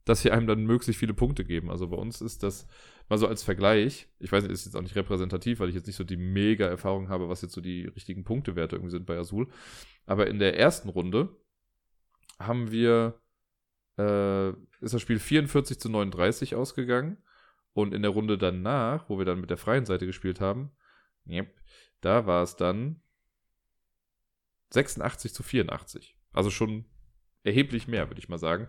[0.06, 1.72] dass sie einem dann möglichst viele Punkte geben.
[1.72, 2.68] Also bei uns ist das
[3.10, 4.08] mal so als Vergleich.
[4.20, 6.68] Ich weiß nicht, ist jetzt auch nicht repräsentativ, weil ich jetzt nicht so die mega
[6.68, 9.48] Erfahrung habe, was jetzt so die richtigen Punktewerte irgendwie sind bei Azul.
[10.06, 11.36] Aber in der ersten Runde
[12.40, 13.20] haben wir
[13.98, 14.50] äh,
[14.82, 17.18] ist das Spiel 44 zu 39 ausgegangen.
[17.74, 20.72] Und in der Runde danach, wo wir dann mit der freien Seite gespielt haben,
[21.28, 21.54] yep,
[22.00, 23.02] da war es dann
[24.70, 26.16] 86 zu 84.
[26.32, 26.86] Also schon
[27.44, 28.68] erheblich mehr, würde ich mal sagen.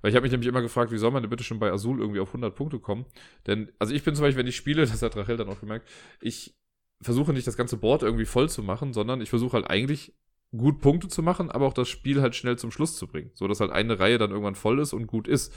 [0.00, 2.00] Weil ich habe mich nämlich immer gefragt, wie soll man denn bitte schon bei Azul
[2.00, 3.06] irgendwie auf 100 Punkte kommen?
[3.46, 5.88] Denn, also ich bin zum Beispiel, wenn ich spiele, das hat Rachel dann auch gemerkt,
[6.20, 6.56] ich
[7.00, 10.14] versuche nicht das ganze Board irgendwie voll zu machen, sondern ich versuche halt eigentlich
[10.56, 13.30] gut Punkte zu machen, aber auch das Spiel halt schnell zum Schluss zu bringen.
[13.34, 15.52] So dass halt eine Reihe dann irgendwann voll ist und gut ist.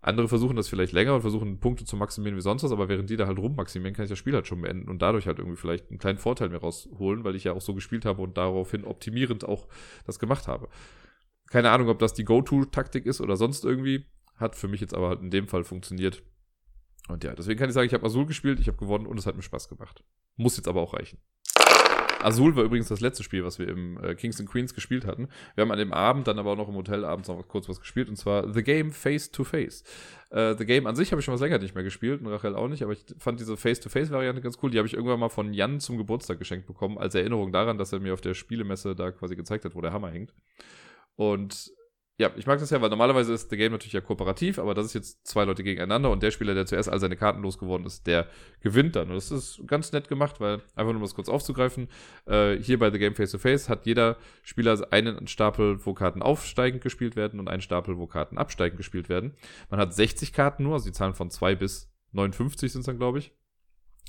[0.00, 3.08] Andere versuchen das vielleicht länger und versuchen Punkte zu maximieren wie sonst was, aber während
[3.08, 5.56] die da halt rummaximieren, kann ich das Spiel halt schon beenden und dadurch halt irgendwie
[5.56, 8.84] vielleicht einen kleinen Vorteil mir rausholen, weil ich ja auch so gespielt habe und daraufhin
[8.84, 9.68] optimierend auch
[10.04, 10.68] das gemacht habe.
[11.50, 14.06] Keine Ahnung, ob das die Go-To-Taktik ist oder sonst irgendwie.
[14.36, 16.22] Hat für mich jetzt aber halt in dem Fall funktioniert.
[17.08, 19.26] Und ja, deswegen kann ich sagen, ich habe Azul gespielt, ich habe gewonnen und es
[19.26, 20.02] hat mir Spaß gemacht.
[20.36, 21.18] Muss jetzt aber auch reichen.
[22.22, 25.28] Azul war übrigens das letzte Spiel, was wir im äh, Kings and Queens gespielt hatten.
[25.54, 27.80] Wir haben an dem Abend dann aber auch noch im Hotel abends noch kurz was
[27.80, 29.84] gespielt und zwar The Game Face to Face.
[30.30, 32.54] Äh, The Game an sich habe ich schon was länger nicht mehr gespielt und Rachel
[32.54, 34.70] auch nicht, aber ich fand diese Face-to-Face-Variante ganz cool.
[34.70, 37.92] Die habe ich irgendwann mal von Jan zum Geburtstag geschenkt bekommen, als Erinnerung daran, dass
[37.92, 40.34] er mir auf der Spielemesse da quasi gezeigt hat, wo der Hammer hängt.
[41.16, 41.70] Und
[42.22, 44.86] ja, ich mag das ja, weil normalerweise ist der Game natürlich ja kooperativ, aber das
[44.86, 48.06] ist jetzt zwei Leute gegeneinander und der Spieler, der zuerst all seine Karten losgeworden ist,
[48.06, 48.28] der
[48.60, 49.08] gewinnt dann.
[49.08, 51.88] Und das ist ganz nett gemacht, weil, einfach nur um das kurz aufzugreifen,
[52.26, 56.22] äh, hier bei The Game Face to Face hat jeder Spieler einen Stapel, wo Karten
[56.22, 59.34] aufsteigend gespielt werden und einen Stapel, wo Karten absteigend gespielt werden.
[59.68, 62.98] Man hat 60 Karten nur, also die Zahlen von 2 bis 59 sind es dann,
[62.98, 63.32] glaube ich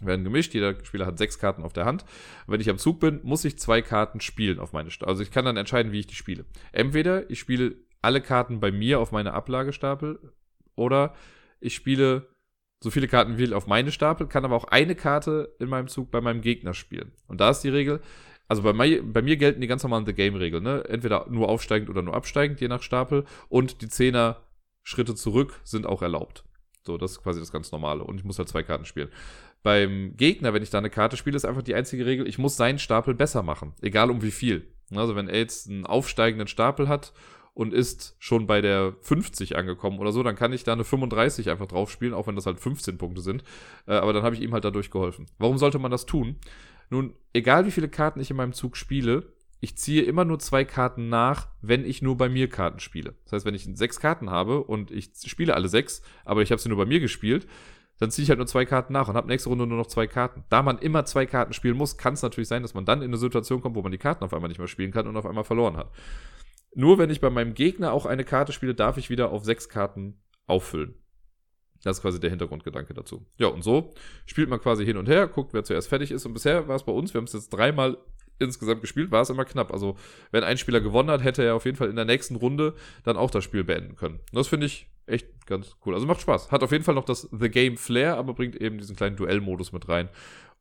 [0.02, 0.54] werden gemischt.
[0.54, 2.06] Jeder Spieler hat sechs Karten auf der Hand.
[2.48, 5.32] wenn ich am Zug bin, muss ich zwei Karten spielen auf meine St Also ich
[5.32, 6.46] kann dann entscheiden, wie ich die spiele.
[6.72, 10.20] Entweder ich spiele alle Karten bei mir auf meine Ablagestapel
[10.76, 11.14] oder
[11.60, 12.28] ich spiele
[12.82, 16.12] so viele Karten wie auf meine Stapel, kann aber auch eine Karte in meinem Zug
[16.12, 17.14] bei meinem Gegner spielen.
[17.28, 18.02] Und da ist die Regel,
[18.50, 20.84] also bei, mir, bei mir gelten die ganz normalen The Game-Regeln, ne?
[20.90, 23.24] Entweder nur aufsteigend oder nur absteigend, je nach Stapel.
[23.48, 24.44] Und die Zehner
[24.84, 26.44] Schritte zurück sind auch erlaubt.
[26.86, 28.04] So, das ist quasi das ganz Normale.
[28.04, 29.08] Und ich muss halt zwei Karten spielen.
[29.64, 32.58] Beim Gegner, wenn ich da eine Karte spiele, ist einfach die einzige Regel, ich muss
[32.58, 33.74] seinen Stapel besser machen.
[33.82, 34.68] Egal um wie viel.
[34.94, 37.14] Also wenn er jetzt einen aufsteigenden Stapel hat
[37.54, 41.50] und ist schon bei der 50 angekommen oder so, dann kann ich da eine 35
[41.50, 43.44] einfach drauf spielen, auch wenn das halt 15 Punkte sind.
[43.86, 45.28] Äh, aber dann habe ich ihm halt dadurch geholfen.
[45.38, 46.38] Warum sollte man das tun?
[46.90, 50.66] Nun, egal wie viele Karten ich in meinem Zug spiele, ich ziehe immer nur zwei
[50.66, 53.16] Karten nach, wenn ich nur bei mir Karten spiele.
[53.24, 56.60] Das heißt, wenn ich sechs Karten habe und ich spiele alle sechs, aber ich habe
[56.62, 57.48] sie nur bei mir gespielt,
[58.00, 60.08] dann ziehe ich halt nur zwei Karten nach und habe nächste Runde nur noch zwei
[60.08, 60.44] Karten.
[60.50, 63.10] Da man immer zwei Karten spielen muss, kann es natürlich sein, dass man dann in
[63.10, 65.26] eine Situation kommt, wo man die Karten auf einmal nicht mehr spielen kann und auf
[65.26, 65.92] einmal verloren hat.
[66.76, 69.70] Nur wenn ich bei meinem Gegner auch eine Karte spiele, darf ich wieder auf sechs
[69.70, 70.96] Karten auffüllen.
[71.84, 73.26] Das ist quasi der Hintergrundgedanke dazu.
[73.38, 73.94] Ja, und so
[74.26, 76.26] spielt man quasi hin und her, guckt, wer zuerst fertig ist.
[76.26, 77.98] Und bisher war es bei uns, wir haben es jetzt dreimal
[78.40, 79.72] insgesamt gespielt, war es immer knapp.
[79.72, 79.98] Also,
[80.32, 83.18] wenn ein Spieler gewonnen hat, hätte er auf jeden Fall in der nächsten Runde dann
[83.18, 84.20] auch das Spiel beenden können.
[84.32, 85.94] Das finde ich echt ganz cool.
[85.94, 86.52] Also macht Spaß.
[86.52, 89.74] Hat auf jeden Fall noch das The Game Flair, aber bringt eben diesen kleinen Duellmodus
[89.74, 90.10] mit rein.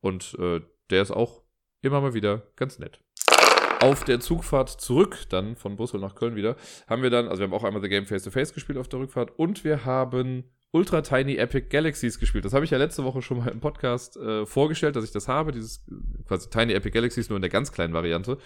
[0.01, 0.61] Und äh,
[0.91, 1.43] der ist auch
[1.81, 3.01] immer mal wieder ganz nett
[3.83, 6.57] auf der Zugfahrt zurück, dann von Brüssel nach Köln wieder,
[6.87, 8.89] haben wir dann, also wir haben auch einmal The Game Face to Face gespielt auf
[8.89, 12.45] der Rückfahrt und wir haben Ultra Tiny Epic Galaxies gespielt.
[12.45, 15.29] Das habe ich ja letzte Woche schon mal im Podcast äh, vorgestellt, dass ich das
[15.29, 15.85] habe, dieses
[16.27, 18.39] quasi Tiny Epic Galaxies nur in der ganz kleinen Variante.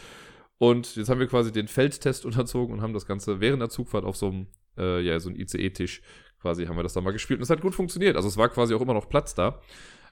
[0.59, 4.05] Und jetzt haben wir quasi den Feldtest unterzogen und haben das Ganze während der Zugfahrt
[4.05, 4.47] auf so einem,
[4.79, 6.03] äh, ja, so einem ICE-Tisch
[6.41, 7.41] quasi haben wir das dann mal gespielt.
[7.41, 8.17] Und es hat gut funktioniert.
[8.17, 9.61] Also es war quasi auch immer noch Platz da.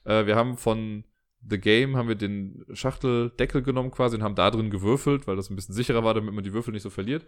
[0.04, 1.04] Äh, wir haben von
[1.48, 5.50] The Game haben wir den Schachteldeckel genommen quasi und haben da drin gewürfelt, weil das
[5.50, 7.26] ein bisschen sicherer war, damit man die Würfel nicht so verliert.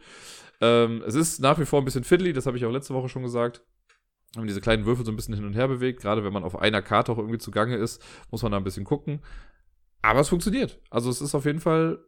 [0.61, 3.09] Ähm, es ist nach wie vor ein bisschen fiddly, das habe ich auch letzte Woche
[3.09, 3.63] schon gesagt.
[4.37, 6.59] man diese kleinen Würfel so ein bisschen hin und her bewegt, gerade wenn man auf
[6.59, 9.21] einer Karte auch irgendwie zugange ist, muss man da ein bisschen gucken.
[10.03, 10.81] Aber es funktioniert.
[10.91, 11.99] Also es ist auf jeden Fall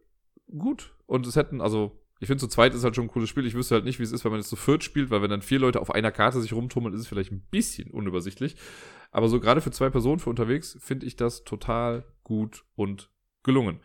[0.57, 0.93] gut.
[1.05, 3.45] Und es hätten, also ich finde, zu zweit ist halt schon ein cooles Spiel.
[3.45, 5.29] Ich wüsste halt nicht, wie es ist, wenn man jetzt zu viert spielt, weil wenn
[5.29, 8.55] dann vier Leute auf einer Karte sich rumtummeln, ist es vielleicht ein bisschen unübersichtlich.
[9.11, 13.09] Aber so gerade für zwei Personen für unterwegs finde ich das total gut und
[13.43, 13.79] gelungen.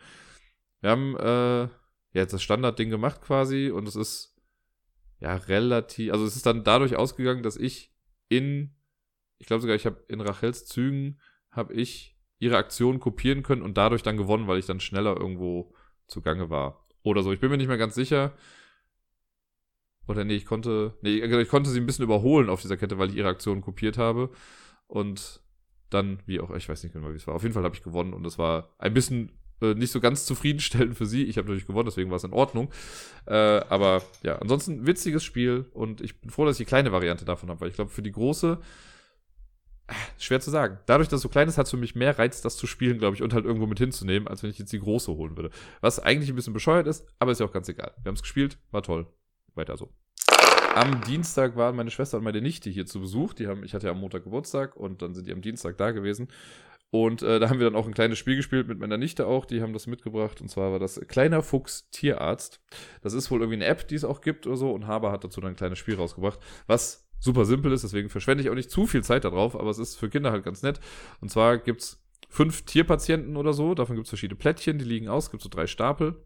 [0.81, 1.69] Wir haben äh, ja,
[2.13, 4.35] jetzt das Standardding gemacht quasi und es ist
[5.19, 7.93] ja relativ, also es ist dann dadurch ausgegangen, dass ich
[8.29, 8.75] in,
[9.37, 11.19] ich glaube sogar, ich habe in Rachels Zügen,
[11.51, 15.73] habe ich ihre Aktion kopieren können und dadurch dann gewonnen, weil ich dann schneller irgendwo
[16.07, 16.85] zugange war.
[17.03, 17.31] Oder so.
[17.31, 18.33] Ich bin mir nicht mehr ganz sicher.
[20.07, 23.09] Oder nee, ich konnte, nee, ich konnte sie ein bisschen überholen auf dieser Kette, weil
[23.09, 24.31] ich ihre Aktion kopiert habe.
[24.87, 25.41] Und
[25.89, 27.35] dann, wie auch, ich weiß nicht genau, wie es war.
[27.35, 29.31] Auf jeden Fall habe ich gewonnen und es war ein bisschen
[29.61, 31.23] äh, nicht so ganz zufriedenstellend für sie.
[31.23, 32.71] Ich habe natürlich gewonnen, deswegen war es in Ordnung.
[33.25, 37.25] Äh, aber ja, ansonsten witziges Spiel und ich bin froh, dass ich die kleine Variante
[37.25, 38.59] davon habe, weil ich glaube, für die große
[40.17, 40.79] schwer zu sagen.
[40.87, 42.97] Dadurch, dass es so klein ist, hat es für mich mehr Reiz, das zu spielen,
[42.97, 45.51] glaube ich, und halt irgendwo mit hinzunehmen, als wenn ich jetzt die große holen würde.
[45.81, 47.93] Was eigentlich ein bisschen bescheuert ist, aber ist ja auch ganz egal.
[48.01, 49.07] Wir haben es gespielt, war toll.
[49.53, 49.93] Weiter so.
[50.75, 53.33] Am Dienstag waren meine Schwester und meine Nichte hier zu Besuch.
[53.33, 55.91] Die haben, ich hatte ja am Montag Geburtstag und dann sind die am Dienstag da
[55.91, 56.27] gewesen.
[56.91, 59.45] Und äh, da haben wir dann auch ein kleines Spiel gespielt mit meiner Nichte auch.
[59.45, 60.41] Die haben das mitgebracht.
[60.41, 62.59] Und zwar war das Kleiner Fuchs Tierarzt.
[63.01, 64.71] Das ist wohl irgendwie eine App, die es auch gibt oder so.
[64.71, 68.43] Und Haber hat dazu dann ein kleines Spiel rausgebracht, was super simpel ist, deswegen verschwende
[68.43, 70.79] ich auch nicht zu viel Zeit darauf, aber es ist für Kinder halt ganz nett.
[71.21, 75.07] Und zwar gibt es fünf Tierpatienten oder so, davon gibt es verschiedene Plättchen, die liegen
[75.07, 76.25] aus, gibt so drei Stapel.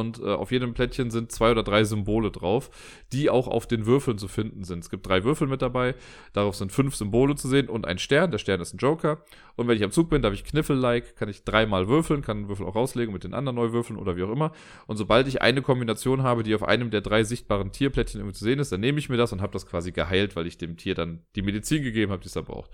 [0.00, 2.70] Und äh, auf jedem Plättchen sind zwei oder drei Symbole drauf,
[3.12, 4.80] die auch auf den Würfeln zu finden sind.
[4.80, 5.94] Es gibt drei Würfel mit dabei,
[6.32, 8.30] darauf sind fünf Symbole zu sehen und ein Stern.
[8.30, 9.22] Der Stern ist ein Joker.
[9.56, 12.48] Und wenn ich am Zug bin, darf ich Kniffel-like, kann ich dreimal würfeln, kann den
[12.48, 14.52] Würfel auch rauslegen mit den anderen neu würfeln oder wie auch immer.
[14.86, 18.44] Und sobald ich eine Kombination habe, die auf einem der drei sichtbaren Tierplättchen irgendwie zu
[18.44, 20.76] sehen ist, dann nehme ich mir das und habe das quasi geheilt, weil ich dem
[20.76, 22.70] Tier dann die Medizin gegeben habe, die es da braucht.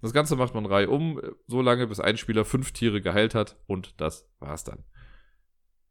[0.00, 3.56] Das Ganze macht man Reihe um, so lange, bis ein Spieler fünf Tiere geheilt hat
[3.66, 4.84] und das war's dann.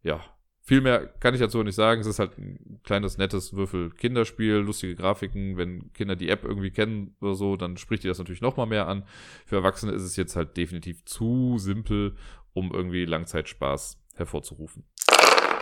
[0.02, 0.22] Ja,
[0.68, 2.02] viel mehr kann ich dazu nicht sagen.
[2.02, 5.56] Es ist halt ein kleines, nettes Würfel-Kinderspiel, lustige Grafiken.
[5.56, 8.86] Wenn Kinder die App irgendwie kennen oder so, dann spricht die das natürlich nochmal mehr
[8.90, 9.06] an.
[9.46, 12.18] Für Erwachsene ist es jetzt halt definitiv zu simpel,
[12.52, 14.84] um irgendwie Langzeitspaß hervorzurufen.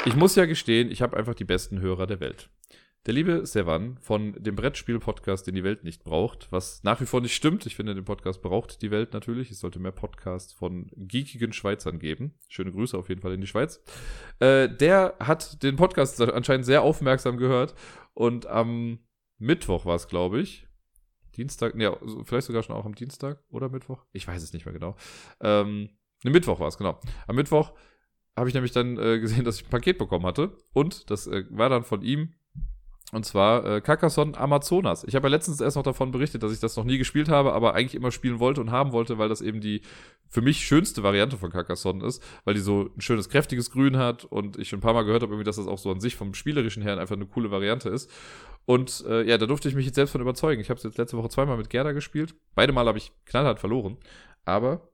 [0.06, 2.50] Ich muss ja gestehen, ich habe einfach die besten Hörer der Welt.
[3.06, 7.22] Der liebe Sevan von dem Brettspiel-Podcast, den die Welt nicht braucht, was nach wie vor
[7.22, 7.64] nicht stimmt.
[7.68, 9.52] Ich finde, den Podcast braucht die Welt natürlich.
[9.52, 12.34] Es sollte mehr Podcasts von geekigen Schweizern geben.
[12.48, 13.80] Schöne Grüße auf jeden Fall in die Schweiz.
[14.40, 17.76] Äh, der hat den Podcast anscheinend sehr aufmerksam gehört
[18.16, 18.98] und am
[19.38, 20.68] Mittwoch war es, glaube ich.
[21.36, 24.04] Dienstag, ne, vielleicht sogar schon auch am Dienstag oder Mittwoch.
[24.14, 24.96] Ich weiß es nicht mehr genau.
[25.42, 25.90] Ähm,
[26.24, 27.00] ne, Mittwoch war es, genau.
[27.28, 27.74] Am Mittwoch
[28.36, 30.58] habe ich nämlich dann äh, gesehen, dass ich ein Paket bekommen hatte.
[30.74, 32.34] Und das äh, war dann von ihm
[33.12, 35.04] und zwar äh, Carcassonne Amazonas.
[35.04, 37.54] Ich habe ja letztens erst noch davon berichtet, dass ich das noch nie gespielt habe,
[37.54, 39.82] aber eigentlich immer spielen wollte und haben wollte, weil das eben die
[40.28, 44.26] für mich schönste Variante von Carcassonne ist, weil die so ein schönes, kräftiges Grün hat
[44.26, 46.34] und ich schon ein paar Mal gehört habe, dass das auch so an sich vom
[46.34, 48.10] spielerischen her einfach eine coole Variante ist.
[48.66, 50.60] Und äh, ja, da durfte ich mich jetzt selbst von überzeugen.
[50.60, 52.34] Ich habe es jetzt letzte Woche zweimal mit Gerda gespielt.
[52.56, 53.98] Beide Mal habe ich knallhart verloren.
[54.44, 54.90] Aber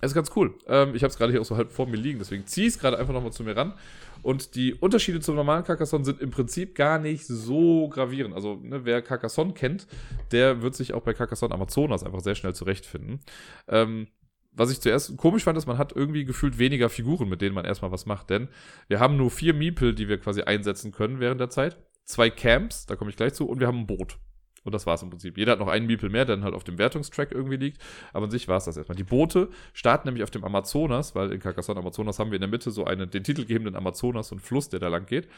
[0.00, 0.54] es ist ganz cool.
[0.66, 2.74] Ähm, ich habe es gerade hier auch so halb vor mir liegen, deswegen ziehe ich
[2.74, 3.74] es gerade einfach nochmal zu mir ran.
[4.22, 8.34] Und die Unterschiede zum normalen Carcassonne sind im Prinzip gar nicht so gravierend.
[8.34, 9.86] Also, ne, wer Carcassonne kennt,
[10.32, 13.20] der wird sich auch bei Carcassonne Amazonas einfach sehr schnell zurechtfinden.
[13.68, 14.08] Ähm,
[14.52, 17.64] was ich zuerst komisch fand, ist, man hat irgendwie gefühlt weniger Figuren, mit denen man
[17.64, 18.30] erstmal was macht.
[18.30, 18.48] Denn
[18.88, 21.76] wir haben nur vier Miepel, die wir quasi einsetzen können während der Zeit.
[22.04, 24.18] Zwei Camps, da komme ich gleich zu, und wir haben ein Boot.
[24.64, 25.36] Und das war es im Prinzip.
[25.36, 27.82] Jeder hat noch einen Miepel mehr, der dann halt auf dem Wertungstrack irgendwie liegt.
[28.12, 28.96] Aber an sich war es das erstmal.
[28.96, 32.50] Die Boote starten nämlich auf dem Amazonas, weil in Carcassonne Amazonas haben wir in der
[32.50, 35.28] Mitte so einen, den titelgebenden Amazonas, so einen Fluss, der da lang geht.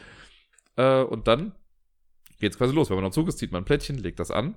[0.77, 1.53] Äh, und dann
[2.39, 2.89] geht es quasi los.
[2.89, 4.55] Wenn man am Zug ist, zieht man ein Plättchen, legt das an.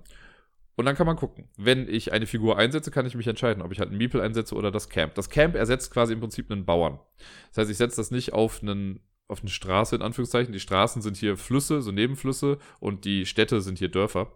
[0.77, 1.49] Und dann kann man gucken.
[1.57, 4.55] Wenn ich eine Figur einsetze, kann ich mich entscheiden, ob ich halt einen Miepel einsetze
[4.55, 5.14] oder das Camp.
[5.14, 7.01] Das Camp ersetzt quasi im Prinzip einen Bauern.
[7.49, 9.01] Das heißt, ich setze das nicht auf einen
[9.31, 10.53] auf eine Straße in Anführungszeichen.
[10.53, 14.33] Die Straßen sind hier Flüsse, so Nebenflüsse und die Städte sind hier Dörfer.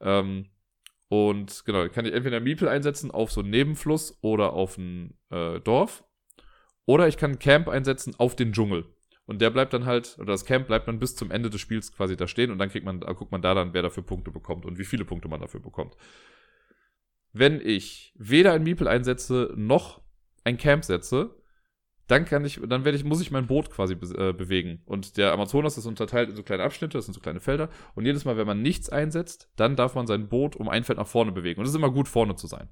[0.00, 0.46] Ähm,
[1.08, 5.60] und genau, kann ich entweder Miepel einsetzen auf so einen Nebenfluss oder auf ein äh,
[5.60, 6.04] Dorf.
[6.86, 8.86] Oder ich kann Camp einsetzen auf den Dschungel.
[9.26, 11.92] Und der bleibt dann halt, oder das Camp bleibt dann bis zum Ende des Spiels
[11.92, 14.64] quasi da stehen und dann kriegt man, guckt man da dann, wer dafür Punkte bekommt
[14.66, 15.96] und wie viele Punkte man dafür bekommt.
[17.32, 20.02] Wenn ich weder ein Miepel einsetze noch
[20.42, 21.39] ein Camp setze,
[22.10, 24.82] dann kann ich, dann werde ich, muss ich mein Boot quasi be äh, bewegen.
[24.84, 27.68] Und der Amazonas ist unterteilt in so kleine Abschnitte, das sind so kleine Felder.
[27.94, 30.98] Und jedes Mal, wenn man nichts einsetzt, dann darf man sein Boot um ein Feld
[30.98, 31.60] nach vorne bewegen.
[31.60, 32.68] Und es ist immer gut, vorne zu sein.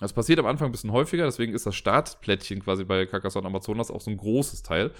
[0.00, 3.90] Das passiert am Anfang ein bisschen häufiger, deswegen ist das Startplättchen quasi bei Carcassonne Amazonas
[3.90, 4.92] auch so ein großes Teil,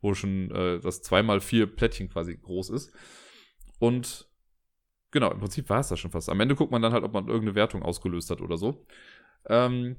[0.00, 2.92] wo schon äh, das zweimal vier Plättchen quasi groß ist.
[3.78, 4.28] Und
[5.10, 6.28] genau, im Prinzip war es das schon fast.
[6.28, 8.86] Am Ende guckt man dann halt, ob man irgendeine Wertung ausgelöst hat oder so.
[9.48, 9.96] Ähm,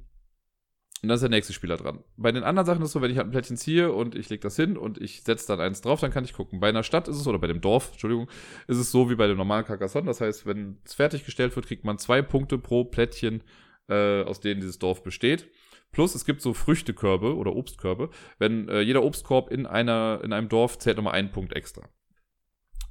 [1.04, 2.02] und dann ist der nächste Spieler dran.
[2.16, 4.30] Bei den anderen Sachen ist es so, wenn ich halt ein Plättchen ziehe und ich
[4.30, 6.62] lege das hin und ich setze dann eins drauf, dann kann ich gucken.
[6.62, 8.30] Bei einer Stadt ist es, oder bei dem Dorf, Entschuldigung,
[8.70, 10.06] ist es so wie bei dem normalen Carcassonne.
[10.06, 13.44] Das heißt, wenn es fertiggestellt wird, kriegt man zwei Punkte pro Plättchen,
[13.90, 15.50] äh, aus denen dieses Dorf besteht.
[15.92, 18.10] Plus es gibt so Früchtekörbe oder Obstkörbe.
[18.40, 21.84] Wenn äh, jeder Obstkorb in, einer, in einem Dorf zählt nochmal einen Punkt extra.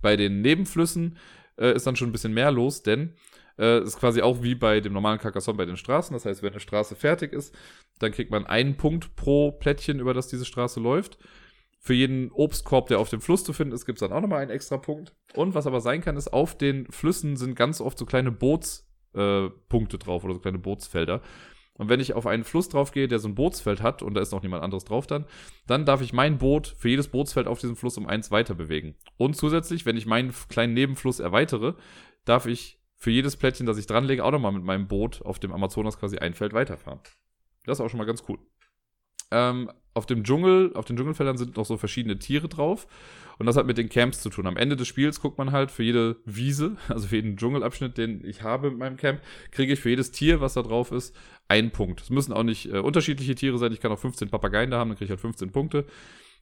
[0.03, 1.17] Bei den Nebenflüssen
[1.57, 3.15] äh, ist dann schon ein bisschen mehr los, denn
[3.59, 6.15] äh, ist quasi auch wie bei dem normalen Carcassonne bei den Straßen.
[6.15, 7.55] Das heißt, wenn eine Straße fertig ist,
[7.99, 11.19] dann kriegt man einen Punkt pro Plättchen, über das diese Straße läuft.
[11.79, 14.41] Für jeden Obstkorb, der auf dem Fluss zu finden ist, gibt es dann auch nochmal
[14.41, 15.15] einen extra Punkt.
[15.35, 19.97] Und was aber sein kann, ist, auf den Flüssen sind ganz oft so kleine Bootspunkte
[19.97, 21.23] äh, drauf oder so kleine Bootsfelder.
[21.75, 24.21] Und wenn ich auf einen Fluss drauf gehe, der so ein Bootsfeld hat und da
[24.21, 25.25] ist noch niemand anderes drauf dann,
[25.67, 28.95] dann darf ich mein Boot für jedes Bootsfeld auf diesem Fluss um eins weiter bewegen.
[29.17, 31.75] Und zusätzlich, wenn ich meinen kleinen Nebenfluss erweitere,
[32.25, 35.53] darf ich für jedes Plättchen, das ich dranlege, auch nochmal mit meinem Boot auf dem
[35.53, 37.01] Amazonas quasi ein Feld weiterfahren.
[37.67, 38.39] Das ist auch schon mal ganz cool.
[39.33, 42.87] Ähm, auf dem Dschungel, auf den Dschungelfeldern sind noch so verschiedene Tiere drauf.
[43.41, 44.47] Und das hat mit den Camps zu tun.
[44.47, 48.25] Am Ende des Spiels guckt man halt für jede Wiese, also für jeden Dschungelabschnitt, den
[48.25, 51.13] ich habe mit meinem Camp, kriege ich für jedes Tier, was da drauf ist,
[51.49, 52.03] einen Punkt.
[52.03, 53.73] Es müssen auch nicht äh, unterschiedliche Tiere sein.
[53.73, 55.87] Ich kann auch 15 Papageien da haben, dann kriege ich halt 15 Punkte.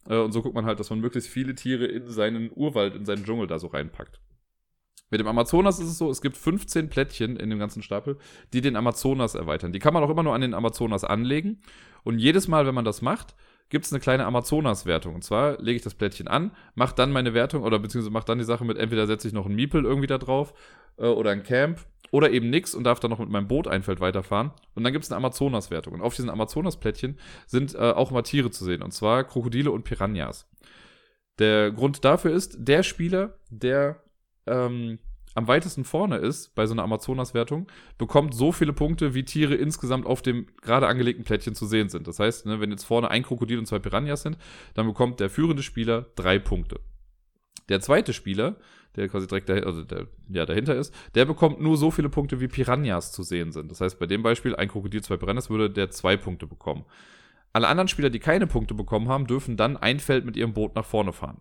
[0.07, 3.07] Äh, und so guckt man halt, dass man möglichst viele Tiere in seinen Urwald, in
[3.07, 4.21] seinen Dschungel da so reinpackt.
[5.11, 8.17] Mit dem Amazonas ist es so, es gibt 15 Plättchen in dem ganzen Stapel,
[8.53, 9.73] die den Amazonas erweitern.
[9.73, 11.61] Die kann man auch immer nur an den Amazonas anlegen.
[12.05, 13.35] Und jedes Mal, wenn man das macht,
[13.71, 15.15] gibt es eine kleine Amazonas-Wertung.
[15.17, 18.39] Und zwar lege ich das Plättchen an, mache dann meine Wertung oder beziehungsweise mache dann
[18.39, 20.55] die Sache mit, entweder setze ich noch ein Miepel irgendwie da drauf
[20.97, 21.81] äh, oder ein Camp
[22.13, 24.51] oder eben nix und darf dann noch mit meinem Boot ein Feld weiterfahren.
[24.75, 25.95] Und dann gibt es eine Amazonas-Wertung.
[25.95, 28.83] Und auf diesen Amazonas-Plättchen sind äh, auch immer Tiere zu sehen.
[28.83, 30.49] Und zwar Krokodile und Piranhas.
[31.39, 34.03] Der Grund dafür ist, der Spieler, der
[34.51, 34.99] ähm,
[35.35, 40.07] am weitesten vorne ist bei so einer Amazonas-Wertung, bekommt so viele Punkte, wie Tiere insgesamt
[40.07, 42.09] auf dem gerade angelegten Plättchen zu sehen sind.
[42.09, 44.39] Das heißt, ne, wenn jetzt vorne ein Krokodil und zwei Piranhas sind,
[44.75, 46.81] dann bekommt der führende Spieler drei Punkte.
[47.69, 48.57] Der zweite Spieler,
[48.97, 52.41] der quasi direkt dahinter, also der, ja, dahinter ist, der bekommt nur so viele Punkte,
[52.41, 53.71] wie Piranhas zu sehen sind.
[53.71, 56.85] Das heißt, bei dem Beispiel, ein Krokodil, zwei Piranhas, würde der zwei Punkte bekommen.
[57.53, 60.75] Alle anderen Spieler, die keine Punkte bekommen haben, dürfen dann ein Feld mit ihrem Boot
[60.75, 61.41] nach vorne fahren.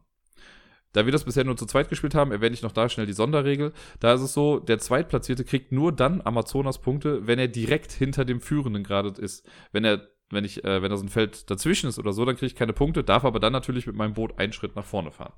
[0.94, 3.14] Da wir das bisher nur zu zweit gespielt haben, erwähne ich noch da schnell die
[3.14, 3.74] Sonderregel.
[4.00, 8.42] Da ist es so, der Zweitplatzierte kriegt nur dann Amazonas-Punkte, wenn er direkt hinter dem
[8.42, 9.48] Führenden gerade ist.
[9.72, 12.36] Wenn er, wenn ich, äh, wenn da so ein Feld dazwischen ist oder so, dann
[12.36, 15.12] kriege ich keine Punkte, darf aber dann natürlich mit meinem Boot einen Schritt nach vorne
[15.12, 15.34] fahren.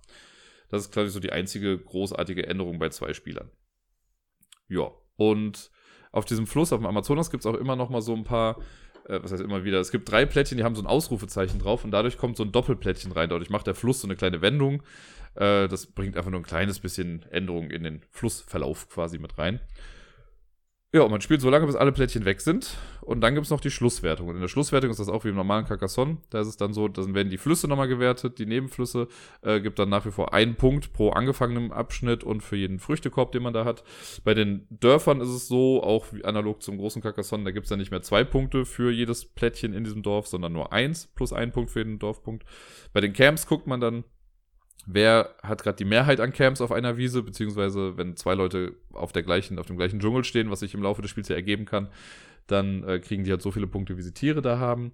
[0.69, 3.51] Das ist quasi so die einzige großartige Änderung bei zwei Spielern.
[4.69, 5.69] Ja, und
[6.13, 8.57] auf diesem Fluss, auf dem Amazonas, gibt es auch immer noch mal so ein paar
[9.07, 11.83] äh, was heißt immer wieder, es gibt drei Plättchen, die haben so ein Ausrufezeichen drauf
[11.83, 13.29] und dadurch kommt so ein Doppelplättchen rein.
[13.29, 14.83] Dadurch macht der Fluss so eine kleine Wendung.
[15.35, 19.59] Äh, das bringt einfach nur ein kleines bisschen Änderung in den Flussverlauf quasi mit rein.
[20.93, 22.75] Ja, und man spielt so lange, bis alle Plättchen weg sind.
[22.99, 24.27] Und dann gibt es noch die Schlusswertung.
[24.27, 26.17] Und in der Schlusswertung ist das auch wie im normalen Carcassonne.
[26.29, 29.07] Da ist es dann so, dann werden die Flüsse nochmal gewertet, die Nebenflüsse.
[29.41, 33.31] Äh, gibt dann nach wie vor einen Punkt pro angefangenem Abschnitt und für jeden Früchtekorb,
[33.31, 33.85] den man da hat.
[34.25, 37.79] Bei den Dörfern ist es so, auch analog zum großen Carcassonne, da gibt es dann
[37.79, 41.53] nicht mehr zwei Punkte für jedes Plättchen in diesem Dorf, sondern nur eins plus ein
[41.53, 42.43] Punkt für jeden Dorfpunkt.
[42.91, 44.03] Bei den Camps guckt man dann,
[44.85, 49.11] wer hat gerade die Mehrheit an Camps auf einer Wiese, beziehungsweise wenn zwei Leute auf,
[49.11, 51.65] der gleichen, auf dem gleichen Dschungel stehen, was sich im Laufe des Spiels ja ergeben
[51.65, 51.89] kann,
[52.47, 54.93] dann äh, kriegen die halt so viele Punkte, wie sie Tiere da haben.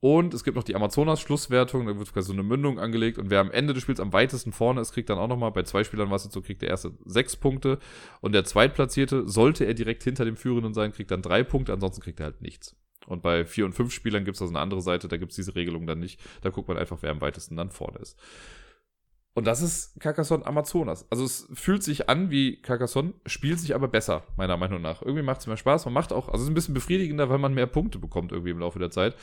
[0.00, 3.40] Und es gibt noch die Amazonas-Schlusswertung, da wird quasi so eine Mündung angelegt und wer
[3.40, 6.10] am Ende des Spiels am weitesten vorne ist, kriegt dann auch nochmal, bei zwei Spielern
[6.10, 7.78] war es jetzt so, kriegt der erste sechs Punkte
[8.20, 12.02] und der Zweitplatzierte, sollte er direkt hinter dem Führenden sein, kriegt dann drei Punkte, ansonsten
[12.02, 12.76] kriegt er halt nichts.
[13.06, 15.36] Und bei vier und fünf Spielern gibt es also eine andere Seite, da gibt es
[15.36, 16.20] diese Regelung dann nicht.
[16.42, 18.18] Da guckt man einfach, wer am weitesten dann vorne ist.
[19.36, 21.06] Und das ist Carcassonne Amazonas.
[21.10, 25.02] Also es fühlt sich an wie Carcassonne, spielt sich aber besser, meiner Meinung nach.
[25.02, 25.84] Irgendwie macht es mehr Spaß.
[25.84, 28.52] Man macht auch, also es ist ein bisschen befriedigender, weil man mehr Punkte bekommt irgendwie
[28.52, 29.14] im Laufe der Zeit.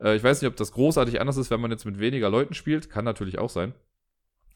[0.00, 2.54] Äh, ich weiß nicht, ob das großartig anders ist, wenn man jetzt mit weniger Leuten
[2.54, 2.90] spielt.
[2.90, 3.74] Kann natürlich auch sein.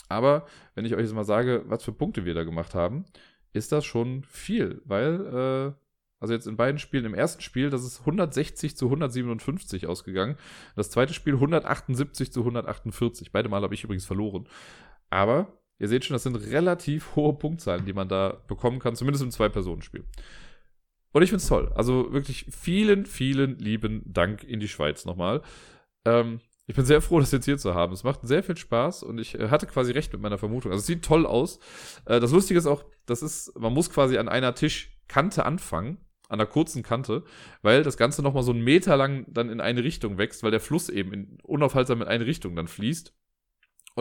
[0.09, 0.47] Aber
[0.77, 3.05] wenn ich euch jetzt mal sage, was für Punkte wir da gemacht haben,
[3.53, 5.73] ist das schon viel, weil, äh,
[6.21, 10.37] also jetzt in beiden Spielen, im ersten Spiel, das ist 160 zu 157 ausgegangen.
[10.77, 13.33] Das zweite Spiel 178 zu 148.
[13.33, 14.47] Beide Mal habe ich übrigens verloren.
[15.11, 19.25] Aber ihr seht schon, das sind relativ hohe Punktzahlen, die man da bekommen kann, zumindest
[19.25, 20.05] im Zwei-Personen-Spiel.
[21.13, 21.73] Und ich finde es toll.
[21.75, 25.43] Also wirklich vielen, vielen lieben Dank in die Schweiz nochmal.
[26.05, 26.41] Ähm,
[26.71, 27.93] ich bin sehr froh, das jetzt hier zu haben.
[27.93, 30.71] Es macht sehr viel Spaß und ich äh, hatte quasi recht mit meiner Vermutung.
[30.71, 31.59] Also es sieht toll aus.
[32.05, 35.99] Äh, das Lustige ist auch, das ist, man muss quasi an einer Tischkante anfangen,
[36.29, 37.25] an einer kurzen Kante,
[37.63, 40.61] weil das Ganze nochmal so einen Meter lang dann in eine Richtung wächst, weil der
[40.61, 43.13] Fluss eben in, unaufhaltsam in eine Richtung dann fließt.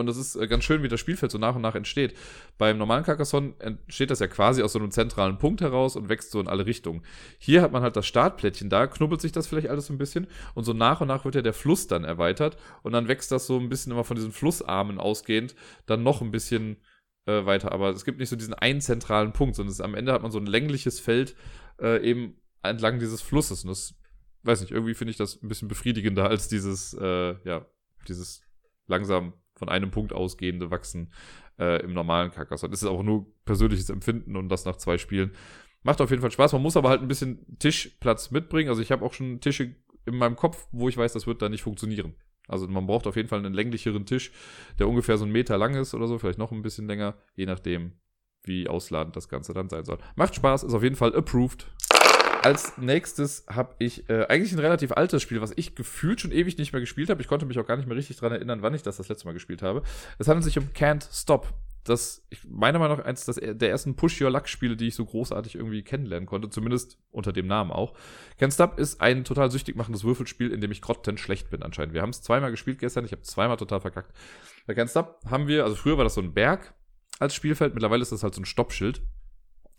[0.00, 2.14] Und das ist äh, ganz schön, wie das Spielfeld so nach und nach entsteht.
[2.58, 6.30] Beim normalen Carcassonne entsteht das ja quasi aus so einem zentralen Punkt heraus und wächst
[6.30, 7.02] so in alle Richtungen.
[7.38, 10.26] Hier hat man halt das Startplättchen da, knubbelt sich das vielleicht alles so ein bisschen
[10.54, 13.46] und so nach und nach wird ja der Fluss dann erweitert und dann wächst das
[13.46, 15.54] so ein bisschen immer von diesen Flussarmen ausgehend
[15.86, 16.78] dann noch ein bisschen
[17.26, 17.72] äh, weiter.
[17.72, 20.30] Aber es gibt nicht so diesen einen zentralen Punkt, sondern es, am Ende hat man
[20.30, 21.36] so ein längliches Feld
[21.80, 23.64] äh, eben entlang dieses Flusses.
[23.64, 23.94] Und das,
[24.42, 27.66] weiß nicht, irgendwie finde ich das ein bisschen befriedigender als dieses, äh, ja,
[28.08, 28.42] dieses
[28.86, 31.12] langsam von einem Punkt ausgehende Wachsen
[31.58, 32.70] äh, im normalen Carcassonne.
[32.70, 35.32] Das ist auch nur persönliches Empfinden und das nach zwei Spielen.
[35.82, 36.54] Macht auf jeden Fall Spaß.
[36.54, 38.70] Man muss aber halt ein bisschen Tischplatz mitbringen.
[38.70, 41.50] Also ich habe auch schon Tische in meinem Kopf, wo ich weiß, das wird da
[41.50, 42.14] nicht funktionieren.
[42.48, 44.32] Also man braucht auf jeden Fall einen länglicheren Tisch,
[44.78, 47.46] der ungefähr so einen Meter lang ist oder so, vielleicht noch ein bisschen länger, je
[47.46, 47.92] nachdem,
[48.42, 49.98] wie ausladend das Ganze dann sein soll.
[50.16, 51.70] Macht Spaß, ist auf jeden Fall approved.
[52.42, 56.56] Als nächstes habe ich äh, eigentlich ein relativ altes Spiel, was ich gefühlt schon ewig
[56.56, 57.20] nicht mehr gespielt habe.
[57.20, 59.26] Ich konnte mich auch gar nicht mehr richtig daran erinnern, wann ich das das letzte
[59.26, 59.82] Mal gespielt habe.
[60.18, 61.52] Es handelt sich um Can't Stop.
[61.84, 66.26] Das, ich meiner Meinung nach, eins der ersten Push-Your-Luck-Spiele, die ich so großartig irgendwie kennenlernen
[66.26, 67.94] konnte, zumindest unter dem Namen auch.
[68.38, 71.92] Can't Stop ist ein total süchtig machendes Würfelspiel, in dem ich grottent schlecht bin anscheinend.
[71.92, 74.16] Wir haben es zweimal gespielt gestern, ich habe zweimal total verkackt.
[74.66, 76.72] Bei Can't Stop haben wir, also früher war das so ein Berg
[77.18, 79.02] als Spielfeld, mittlerweile ist das halt so ein Stoppschild.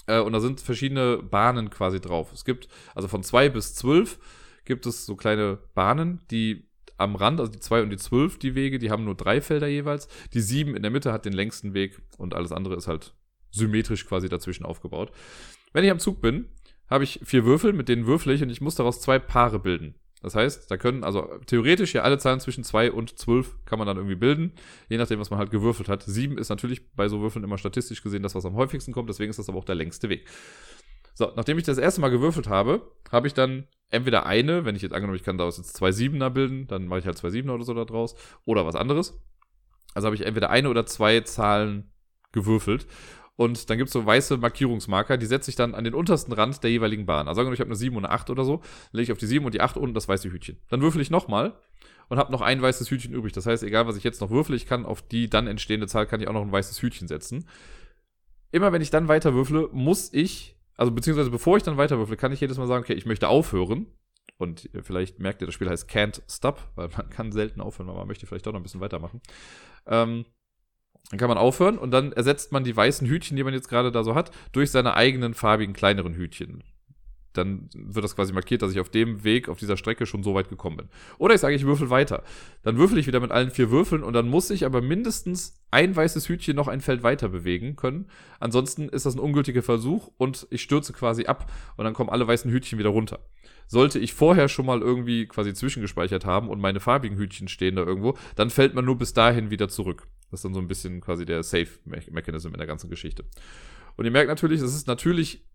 [0.07, 2.31] Äh, und da sind verschiedene Bahnen quasi drauf.
[2.33, 4.19] Es gibt, also von 2 bis 12
[4.65, 8.55] gibt es so kleine Bahnen, die am Rand, also die 2 und die 12, die
[8.55, 10.07] Wege, die haben nur drei Felder jeweils.
[10.33, 13.15] Die 7 in der Mitte hat den längsten Weg und alles andere ist halt
[13.49, 15.11] symmetrisch quasi dazwischen aufgebaut.
[15.73, 16.49] Wenn ich am Zug bin,
[16.89, 19.95] habe ich vier Würfel, mit denen würfel ich und ich muss daraus zwei Paare bilden.
[20.21, 23.87] Das heißt, da können also theoretisch ja alle Zahlen zwischen 2 und 12 kann man
[23.87, 24.53] dann irgendwie bilden,
[24.87, 26.03] je nachdem, was man halt gewürfelt hat.
[26.03, 29.31] 7 ist natürlich bei so Würfeln immer statistisch gesehen das, was am häufigsten kommt, deswegen
[29.31, 30.27] ist das aber auch der längste Weg.
[31.13, 34.81] So, nachdem ich das erste Mal gewürfelt habe, habe ich dann entweder eine, wenn ich
[34.81, 37.55] jetzt angenommen, ich kann daraus jetzt zwei Siebener bilden, dann mache ich halt zwei Siebener
[37.55, 38.15] oder so da draus,
[38.45, 39.19] oder was anderes.
[39.93, 41.91] Also habe ich entweder eine oder zwei Zahlen
[42.31, 42.87] gewürfelt.
[43.41, 46.63] Und dann gibt es so weiße Markierungsmarker, die setze ich dann an den untersten Rand
[46.63, 47.27] der jeweiligen Bahn.
[47.27, 48.61] Also sagen wir, ich habe eine 7 und eine 8 oder so,
[48.91, 50.59] lege ich auf die 7 und die 8 unten das weiße Hütchen.
[50.69, 51.55] Dann würfel ich nochmal
[52.07, 53.33] und habe noch ein weißes Hütchen übrig.
[53.33, 56.05] Das heißt, egal was ich jetzt noch würfle, ich kann auf die dann entstehende Zahl
[56.05, 57.47] kann ich auch noch ein weißes Hütchen setzen.
[58.51, 62.17] Immer wenn ich dann weiter würfle, muss ich, also beziehungsweise bevor ich dann weiter würfle,
[62.17, 63.87] kann ich jedes Mal sagen, okay, ich möchte aufhören.
[64.37, 67.97] Und vielleicht merkt ihr, das Spiel heißt Can't Stop, weil man kann selten aufhören, aber
[67.97, 69.19] man möchte vielleicht doch noch ein bisschen weitermachen.
[69.87, 70.25] Ähm,
[71.11, 73.91] dann kann man aufhören und dann ersetzt man die weißen Hütchen, die man jetzt gerade
[73.91, 76.63] da so hat, durch seine eigenen farbigen kleineren Hütchen.
[77.33, 80.33] Dann wird das quasi markiert, dass ich auf dem Weg, auf dieser Strecke schon so
[80.33, 80.89] weit gekommen bin.
[81.17, 82.23] Oder ich sage, ich würfel weiter.
[82.63, 85.95] Dann würfel ich wieder mit allen vier Würfeln und dann muss ich aber mindestens ein
[85.95, 88.07] weißes Hütchen noch ein Feld weiter bewegen können.
[88.39, 92.27] Ansonsten ist das ein ungültiger Versuch und ich stürze quasi ab und dann kommen alle
[92.27, 93.19] weißen Hütchen wieder runter.
[93.67, 97.83] Sollte ich vorher schon mal irgendwie quasi zwischengespeichert haben und meine farbigen Hütchen stehen da
[97.83, 100.07] irgendwo, dann fällt man nur bis dahin wieder zurück.
[100.29, 103.23] Das ist dann so ein bisschen quasi der Safe-Mechanism in der ganzen Geschichte.
[103.95, 105.45] Und ihr merkt natürlich, es ist natürlich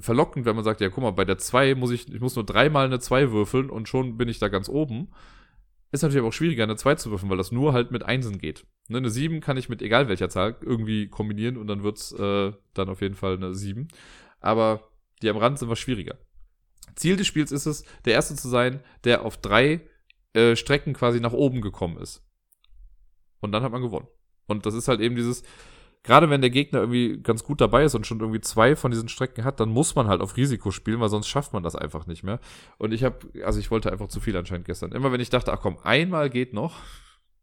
[0.00, 2.44] verlockend, wenn man sagt, ja, guck mal, bei der 2 muss ich, ich muss nur
[2.44, 5.08] dreimal eine 2 würfeln und schon bin ich da ganz oben.
[5.92, 8.38] Ist natürlich aber auch schwieriger, eine 2 zu würfeln, weil das nur halt mit Einsen
[8.38, 8.66] geht.
[8.88, 12.52] Ne, eine 7 kann ich mit egal welcher Zahl irgendwie kombinieren und dann wird's äh,
[12.74, 13.88] dann auf jeden Fall eine 7.
[14.40, 14.90] Aber
[15.22, 16.18] die am Rand sind was schwieriger.
[16.94, 19.80] Ziel des Spiels ist es, der Erste zu sein, der auf drei
[20.32, 22.24] äh, Strecken quasi nach oben gekommen ist.
[23.40, 24.08] Und dann hat man gewonnen.
[24.46, 25.42] Und das ist halt eben dieses,
[26.02, 29.08] gerade wenn der Gegner irgendwie ganz gut dabei ist und schon irgendwie zwei von diesen
[29.08, 32.06] Strecken hat, dann muss man halt auf Risiko spielen, weil sonst schafft man das einfach
[32.06, 32.40] nicht mehr.
[32.78, 34.92] Und ich habe, also ich wollte einfach zu viel anscheinend gestern.
[34.92, 36.76] Immer wenn ich dachte, ach komm, einmal geht noch,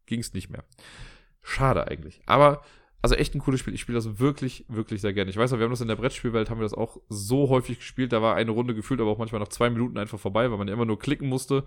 [0.06, 0.64] ging es nicht mehr.
[1.42, 2.22] Schade eigentlich.
[2.26, 2.62] Aber
[3.02, 3.74] also echt ein cooles Spiel.
[3.74, 5.30] Ich spiele das wirklich, wirklich sehr gerne.
[5.30, 7.78] Ich weiß noch, wir haben das in der Brettspielwelt, haben wir das auch so häufig
[7.78, 8.12] gespielt.
[8.12, 10.68] Da war eine Runde gefühlt, aber auch manchmal nach zwei Minuten einfach vorbei, weil man
[10.68, 11.64] ja immer nur klicken musste,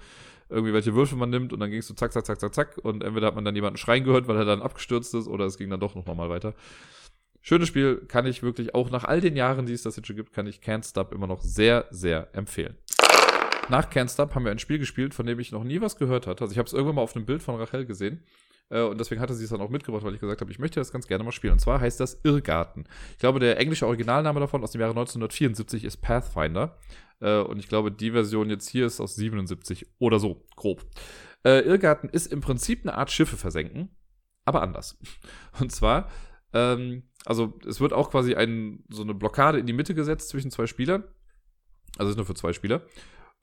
[0.48, 2.78] irgendwie welche Würfel man nimmt und dann ging es so zack, zack, zack, zack, zack.
[2.82, 5.56] Und entweder hat man dann jemanden schreien gehört, weil er dann abgestürzt ist, oder es
[5.56, 6.54] ging dann doch noch mal weiter.
[7.42, 10.16] Schönes Spiel, kann ich wirklich auch nach all den Jahren, die es das jetzt schon
[10.16, 12.76] gibt, kann ich Can't Stop immer noch sehr, sehr empfehlen.
[13.70, 16.26] Nach Can't Stop haben wir ein Spiel gespielt, von dem ich noch nie was gehört
[16.26, 16.42] hatte.
[16.42, 18.24] Also ich habe es irgendwann mal auf einem Bild von Rachel gesehen.
[18.70, 20.80] Äh, und deswegen hatte sie es dann auch mitgebracht, weil ich gesagt habe, ich möchte
[20.80, 21.54] das ganz gerne mal spielen.
[21.54, 22.86] Und zwar heißt das Irrgarten.
[23.12, 26.78] Ich glaube, der englische Originalname davon aus dem Jahre 1974 ist Pathfinder.
[27.20, 30.86] Äh, und ich glaube, die Version jetzt hier ist aus 77 oder so, grob.
[31.44, 33.90] Äh, Irrgarten ist im Prinzip eine Art Schiffe versenken,
[34.44, 34.98] aber anders.
[35.60, 36.10] Und zwar,
[36.52, 40.50] ähm, also es wird auch quasi ein, so eine Blockade in die Mitte gesetzt zwischen
[40.50, 41.04] zwei Spielern.
[41.98, 42.82] Also ist nur für zwei Spieler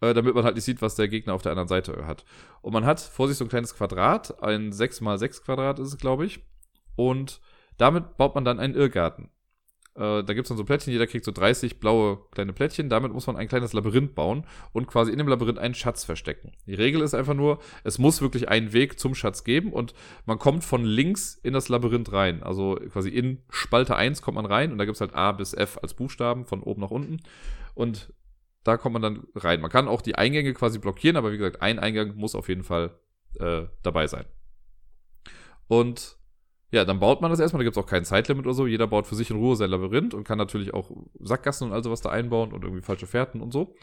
[0.02, 2.26] äh, damit man halt nicht sieht, was der Gegner auf der anderen Seite hat.
[2.62, 6.26] Und man hat vor sich so ein kleines Quadrat, ein 6x6 Quadrat ist es, glaube
[6.26, 6.40] ich.
[6.96, 7.42] Und
[7.78, 9.30] damit baut man dann einen Irrgarten.
[9.98, 12.90] Äh, da gibt es dann so Plättchen, jeder kriegt so 30 blaue kleine Plättchen.
[12.90, 16.52] Damit muss man ein kleines Labyrinth bauen und quasi in dem Labyrinth einen Schatz verstecken.
[16.68, 19.94] Die Regel ist einfach nur, es muss wirklich einen Weg zum Schatz geben und
[20.26, 22.44] man kommt von links in das Labyrinth rein.
[22.44, 25.54] Also quasi in Spalte 1 kommt man rein und da gibt es halt A bis
[25.54, 27.18] F als Buchstaben von oben nach unten.
[27.74, 28.14] Und
[28.68, 29.62] da kommt man dann rein.
[29.62, 32.64] Man kann auch die Eingänge quasi blockieren, aber wie gesagt, ein Eingang muss auf jeden
[32.64, 33.00] Fall
[33.40, 34.26] äh, dabei sein.
[35.68, 36.18] Und
[36.72, 38.68] ja, dann baut man das erstmal, da gibt es auch kein Zeitlimit oder so.
[38.68, 41.84] Jeder baut für sich in Ruhe sein Labyrinth und kann natürlich auch Sackgassen und all
[41.84, 43.76] sowas da einbauen und irgendwie falsche Fährten und so.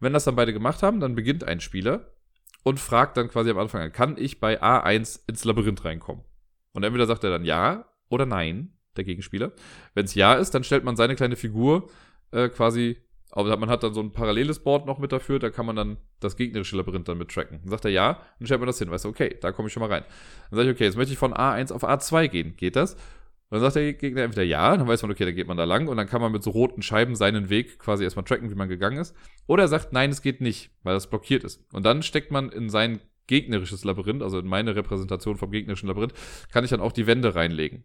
[0.00, 2.14] Wenn das dann beide gemacht haben, dann beginnt ein Spieler
[2.62, 6.24] und fragt dann quasi am Anfang an, kann ich bei A1 ins Labyrinth reinkommen?
[6.72, 9.52] Und entweder sagt er dann ja oder nein, der Gegenspieler.
[9.92, 11.90] Wenn es ja ist, dann stellt man seine kleine Figur
[12.30, 12.96] äh, quasi
[13.36, 15.96] aber man hat dann so ein paralleles Board noch mit dafür, da kann man dann
[16.20, 17.58] das gegnerische Labyrinth dann mit tracken.
[17.62, 18.90] Dann sagt er ja, dann stellt man das hin.
[18.90, 20.04] Weißt du, okay, da komme ich schon mal rein.
[20.50, 22.54] Dann sage ich, okay, jetzt möchte ich von A1 auf A2 gehen.
[22.56, 22.94] Geht das?
[22.94, 25.64] Und dann sagt der Gegner entweder ja, dann weiß man, okay, dann geht man da
[25.64, 28.54] lang und dann kann man mit so roten Scheiben seinen Weg quasi erstmal tracken, wie
[28.54, 29.16] man gegangen ist.
[29.48, 31.60] Oder er sagt, nein, es geht nicht, weil das blockiert ist.
[31.72, 36.14] Und dann steckt man in sein gegnerisches Labyrinth, also in meine Repräsentation vom gegnerischen Labyrinth,
[36.52, 37.84] kann ich dann auch die Wände reinlegen.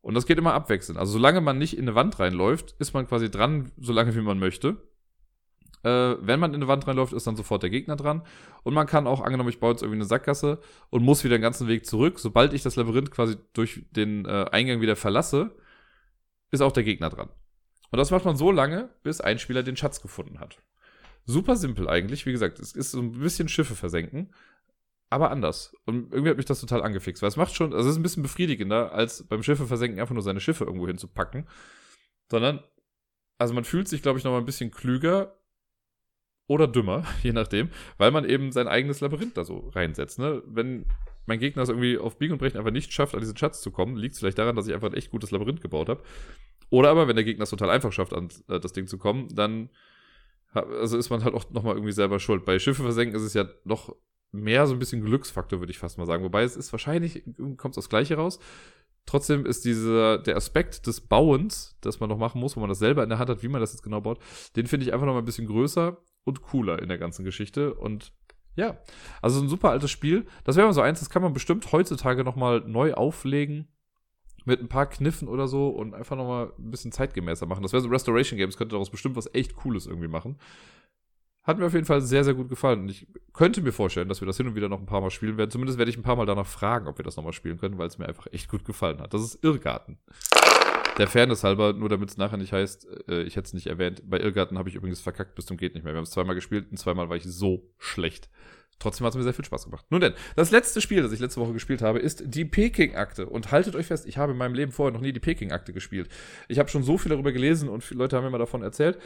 [0.00, 0.98] Und das geht immer abwechselnd.
[0.98, 4.38] Also solange man nicht in eine Wand reinläuft, ist man quasi dran, solange wie man
[4.38, 4.76] möchte.
[5.82, 8.22] Äh, wenn man in eine Wand reinläuft, ist dann sofort der Gegner dran.
[8.62, 11.42] Und man kann auch, angenommen, ich baue jetzt irgendwie eine Sackgasse und muss wieder den
[11.42, 12.18] ganzen Weg zurück.
[12.18, 15.56] Sobald ich das Labyrinth quasi durch den äh, Eingang wieder verlasse,
[16.50, 17.28] ist auch der Gegner dran.
[17.90, 20.58] Und das macht man so lange, bis ein Spieler den Schatz gefunden hat.
[21.24, 22.26] Super simpel eigentlich.
[22.26, 24.30] Wie gesagt, es ist so ein bisschen Schiffe versenken
[25.10, 25.74] aber anders.
[25.86, 28.02] Und irgendwie hat mich das total angefixt, weil es macht schon, also es ist ein
[28.02, 31.46] bisschen befriedigender, als beim Schiffe versenken einfach nur seine Schiffe irgendwo hinzupacken.
[32.30, 32.62] Sondern,
[33.38, 35.38] also man fühlt sich, glaube ich, nochmal ein bisschen klüger
[36.46, 40.18] oder dümmer, je nachdem, weil man eben sein eigenes Labyrinth da so reinsetzt.
[40.18, 40.42] Ne?
[40.46, 40.86] Wenn
[41.26, 43.70] mein Gegner es irgendwie auf Biegen und Brechen einfach nicht schafft, an diesen Schatz zu
[43.70, 46.02] kommen, liegt es vielleicht daran, dass ich einfach ein echt gutes Labyrinth gebaut habe.
[46.70, 49.28] Oder aber, wenn der Gegner es total einfach schafft, an äh, das Ding zu kommen,
[49.34, 49.70] dann
[50.52, 52.44] also ist man halt auch nochmal irgendwie selber schuld.
[52.44, 53.94] Bei Schiffe versenken ist es ja noch
[54.32, 56.24] mehr so ein bisschen Glücksfaktor, würde ich fast mal sagen.
[56.24, 57.22] Wobei es ist wahrscheinlich,
[57.56, 58.38] kommt es das Gleiche raus.
[59.06, 62.78] Trotzdem ist dieser, der Aspekt des Bauens, das man noch machen muss, wo man das
[62.78, 64.18] selber in der Hand hat, wie man das jetzt genau baut,
[64.54, 67.72] den finde ich einfach noch mal ein bisschen größer und cooler in der ganzen Geschichte.
[67.72, 68.12] Und
[68.54, 68.76] ja,
[69.22, 70.26] also ein super altes Spiel.
[70.44, 73.68] Das wäre mal so eins, das kann man bestimmt heutzutage noch mal neu auflegen
[74.44, 77.62] mit ein paar Kniffen oder so und einfach noch mal ein bisschen zeitgemäßer machen.
[77.62, 80.38] Das wäre so Restoration Games, könnte daraus bestimmt was echt Cooles irgendwie machen.
[81.48, 82.80] Hat mir auf jeden Fall sehr, sehr gut gefallen.
[82.80, 85.10] Und ich könnte mir vorstellen, dass wir das hin und wieder noch ein paar Mal
[85.10, 85.50] spielen werden.
[85.50, 87.86] Zumindest werde ich ein paar Mal danach fragen, ob wir das nochmal spielen können, weil
[87.86, 89.14] es mir einfach echt gut gefallen hat.
[89.14, 89.96] Das ist Irrgarten.
[90.98, 94.02] Der Fairness halber, nur damit es nachher nicht heißt, äh, ich hätte es nicht erwähnt.
[94.04, 95.94] Bei Irrgarten habe ich übrigens verkackt bis zum geht nicht mehr.
[95.94, 98.28] Wir haben es zweimal gespielt und zweimal war ich so schlecht.
[98.78, 99.86] Trotzdem hat es mir sehr viel Spaß gemacht.
[99.88, 103.26] Nun denn, das letzte Spiel, das ich letzte Woche gespielt habe, ist die Peking-Akte.
[103.26, 106.10] Und haltet euch fest, ich habe in meinem Leben vorher noch nie die Peking-Akte gespielt.
[106.46, 108.98] Ich habe schon so viel darüber gelesen und viele Leute haben mir mal davon erzählt.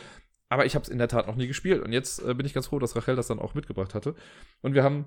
[0.53, 1.83] Aber ich habe es in der Tat noch nie gespielt.
[1.83, 4.15] Und jetzt äh, bin ich ganz froh, dass Rachel das dann auch mitgebracht hatte.
[4.61, 5.07] Und wir haben,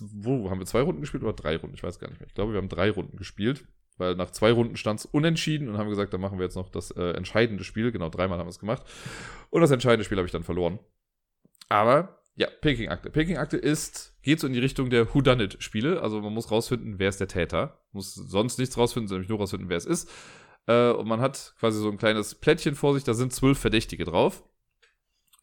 [0.00, 1.74] wo haben wir zwei Runden gespielt oder drei Runden?
[1.74, 2.26] Ich weiß gar nicht mehr.
[2.26, 3.66] Ich glaube, wir haben drei Runden gespielt.
[3.98, 6.70] Weil nach zwei Runden stand es unentschieden und haben gesagt, dann machen wir jetzt noch
[6.70, 7.92] das äh, entscheidende Spiel.
[7.92, 8.82] Genau, dreimal haben wir es gemacht.
[9.50, 10.78] Und das entscheidende Spiel habe ich dann verloren.
[11.68, 13.10] Aber ja, Peking-Akte.
[13.10, 16.00] Peking-Akte ist, geht so in die Richtung der Whodunit-Spiele.
[16.00, 17.82] Also man muss rausfinden, wer ist der Täter.
[17.92, 20.10] Muss sonst nichts rausfinden, sondern nur rausfinden, wer es ist.
[20.66, 24.06] Äh, und man hat quasi so ein kleines Plättchen vor sich, da sind zwölf Verdächtige
[24.06, 24.44] drauf.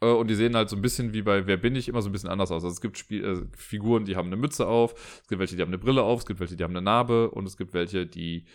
[0.01, 2.09] Äh, und die sehen halt so ein bisschen wie bei Wer bin ich immer so
[2.09, 2.63] ein bisschen anders aus.
[2.63, 5.61] Also es gibt Spiel äh, Figuren, die haben eine Mütze auf, es gibt welche, die
[5.61, 8.05] haben eine Brille auf, es gibt welche, die haben eine Narbe und es gibt welche,
[8.05, 8.45] die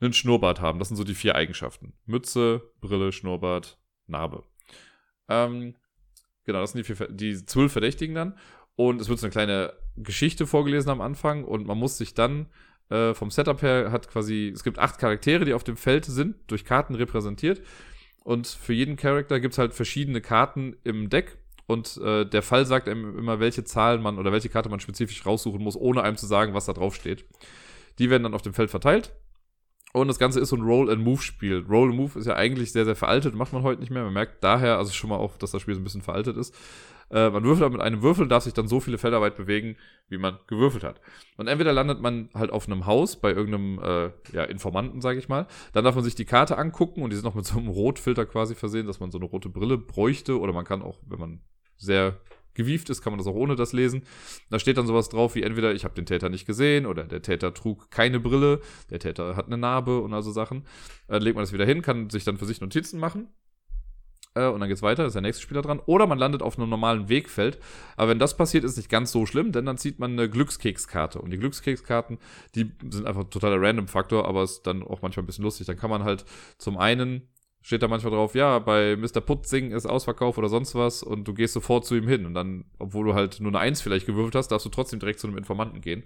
[0.00, 0.78] einen Schnurrbart haben.
[0.78, 1.94] Das sind so die vier Eigenschaften.
[2.04, 4.44] Mütze, Brille, Schnurrbart, Narbe.
[5.28, 5.74] Ähm,
[6.44, 8.38] genau, das sind die, vier, die zwölf Verdächtigen dann.
[8.74, 12.46] Und es wird so eine kleine Geschichte vorgelesen am Anfang und man muss sich dann
[12.90, 16.36] äh, vom Setup her hat quasi, es gibt acht Charaktere, die auf dem Feld sind,
[16.46, 17.62] durch Karten repräsentiert.
[18.26, 21.38] Und für jeden Charakter gibt es halt verschiedene Karten im Deck.
[21.68, 25.24] Und äh, der Fall sagt einem immer, welche Zahlen man oder welche Karte man spezifisch
[25.24, 27.24] raussuchen muss, ohne einem zu sagen, was da drauf steht.
[28.00, 29.12] Die werden dann auf dem Feld verteilt.
[29.96, 31.64] Und das Ganze ist so ein Roll-and-Move-Spiel.
[31.66, 34.04] Roll-and-Move ist ja eigentlich sehr, sehr veraltet, macht man heute nicht mehr.
[34.04, 36.54] Man merkt daher, also schon mal auch, dass das Spiel so ein bisschen veraltet ist.
[37.08, 39.76] Äh, man würfelt mit einem Würfel, darf sich dann so viele Felder weit bewegen,
[40.10, 41.00] wie man gewürfelt hat.
[41.38, 45.30] Und entweder landet man halt auf einem Haus bei irgendeinem äh, ja, Informanten, sage ich
[45.30, 45.46] mal.
[45.72, 48.26] Dann darf man sich die Karte angucken und die sind noch mit so einem Rotfilter
[48.26, 50.38] quasi versehen, dass man so eine rote Brille bräuchte.
[50.38, 51.40] Oder man kann auch, wenn man
[51.78, 52.20] sehr
[52.56, 54.02] gewieft ist, kann man das auch ohne das lesen.
[54.50, 57.22] Da steht dann sowas drauf wie entweder ich habe den Täter nicht gesehen oder der
[57.22, 60.64] Täter trug keine Brille, der Täter hat eine Narbe und also Sachen.
[61.06, 63.28] Dann legt man das wieder hin, kann sich dann für sich Notizen machen
[64.36, 65.80] äh, und dann geht's weiter, ist der nächste Spieler dran.
[65.86, 67.58] Oder man landet auf einem normalen Wegfeld.
[67.96, 71.20] Aber wenn das passiert, ist nicht ganz so schlimm, denn dann zieht man eine Glückskekskarte.
[71.20, 72.18] Und die Glückskekskarten,
[72.54, 75.66] die sind einfach totaler Random-Faktor, aber ist dann auch manchmal ein bisschen lustig.
[75.66, 76.24] Dann kann man halt
[76.58, 77.28] zum einen
[77.66, 79.20] steht da manchmal drauf, ja, bei Mr.
[79.20, 82.64] Putzing ist Ausverkauf oder sonst was und du gehst sofort zu ihm hin und dann,
[82.78, 85.36] obwohl du halt nur eine Eins vielleicht gewürfelt hast, darfst du trotzdem direkt zu einem
[85.36, 86.04] Informanten gehen.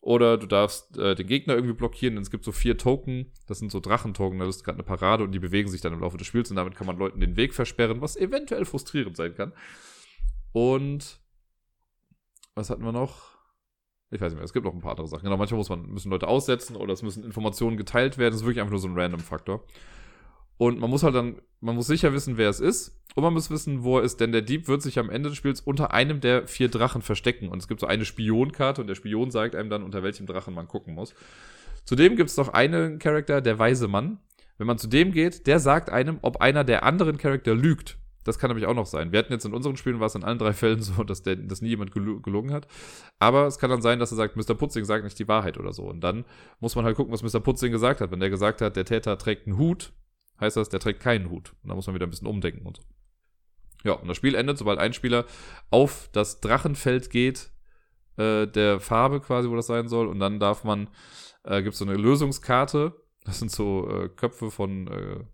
[0.00, 2.14] Oder du darfst äh, den Gegner irgendwie blockieren.
[2.14, 3.32] Denn es gibt so vier Token.
[3.46, 4.38] Das sind so Drachentoken.
[4.38, 6.50] Da ist gerade eine Parade und die bewegen sich dann im Laufe des Spiels.
[6.50, 9.54] Und damit kann man Leuten den Weg versperren, was eventuell frustrierend sein kann.
[10.52, 11.20] Und
[12.54, 13.30] was hatten wir noch?
[14.10, 14.44] Ich weiß nicht mehr.
[14.44, 15.24] Es gibt noch ein paar andere Sachen.
[15.24, 18.32] Genau, manchmal muss man, müssen Leute aussetzen oder es müssen Informationen geteilt werden.
[18.32, 19.64] Das ist wirklich einfach nur so ein Random-Faktor.
[20.56, 23.00] Und man muss halt dann, man muss sicher wissen, wer es ist.
[23.14, 24.20] Und man muss wissen, wo er ist.
[24.20, 27.48] Denn der Dieb wird sich am Ende des Spiels unter einem der vier Drachen verstecken.
[27.48, 30.54] Und es gibt so eine Spionkarte und der Spion sagt einem dann, unter welchem Drachen
[30.54, 31.14] man gucken muss.
[31.84, 34.18] Zudem gibt es noch einen Charakter, der weise Mann.
[34.58, 37.98] Wenn man zu dem geht, der sagt einem, ob einer der anderen Charakter lügt.
[38.24, 39.12] Das kann nämlich auch noch sein.
[39.12, 41.36] Wir hatten jetzt in unseren Spielen war es in allen drei Fällen so, dass, der,
[41.36, 42.66] dass nie jemand gelogen hat.
[43.18, 44.54] Aber es kann dann sein, dass er sagt, Mr.
[44.54, 45.84] Putzing sagt nicht die Wahrheit oder so.
[45.84, 46.24] Und dann
[46.58, 47.40] muss man halt gucken, was Mr.
[47.40, 48.10] Putzing gesagt hat.
[48.10, 49.92] Wenn der gesagt hat, der Täter trägt einen Hut,
[50.40, 51.54] heißt das, der trägt keinen Hut.
[51.62, 52.82] Und da muss man wieder ein bisschen umdenken und so.
[53.84, 55.26] Ja, und das Spiel endet, sobald ein Spieler
[55.70, 57.50] auf das Drachenfeld geht,
[58.16, 60.08] äh, der Farbe quasi, wo das sein soll.
[60.08, 60.88] Und dann darf man,
[61.44, 62.94] äh, gibt es so eine Lösungskarte.
[63.24, 65.24] Das sind so äh, Köpfe von, äh,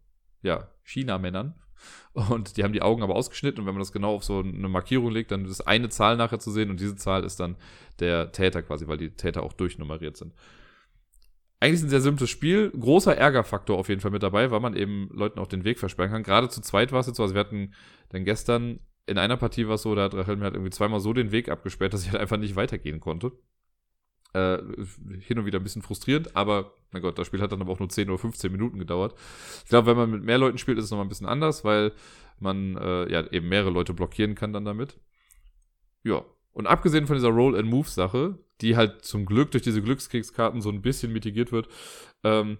[0.43, 1.55] ja, China-Männern.
[2.13, 3.61] Und die haben die Augen aber ausgeschnitten.
[3.61, 6.41] Und wenn man das genau auf so eine Markierung legt, dann ist eine Zahl nachher
[6.41, 6.71] zu sehen.
[6.71, 7.57] Und diese Zahl ist dann
[8.01, 10.35] der Täter quasi, weil die Täter auch durchnummeriert sind
[11.61, 12.71] eigentlich ein sehr simples Spiel.
[12.71, 16.11] Großer Ärgerfaktor auf jeden Fall mit dabei, weil man eben Leuten auch den Weg versperren
[16.11, 16.23] kann.
[16.23, 17.23] Gerade zu zweit war es jetzt so.
[17.23, 17.75] Also wir hatten
[18.09, 18.81] dann gestern
[19.11, 21.33] in einer Partie war es so, da hat Rachel mir halt irgendwie zweimal so den
[21.33, 23.33] Weg abgesperrt, dass ich halt einfach nicht weitergehen konnte.
[24.33, 24.59] Äh,
[25.19, 27.81] hin und wieder ein bisschen frustrierend, aber mein Gott, das Spiel hat dann aber auch
[27.81, 29.19] nur 10 oder 15 Minuten gedauert.
[29.65, 31.93] Ich glaube, wenn man mit mehr Leuten spielt, ist es nochmal ein bisschen anders, weil
[32.39, 35.01] man äh, ja eben mehrere Leute blockieren kann dann damit.
[36.05, 40.83] Ja, und abgesehen von dieser Roll-and-Move-Sache, die halt zum Glück durch diese Glückskekskarten so ein
[40.83, 41.69] bisschen mitigiert wird,
[42.25, 42.59] ähm,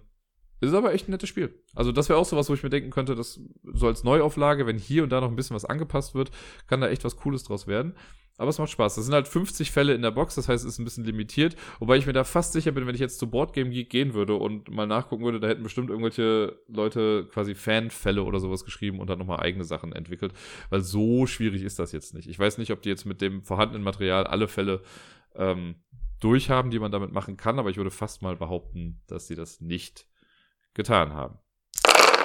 [0.61, 1.53] ist aber echt ein nettes Spiel.
[1.73, 4.67] Also das wäre auch so was, wo ich mir denken könnte, dass so als Neuauflage,
[4.67, 6.31] wenn hier und da noch ein bisschen was angepasst wird,
[6.67, 7.95] kann da echt was Cooles draus werden.
[8.41, 8.95] Aber es macht Spaß.
[8.95, 11.55] Das sind halt 50 Fälle in der Box, das heißt, es ist ein bisschen limitiert.
[11.77, 14.33] Wobei ich mir da fast sicher bin, wenn ich jetzt zu Boardgame Geek gehen würde
[14.33, 19.11] und mal nachgucken würde, da hätten bestimmt irgendwelche Leute quasi Fanfälle oder sowas geschrieben und
[19.11, 20.33] dann nochmal eigene Sachen entwickelt.
[20.71, 22.27] Weil so schwierig ist das jetzt nicht.
[22.27, 24.81] Ich weiß nicht, ob die jetzt mit dem vorhandenen Material alle Fälle
[25.35, 25.75] ähm,
[26.19, 29.61] durchhaben, die man damit machen kann, aber ich würde fast mal behaupten, dass sie das
[29.61, 30.07] nicht
[30.73, 31.37] getan haben.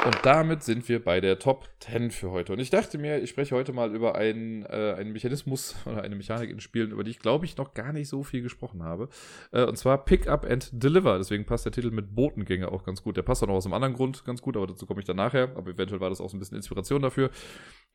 [0.07, 2.53] Und damit sind wir bei der Top 10 für heute.
[2.53, 6.15] Und ich dachte mir, ich spreche heute mal über einen, äh, einen Mechanismus oder eine
[6.15, 9.09] Mechanik in Spielen, über die ich glaube ich noch gar nicht so viel gesprochen habe.
[9.51, 11.19] Äh, und zwar Pick Up and Deliver.
[11.19, 13.17] Deswegen passt der Titel mit Botengänge auch ganz gut.
[13.17, 15.17] Der passt auch noch aus einem anderen Grund ganz gut, aber dazu komme ich dann
[15.17, 15.51] nachher.
[15.57, 17.31] Aber eventuell war das auch so ein bisschen Inspiration dafür.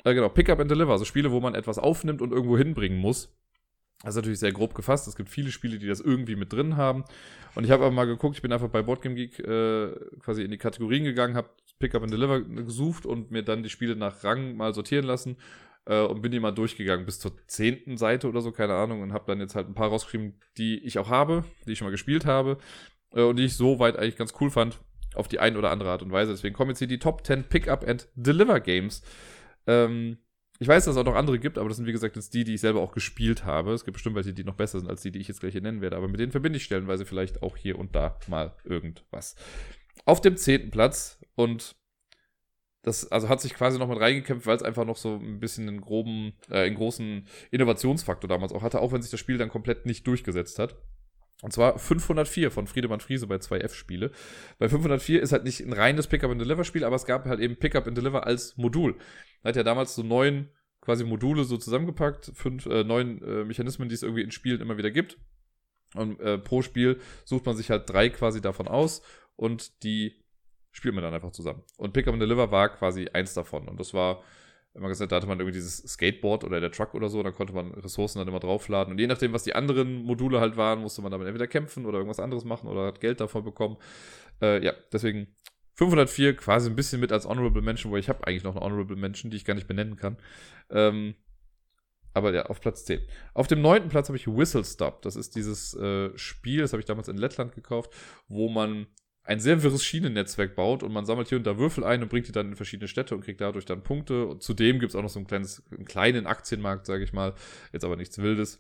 [0.03, 0.91] Äh, genau, Pick Up and Deliver.
[0.91, 3.33] Also Spiele, wo man etwas aufnimmt und irgendwo hinbringen muss.
[4.03, 5.07] Das ist natürlich sehr grob gefasst.
[5.07, 7.05] Es gibt viele Spiele, die das irgendwie mit drin haben.
[7.55, 10.51] Und ich habe aber mal geguckt, ich bin einfach bei Boardgame Geek äh, quasi in
[10.51, 11.49] die Kategorien gegangen, habe
[11.81, 15.37] Pickup and Deliver gesucht und mir dann die Spiele nach Rang mal sortieren lassen
[15.85, 19.13] äh, und bin die mal durchgegangen bis zur zehnten Seite oder so, keine Ahnung, und
[19.13, 21.91] habe dann jetzt halt ein paar rausgeschrieben, die ich auch habe, die ich schon mal
[21.91, 22.57] gespielt habe
[23.13, 24.79] äh, und die ich so weit eigentlich ganz cool fand,
[25.15, 26.31] auf die eine oder andere Art und Weise.
[26.31, 29.01] Deswegen kommen jetzt hier die Top 10 Pickup and Deliver Games.
[29.67, 30.17] Ähm,
[30.61, 32.43] ich weiß, dass es auch noch andere gibt, aber das sind wie gesagt jetzt die,
[32.43, 33.73] die ich selber auch gespielt habe.
[33.73, 35.61] Es gibt bestimmt welche, die noch besser sind als die, die ich jetzt gleich hier
[35.61, 39.35] nennen werde, aber mit denen verbinde ich stellenweise vielleicht auch hier und da mal irgendwas.
[40.05, 41.75] Auf dem zehnten Platz und
[42.83, 45.67] das also hat sich quasi noch mit reingekämpft, weil es einfach noch so ein bisschen
[45.67, 49.49] einen groben, äh, einen großen Innovationsfaktor damals auch hatte, auch wenn sich das Spiel dann
[49.49, 50.75] komplett nicht durchgesetzt hat.
[51.43, 54.11] Und zwar 504 von Friedemann Friese bei 2F-Spiele.
[54.59, 58.57] Bei 504 ist halt nicht ein reines Pickup-and-Deliver-Spiel, aber es gab halt eben Pickup-and-Deliver als
[58.57, 58.95] Modul.
[59.41, 60.49] Da hat ja damals so neun
[60.81, 64.77] quasi Module so zusammengepackt, fünf, äh, neun äh, Mechanismen, die es irgendwie in Spielen immer
[64.77, 65.17] wieder gibt.
[65.95, 69.01] Und äh, pro Spiel sucht man sich halt drei quasi davon aus
[69.35, 70.20] und die
[70.71, 71.63] spielt man dann einfach zusammen.
[71.77, 73.67] Und Pickup-and-Deliver war quasi eins davon.
[73.67, 74.23] Und das war
[74.73, 77.53] immer gesagt, da hatte man irgendwie dieses Skateboard oder der Truck oder so, da konnte
[77.53, 78.93] man Ressourcen dann immer draufladen.
[78.93, 81.97] Und je nachdem, was die anderen Module halt waren, musste man damit entweder kämpfen oder
[81.97, 83.77] irgendwas anderes machen oder hat Geld davon bekommen.
[84.41, 85.27] Äh, ja, deswegen
[85.75, 88.95] 504 quasi ein bisschen mit als Honorable Mention, wo ich habe eigentlich noch eine Honorable
[88.95, 90.17] Mention, die ich gar nicht benennen kann.
[90.69, 91.15] Ähm,
[92.13, 93.01] aber ja, auf Platz 10.
[93.33, 95.01] Auf dem neunten Platz habe ich Whistle Stop.
[95.01, 97.93] Das ist dieses äh, Spiel, das habe ich damals in Lettland gekauft,
[98.27, 98.87] wo man
[99.23, 102.31] ein sehr wirres Schienennetzwerk baut und man sammelt hier und Würfel ein und bringt die
[102.31, 104.25] dann in verschiedene Städte und kriegt dadurch dann Punkte.
[104.25, 107.33] Und zudem gibt es auch noch so ein kleines, einen kleinen Aktienmarkt, sage ich mal.
[107.71, 108.59] Jetzt aber nichts Wildes.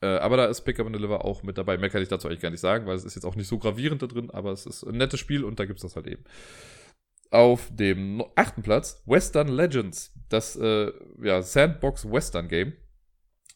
[0.00, 1.76] Äh, aber da ist Pickup and Deliver auch mit dabei.
[1.76, 3.58] Mehr kann ich dazu eigentlich gar nicht sagen, weil es ist jetzt auch nicht so
[3.58, 6.06] gravierend da drin, aber es ist ein nettes Spiel und da gibt es das halt
[6.06, 6.24] eben.
[7.30, 10.92] Auf dem achten Platz Western Legends, das äh,
[11.22, 12.72] ja, Sandbox Western Game.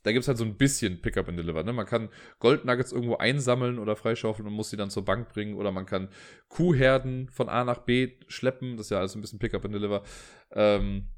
[0.03, 1.63] Da gibt es halt so ein bisschen Pickup and Deliver.
[1.63, 1.73] Ne?
[1.73, 2.09] Man kann
[2.41, 5.55] Goldnuggets irgendwo einsammeln oder freischaufeln und muss sie dann zur Bank bringen.
[5.55, 6.09] Oder man kann
[6.49, 8.77] Kuhherden von A nach B schleppen.
[8.77, 10.03] Das ist ja alles ein bisschen Pickup and Deliver.
[10.51, 11.09] Ähm,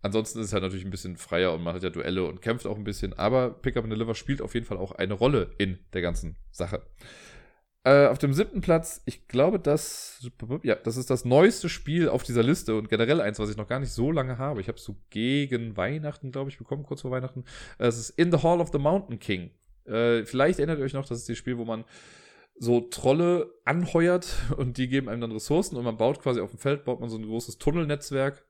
[0.00, 2.66] ansonsten ist es halt natürlich ein bisschen freier und man hat ja Duelle und kämpft
[2.66, 3.12] auch ein bisschen.
[3.12, 6.82] Aber Pickup and Deliver spielt auf jeden Fall auch eine Rolle in der ganzen Sache.
[7.86, 10.28] Äh, auf dem siebten Platz, ich glaube, das,
[10.64, 13.68] ja, das ist das neueste Spiel auf dieser Liste und generell eins, was ich noch
[13.68, 14.60] gar nicht so lange habe.
[14.60, 17.44] Ich habe es so gegen Weihnachten, glaube ich, bekommen, kurz vor Weihnachten.
[17.78, 19.50] Äh, es ist In the Hall of the Mountain King.
[19.84, 21.84] Äh, vielleicht erinnert ihr euch noch, das ist das Spiel, wo man
[22.58, 26.58] so Trolle anheuert und die geben einem dann Ressourcen und man baut quasi auf dem
[26.58, 28.44] Feld, baut man so ein großes Tunnelnetzwerk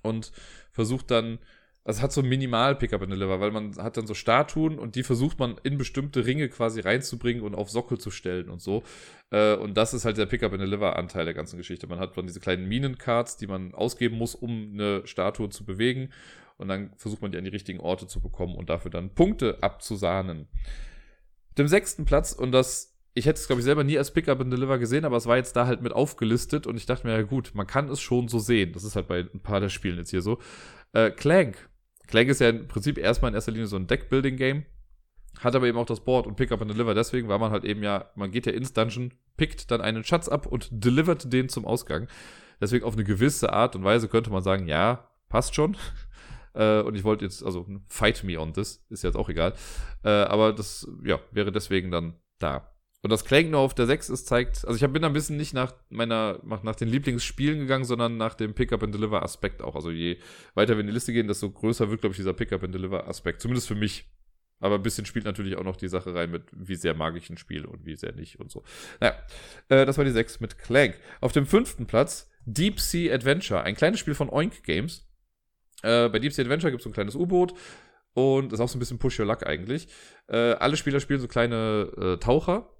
[0.00, 0.32] und
[0.72, 1.40] versucht dann
[1.86, 4.96] also es hat so minimal Pickup and Deliver, weil man hat dann so Statuen und
[4.96, 8.82] die versucht man in bestimmte Ringe quasi reinzubringen und auf Sockel zu stellen und so.
[9.30, 11.86] Äh, und das ist halt der Pickup and Deliver Anteil der ganzen Geschichte.
[11.86, 16.10] Man hat dann diese kleinen Minencards, die man ausgeben muss, um eine Statue zu bewegen.
[16.56, 19.62] Und dann versucht man die an die richtigen Orte zu bekommen und dafür dann Punkte
[19.62, 20.48] abzusahnen.
[21.56, 24.52] Dem sechsten Platz, und das, ich hätte es glaube ich selber nie als Pickup and
[24.52, 27.22] Deliver gesehen, aber es war jetzt da halt mit aufgelistet und ich dachte mir, ja
[27.22, 28.72] gut, man kann es schon so sehen.
[28.72, 30.40] Das ist halt bei ein paar der Spielen jetzt hier so.
[30.92, 31.68] Äh, Clank
[32.06, 34.64] Clank ist ja im Prinzip erstmal in erster Linie so ein Deck-Building-Game,
[35.40, 37.82] hat aber eben auch das Board und Pick-up and Deliver deswegen, weil man halt eben
[37.82, 41.64] ja, man geht ja ins Dungeon, pickt dann einen Schatz ab und delivert den zum
[41.64, 42.08] Ausgang.
[42.60, 45.76] Deswegen auf eine gewisse Art und Weise könnte man sagen, ja, passt schon.
[46.56, 49.52] Äh, und ich wollte jetzt, also fight me on this, ist jetzt auch egal.
[50.02, 52.72] Äh, aber das, ja, wäre deswegen dann da.
[53.06, 55.54] Und das Clank nur auf der 6 ist, zeigt, also ich bin ein bisschen nicht
[55.54, 59.76] nach meiner, nach den Lieblingsspielen gegangen, sondern nach dem Pick-up-and-Deliver-Aspekt auch.
[59.76, 60.18] Also je
[60.54, 63.40] weiter wir in die Liste gehen, desto größer wird, glaube ich, dieser Pick-up-and-Deliver-Aspekt.
[63.40, 64.10] Zumindest für mich.
[64.58, 67.30] Aber ein bisschen spielt natürlich auch noch die Sache rein mit, wie sehr mag ich
[67.30, 68.64] ein Spiel und wie sehr nicht und so.
[68.98, 69.14] Naja,
[69.68, 70.98] äh, das war die 6 mit Clank.
[71.20, 75.06] Auf dem fünften Platz Deep Sea Adventure, ein kleines Spiel von Oink Games.
[75.84, 77.54] Äh, bei Deep Sea Adventure gibt es so ein kleines U-Boot
[78.14, 79.86] und das ist auch so ein bisschen Push Your Luck eigentlich.
[80.26, 82.75] Äh, alle Spieler spielen so kleine äh, Taucher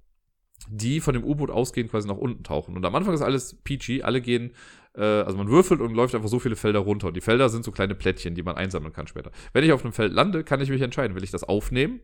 [0.69, 2.77] die von dem U-Boot ausgehend quasi nach unten tauchen.
[2.77, 4.53] Und am Anfang ist alles peachy, alle gehen,
[4.95, 7.09] äh, also man würfelt und läuft einfach so viele Felder runter.
[7.09, 9.31] Und die Felder sind so kleine Plättchen, die man einsammeln kann später.
[9.53, 12.01] Wenn ich auf einem Feld lande, kann ich mich entscheiden, will ich das aufnehmen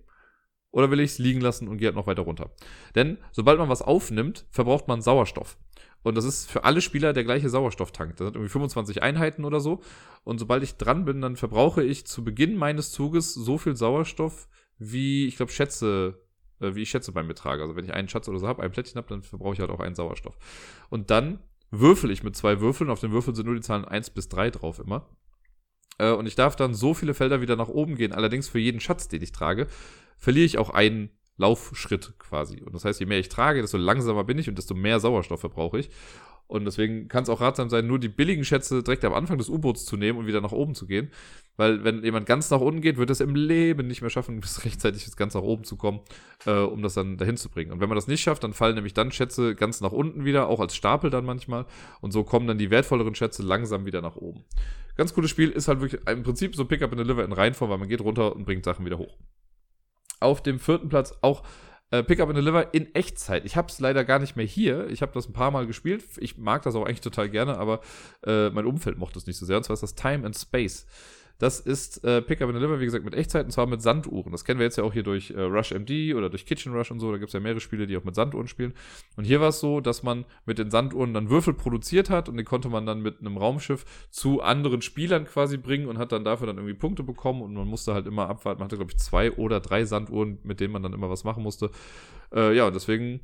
[0.71, 2.51] oder will ich es liegen lassen und gehe halt noch weiter runter.
[2.95, 5.59] Denn sobald man was aufnimmt, verbraucht man Sauerstoff.
[6.03, 8.17] Und das ist für alle Spieler der gleiche Sauerstofftank.
[8.17, 9.83] Das sind irgendwie 25 Einheiten oder so.
[10.25, 14.49] Und sobald ich dran bin, dann verbrauche ich zu Beginn meines Zuges so viel Sauerstoff,
[14.79, 16.21] wie, ich glaube, Schätze
[16.63, 17.63] äh, wie ich Schätze bei mir trage.
[17.63, 19.71] Also wenn ich einen Schatz oder so habe, ein Plättchen habe, dann verbrauche ich halt
[19.71, 20.37] auch einen Sauerstoff.
[20.89, 21.41] Und dann
[21.71, 22.91] würfel ich mit zwei Würfeln.
[22.91, 25.09] Auf den Würfeln sind nur die Zahlen 1 bis 3 drauf immer.
[25.99, 28.13] Äh, und ich darf dann so viele Felder wieder nach oben gehen.
[28.13, 29.67] Allerdings für jeden Schatz, den ich trage,
[30.19, 32.61] verliere ich auch einen Laufschritt quasi.
[32.63, 35.41] Und das heißt, je mehr ich trage, desto langsamer bin ich und desto mehr Sauerstoff
[35.41, 35.91] verbrauche ich.
[36.47, 39.49] Und deswegen kann es auch ratsam sein, nur die billigen Schätze direkt am Anfang des
[39.49, 41.11] U-Boots zu nehmen und wieder nach oben zu gehen.
[41.57, 44.65] Weil wenn jemand ganz nach unten geht, wird es im Leben nicht mehr schaffen, bis
[44.65, 46.01] rechtzeitig ganz nach oben zu kommen,
[46.47, 47.73] äh, um das dann dahin zu bringen.
[47.73, 50.49] Und wenn man das nicht schafft, dann fallen nämlich dann Schätze ganz nach unten wieder,
[50.49, 51.67] auch als Stapel dann manchmal.
[52.01, 54.45] Und so kommen dann die wertvolleren Schätze langsam wieder nach oben.
[54.97, 57.79] Ganz cooles Spiel, ist halt wirklich im Prinzip so Pickup and Deliver in Reihenform, weil
[57.79, 59.17] man geht runter und bringt Sachen wieder hoch.
[60.21, 61.43] Auf dem vierten Platz auch
[61.93, 63.45] äh, Pick Up and Deliver in Echtzeit.
[63.45, 64.89] Ich habe es leider gar nicht mehr hier.
[64.89, 66.03] Ich habe das ein paar Mal gespielt.
[66.19, 67.81] Ich mag das auch eigentlich total gerne, aber
[68.27, 69.59] äh, mein Umfeld mochte es nicht so sehr.
[69.59, 70.87] Und zwar ist das Time and Space.
[71.39, 74.33] Das ist äh, Pickup and Deliver, wie gesagt, mit Echtzeit und zwar mit Sanduhren.
[74.33, 76.91] Das kennen wir jetzt ja auch hier durch äh, Rush MD oder durch Kitchen Rush
[76.91, 77.11] und so.
[77.11, 78.75] Da gibt es ja mehrere Spiele, die auch mit Sanduhren spielen.
[79.17, 82.37] Und hier war es so, dass man mit den Sanduhren dann Würfel produziert hat und
[82.37, 86.25] die konnte man dann mit einem Raumschiff zu anderen Spielern quasi bringen und hat dann
[86.25, 88.61] dafür dann irgendwie Punkte bekommen und man musste halt immer abwarten.
[88.61, 91.43] Man hatte, glaube ich, zwei oder drei Sanduhren, mit denen man dann immer was machen
[91.43, 91.71] musste.
[92.33, 93.21] Äh, ja, deswegen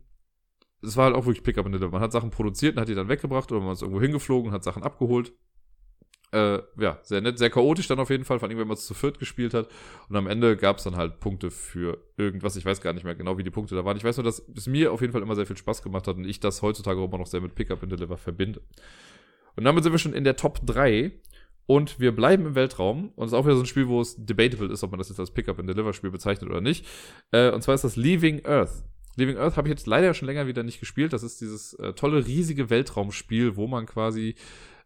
[0.82, 1.90] es war halt auch wirklich Pickup and Deliver.
[1.90, 4.64] Man hat Sachen produziert und hat die dann weggebracht oder man ist irgendwo hingeflogen, hat
[4.64, 5.32] Sachen abgeholt.
[6.30, 8.86] Äh, ja, sehr nett, sehr chaotisch dann auf jeden Fall, vor allem wenn man es
[8.86, 9.68] zu viert gespielt hat.
[10.10, 12.56] Und am Ende gab es dann halt Punkte für irgendwas.
[12.56, 13.96] Ich weiß gar nicht mehr genau, wie die Punkte da waren.
[13.96, 16.16] Ich weiß nur, dass es mir auf jeden Fall immer sehr viel Spaß gemacht hat
[16.16, 18.60] und ich das heutzutage immer noch sehr mit Pickup and Deliver verbinde.
[19.56, 21.12] Und damit sind wir schon in der Top 3
[21.64, 23.12] und wir bleiben im Weltraum.
[23.16, 25.08] Und es ist auch wieder so ein Spiel, wo es debatable ist, ob man das
[25.08, 26.86] jetzt als Pickup and Deliver Spiel bezeichnet oder nicht.
[27.30, 28.84] Äh, und zwar ist das Leaving Earth.
[29.16, 31.12] Leaving Earth habe ich jetzt leider schon länger wieder nicht gespielt.
[31.12, 34.34] Das ist dieses äh, tolle, riesige Weltraumspiel, wo man quasi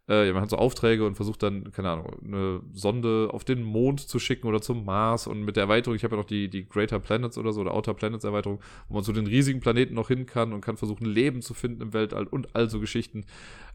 [0.09, 4.01] Äh, man hat so Aufträge und versucht dann, keine Ahnung, eine Sonde auf den Mond
[4.01, 5.27] zu schicken oder zum Mars.
[5.27, 7.73] Und mit der Erweiterung, ich habe ja noch die, die Greater Planets oder so, oder
[7.73, 8.59] Outer Planets Erweiterung,
[8.89, 11.81] wo man zu den riesigen Planeten noch hin kann und kann versuchen, Leben zu finden
[11.81, 13.25] im Weltall und all so Geschichten.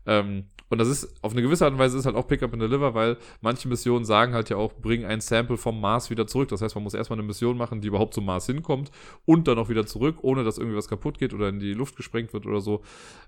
[0.07, 2.63] Ähm, und das ist, auf eine gewisse Art und Weise ist halt auch Pickup and
[2.63, 6.49] Deliver, weil manche Missionen sagen halt ja auch, bring ein Sample vom Mars wieder zurück.
[6.51, 8.91] Das heißt, man muss erstmal eine Mission machen, die überhaupt zum Mars hinkommt
[9.25, 11.97] und dann auch wieder zurück, ohne dass irgendwie was kaputt geht oder in die Luft
[11.97, 12.83] gesprengt wird oder so.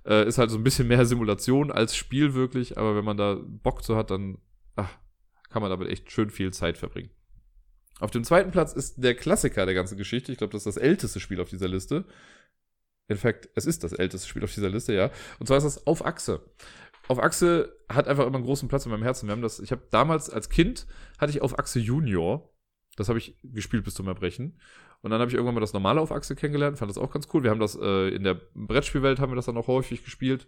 [0.04, 3.38] Äh, ist halt so ein bisschen mehr Simulation als Spiel wirklich, aber wenn man da
[3.42, 4.36] Bock zu hat, dann
[4.76, 4.90] ach,
[5.48, 7.10] kann man damit echt schön viel Zeit verbringen.
[8.00, 10.32] Auf dem zweiten Platz ist der Klassiker der ganzen Geschichte.
[10.32, 12.06] Ich glaube, das ist das älteste Spiel auf dieser Liste.
[13.10, 15.10] In fact, es ist das älteste Spiel auf dieser Liste, ja.
[15.40, 16.40] Und zwar ist das Auf Achse.
[17.08, 19.26] Auf Achse hat einfach immer einen großen Platz in meinem Herzen.
[19.26, 20.86] Wir haben das, ich habe damals als Kind
[21.18, 22.48] hatte ich Auf Achse Junior.
[22.94, 24.60] Das habe ich gespielt bis zum Erbrechen.
[25.02, 27.26] Und dann habe ich irgendwann mal das normale Auf Achse kennengelernt, fand das auch ganz
[27.34, 27.42] cool.
[27.42, 30.46] Wir haben das äh, in der Brettspielwelt haben wir das dann auch häufig gespielt.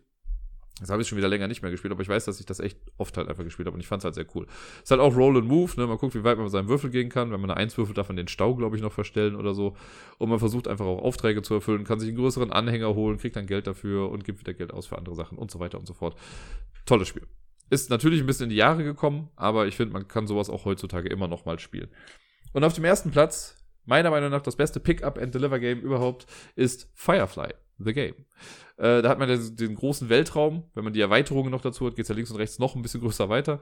[0.80, 2.58] Das habe ich schon wieder länger nicht mehr gespielt, aber ich weiß, dass ich das
[2.58, 4.46] echt oft halt einfach gespielt habe und ich fand es halt sehr cool.
[4.82, 5.86] Ist halt auch Roll and Move, ne?
[5.86, 7.30] Man guckt, wie weit man mit seinem Würfel gehen kann.
[7.30, 9.76] Wenn man eine Eins würfelt, darf man den Stau, glaube ich, noch verstellen oder so.
[10.18, 13.36] Und man versucht einfach auch Aufträge zu erfüllen, kann sich einen größeren Anhänger holen, kriegt
[13.36, 15.86] dann Geld dafür und gibt wieder Geld aus für andere Sachen und so weiter und
[15.86, 16.16] so fort.
[16.86, 17.26] Tolles Spiel.
[17.70, 20.64] Ist natürlich ein bisschen in die Jahre gekommen, aber ich finde, man kann sowas auch
[20.64, 21.88] heutzutage immer noch mal spielen.
[22.52, 27.54] Und auf dem ersten Platz, meiner Meinung nach das beste Pick-up-and-Deliver-Game überhaupt, ist Firefly,
[27.84, 28.14] the Game.
[28.76, 30.64] Äh, da hat man den, den, großen Weltraum.
[30.74, 32.82] Wenn man die Erweiterungen noch dazu hat, geht es ja links und rechts noch ein
[32.82, 33.60] bisschen größer weiter.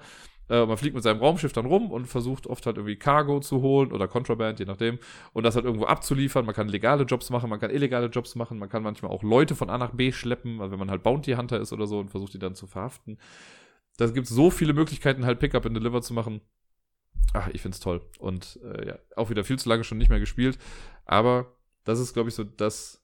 [0.49, 3.61] Äh, man fliegt mit seinem Raumschiff dann rum und versucht oft halt irgendwie Cargo zu
[3.61, 4.99] holen oder Contraband, je nachdem.
[5.33, 6.47] Und das halt irgendwo abzuliefern.
[6.47, 8.59] Man kann legale Jobs machen, man kann illegale Jobs machen.
[8.59, 11.61] Man kann manchmal auch Leute von A nach B schleppen, wenn man halt Bounty Hunter
[11.61, 13.19] ist oder so und versucht die dann zu verhaften.
[13.97, 16.41] Da gibt es so viele Möglichkeiten, halt Pickup and Deliver zu machen.
[17.35, 18.01] Ach, ich find's toll.
[18.19, 20.59] Und äh, ja, auch wieder viel zu lange schon nicht mehr gespielt.
[21.05, 23.00] Aber das ist, glaube ich, so das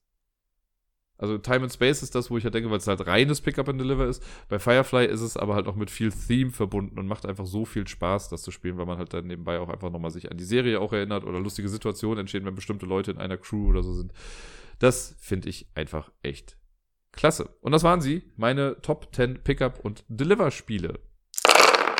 [1.18, 3.68] also Time and Space ist das, wo ich halt denke, weil es halt reines Pickup
[3.68, 4.22] and Deliver ist.
[4.48, 7.64] Bei Firefly ist es aber halt auch mit viel Theme verbunden und macht einfach so
[7.64, 10.36] viel Spaß, das zu spielen, weil man halt dann nebenbei auch einfach nochmal sich an
[10.36, 13.82] die Serie auch erinnert oder lustige Situationen entstehen, wenn bestimmte Leute in einer Crew oder
[13.82, 14.12] so sind.
[14.78, 16.58] Das finde ich einfach echt
[17.12, 17.48] klasse.
[17.60, 21.00] Und das waren sie, meine Top 10 Pickup und Deliver Spiele.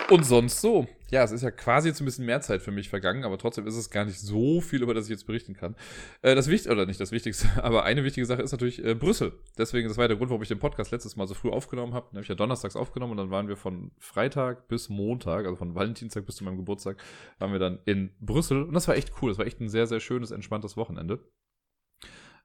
[0.09, 0.87] Und sonst so.
[1.11, 3.67] Ja, es ist ja quasi jetzt ein bisschen mehr Zeit für mich vergangen, aber trotzdem
[3.67, 5.75] ist es gar nicht so viel, über das ich jetzt berichten kann.
[6.23, 9.33] Äh, das Wichtigste, oder nicht das Wichtigste, aber eine wichtige Sache ist natürlich äh, Brüssel.
[9.59, 12.07] Deswegen, das war der Grund, warum ich den Podcast letztes Mal so früh aufgenommen habe.
[12.11, 15.57] Den habe ich ja donnerstags aufgenommen und dann waren wir von Freitag bis Montag, also
[15.57, 17.03] von Valentinstag bis zu meinem Geburtstag,
[17.39, 18.63] waren wir dann in Brüssel.
[18.63, 19.31] Und das war echt cool.
[19.31, 21.21] Das war echt ein sehr, sehr schönes, entspanntes Wochenende.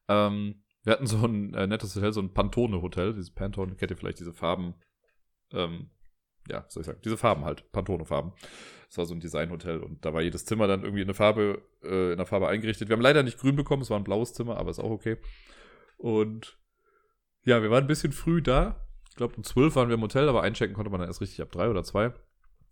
[0.07, 3.97] Ähm, wir hatten so ein äh, nettes Hotel, so ein Pantone-Hotel, dieses Pantone, kennt ihr
[3.97, 4.73] vielleicht diese Farben,
[5.53, 5.91] ähm,
[6.49, 8.33] ja, soll ich sagen, diese Farben halt, Pantone-Farben.
[8.87, 11.61] Das war so ein Designhotel und da war jedes Zimmer dann irgendwie in eine Farbe,
[11.83, 12.89] äh, in einer Farbe eingerichtet.
[12.89, 15.17] Wir haben leider nicht grün bekommen, es war ein blaues Zimmer, aber ist auch okay.
[15.97, 16.57] Und
[17.43, 18.85] ja, wir waren ein bisschen früh da.
[19.09, 21.41] Ich glaube, um 12 waren wir im Hotel, aber einchecken konnte man dann erst richtig
[21.41, 22.13] ab drei oder zwei.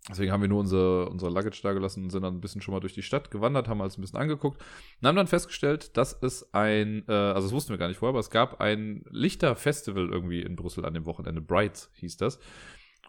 [0.08, 2.72] Deswegen haben wir nur unsere, unsere Luggage da gelassen und sind dann ein bisschen schon
[2.72, 4.60] mal durch die Stadt gewandert, haben alles ein bisschen angeguckt
[5.00, 8.10] und haben dann festgestellt, dass es ein, äh, also das wussten wir gar nicht vorher,
[8.10, 11.42] aber es gab ein Lichterfestival irgendwie in Brüssel an dem Wochenende.
[11.42, 12.38] Brights hieß das.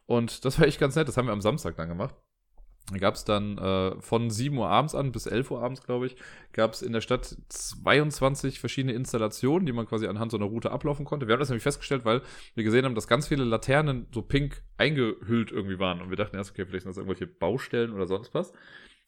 [0.05, 1.07] Und das war echt ganz nett.
[1.07, 2.15] Das haben wir am Samstag dann gemacht.
[2.91, 6.07] Da gab es dann äh, von 7 Uhr abends an bis 11 Uhr abends, glaube
[6.07, 6.17] ich,
[6.51, 10.71] gab es in der Stadt 22 verschiedene Installationen, die man quasi anhand so einer Route
[10.71, 11.27] ablaufen konnte.
[11.27, 12.21] Wir haben das nämlich festgestellt, weil
[12.55, 16.01] wir gesehen haben, dass ganz viele Laternen so pink eingehüllt irgendwie waren.
[16.01, 18.51] Und wir dachten erst, okay, vielleicht sind das irgendwelche Baustellen oder sonst was.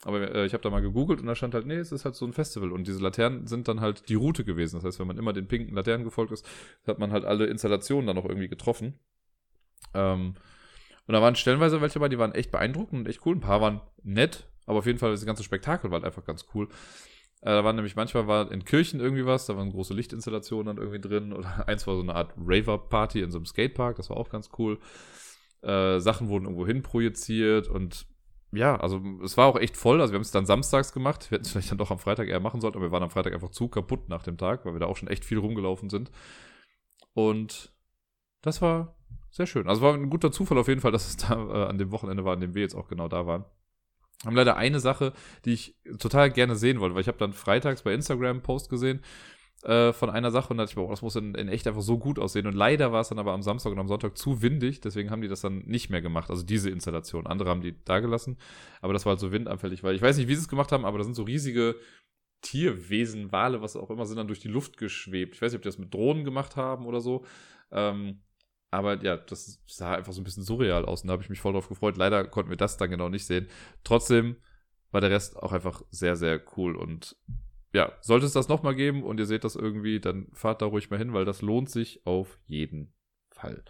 [0.06, 2.16] Aber äh, ich habe da mal gegoogelt und da stand halt, nee, es ist halt
[2.16, 2.72] so ein Festival.
[2.72, 4.78] Und diese Laternen sind dann halt die Route gewesen.
[4.78, 6.48] Das heißt, wenn man immer den pinken Laternen gefolgt ist,
[6.88, 9.00] hat man halt alle Installationen dann auch irgendwie getroffen.
[9.94, 10.36] Ähm,
[11.08, 13.36] und da waren stellenweise welche dabei, die waren echt beeindruckend und echt cool.
[13.36, 16.46] Ein paar waren nett, aber auf jeden Fall das ganze Spektakel war halt einfach ganz
[16.54, 16.70] cool.
[17.42, 20.78] Äh, da waren nämlich manchmal war in Kirchen irgendwie was, da waren große Lichtinstallationen dann
[20.78, 21.34] irgendwie drin.
[21.34, 24.50] Oder eins war so eine Art Raver-Party in so einem Skatepark, das war auch ganz
[24.58, 24.80] cool.
[25.62, 28.08] Äh, Sachen wurden irgendwo hin projiziert und
[28.54, 30.00] ja, also es war auch echt voll.
[30.00, 31.32] Also wir haben es dann samstags gemacht.
[31.32, 33.10] Wir hätten es vielleicht dann doch am Freitag eher machen sollen, aber wir waren am
[33.10, 35.90] Freitag einfach zu kaputt nach dem Tag, weil wir da auch schon echt viel rumgelaufen
[35.90, 36.12] sind.
[37.14, 37.74] Und
[38.42, 38.96] das war
[39.34, 39.68] sehr schön.
[39.68, 42.24] Also war ein guter Zufall auf jeden Fall, dass es da äh, an dem Wochenende
[42.24, 43.46] war, an dem wir jetzt auch genau da waren.
[44.24, 45.12] Haben leider eine Sache,
[45.44, 48.70] die ich total gerne sehen wollte, weil ich habe dann freitags bei Instagram einen Post
[48.70, 49.02] gesehen
[49.64, 51.98] äh, von einer Sache und dachte ich, boah, das muss in, in, echt einfach so
[51.98, 52.46] gut aussehen.
[52.46, 55.24] Und leider war es dann aber am Samstag und am Sonntag zu windig, deswegen haben
[55.24, 56.30] die das dann nicht mehr gemacht.
[56.30, 57.26] Also diese Installation.
[57.26, 58.38] Andere haben die da gelassen,
[58.82, 60.86] aber das war halt so windanfällig, weil ich weiß nicht, wie sie es gemacht haben,
[60.86, 61.76] aber da sind so riesige
[62.42, 65.34] Tierwesen, Wale, was auch immer, sind dann durch die Luft geschwebt.
[65.36, 67.26] Ich weiß nicht, ob die das mit Drohnen gemacht haben oder so.
[67.72, 68.22] Ähm,
[68.74, 71.40] aber ja, das sah einfach so ein bisschen surreal aus und da habe ich mich
[71.40, 71.96] voll drauf gefreut.
[71.96, 73.48] Leider konnten wir das dann genau nicht sehen.
[73.84, 74.38] Trotzdem
[74.92, 77.16] war der Rest auch einfach sehr, sehr cool und
[77.72, 80.90] ja, sollte es das nochmal geben und ihr seht das irgendwie, dann fahrt da ruhig
[80.90, 82.94] mal hin, weil das lohnt sich auf jeden
[83.32, 83.64] Fall.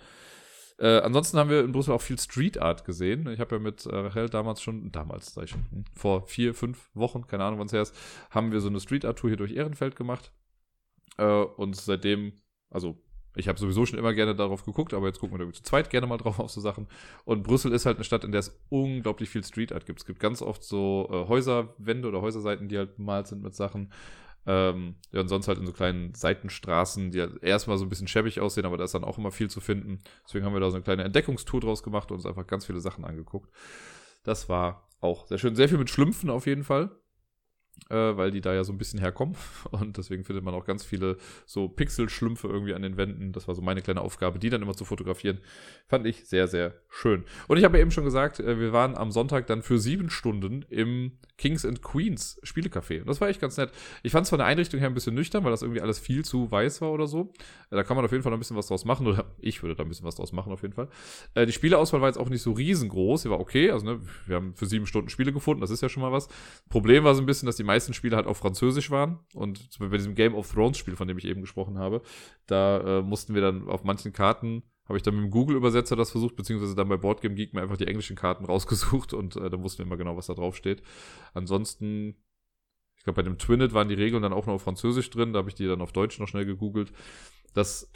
[0.78, 3.28] Äh, ansonsten haben wir in Brüssel auch viel Street Art gesehen.
[3.28, 6.54] Ich habe ja mit äh, Rachel damals schon, damals, sag ich schon, hm, vor vier,
[6.54, 7.96] fünf Wochen, keine Ahnung, wann es her ist,
[8.30, 10.32] haben wir so eine Street Art Tour hier durch Ehrenfeld gemacht.
[11.18, 13.03] Äh, und seitdem, also
[13.36, 15.90] ich habe sowieso schon immer gerne darauf geguckt, aber jetzt gucken wir da zu zweit
[15.90, 16.88] gerne mal drauf auf so Sachen.
[17.26, 20.00] Und Brüssel ist halt eine Stadt, in der es unglaublich viel Street Art gibt.
[20.00, 23.92] Es gibt ganz oft so äh, Häuserwände oder Häuserseiten, die halt bemalt sind mit Sachen.
[24.46, 28.08] Ähm, ja, und sonst halt in so kleinen Seitenstraßen, die halt erstmal so ein bisschen
[28.08, 30.02] schäbig aussehen, aber da ist dann auch immer viel zu finden.
[30.28, 32.82] Deswegen haben wir da so eine kleine Entdeckungstour draus gemacht und uns einfach ganz viele
[32.82, 33.50] Sachen angeguckt.
[34.24, 35.56] Das war auch sehr schön.
[35.56, 36.92] Sehr viel mit Schlümpfen auf jeden Fall
[37.90, 39.36] äh, weil die da ja so ein bisschen herkommen.
[39.72, 43.32] Und deswegen findet man auch ganz viele so Pixelschlümpfe irgendwie an den Wänden.
[43.32, 45.40] Das war so meine kleine Aufgabe, die dann immer zu fotografieren.
[45.88, 47.24] Fand ich sehr, sehr schön.
[47.48, 50.10] Und ich habe ja eben schon gesagt, äh, wir waren am Sonntag dann für sieben
[50.10, 51.14] Stunden im
[51.44, 53.02] Kings and Queens Spielecafé.
[53.02, 53.70] Und das war echt ganz nett.
[54.02, 56.24] Ich fand es von der Einrichtung her ein bisschen nüchtern, weil das irgendwie alles viel
[56.24, 57.34] zu weiß war oder so.
[57.70, 59.06] Äh, da kann man auf jeden Fall noch ein bisschen was draus machen.
[59.14, 60.88] Oder ich würde da ein bisschen was draus machen, auf jeden Fall.
[61.34, 63.24] Äh, die Spieleauswahl war jetzt auch nicht so riesengroß.
[63.24, 63.72] Sie war okay.
[63.72, 65.60] Also, ne, wir haben für sieben Stunden Spiele gefunden.
[65.60, 66.30] Das ist ja schon mal was.
[66.70, 69.20] Problem war so ein bisschen, dass die meisten Spiele halt auf Französisch waren.
[69.34, 72.04] Und bei diesem Game of Thrones Spiel, von dem ich eben gesprochen habe,
[72.48, 76.12] da äh, mussten wir dann auf manchen Karten habe ich dann mit dem Google-Übersetzer das
[76.12, 79.64] versucht, beziehungsweise dann bei Boardgame Geek mir einfach die englischen Karten rausgesucht und äh, dann
[79.64, 80.84] wussten wir immer genau, was da drauf steht.
[81.34, 82.16] Ansonsten,
[82.98, 85.40] ich glaube, bei dem Twinnet waren die Regeln dann auch noch auf Französisch drin, da
[85.40, 86.92] habe ich die dann auf Deutsch noch schnell gegoogelt.
[87.54, 87.92] Das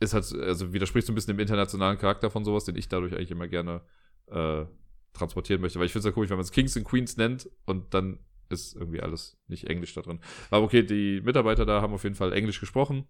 [0.00, 3.14] ist halt, also widerspricht so ein bisschen dem internationalen Charakter von sowas, den ich dadurch
[3.14, 3.82] eigentlich immer gerne
[4.26, 4.64] äh,
[5.12, 5.78] transportieren möchte.
[5.78, 8.18] Weil ich finde es ja komisch, wenn man es Kings and Queens nennt und dann
[8.48, 10.20] ist irgendwie alles nicht Englisch da drin.
[10.50, 13.06] Aber okay, die Mitarbeiter da haben auf jeden Fall Englisch gesprochen.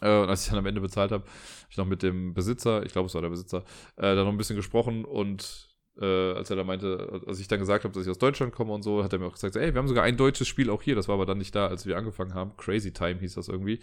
[0.00, 2.84] Äh, und als ich dann am Ende bezahlt habe, habe ich noch mit dem Besitzer,
[2.84, 3.64] ich glaube, es war der Besitzer,
[3.96, 5.68] äh, da noch ein bisschen gesprochen und
[6.00, 8.72] äh, als er da meinte, als ich dann gesagt habe, dass ich aus Deutschland komme
[8.72, 10.82] und so, hat er mir auch gesagt, ey, wir haben sogar ein deutsches Spiel auch
[10.82, 12.56] hier, das war aber dann nicht da, als wir angefangen haben.
[12.56, 13.80] Crazy Time hieß das irgendwie.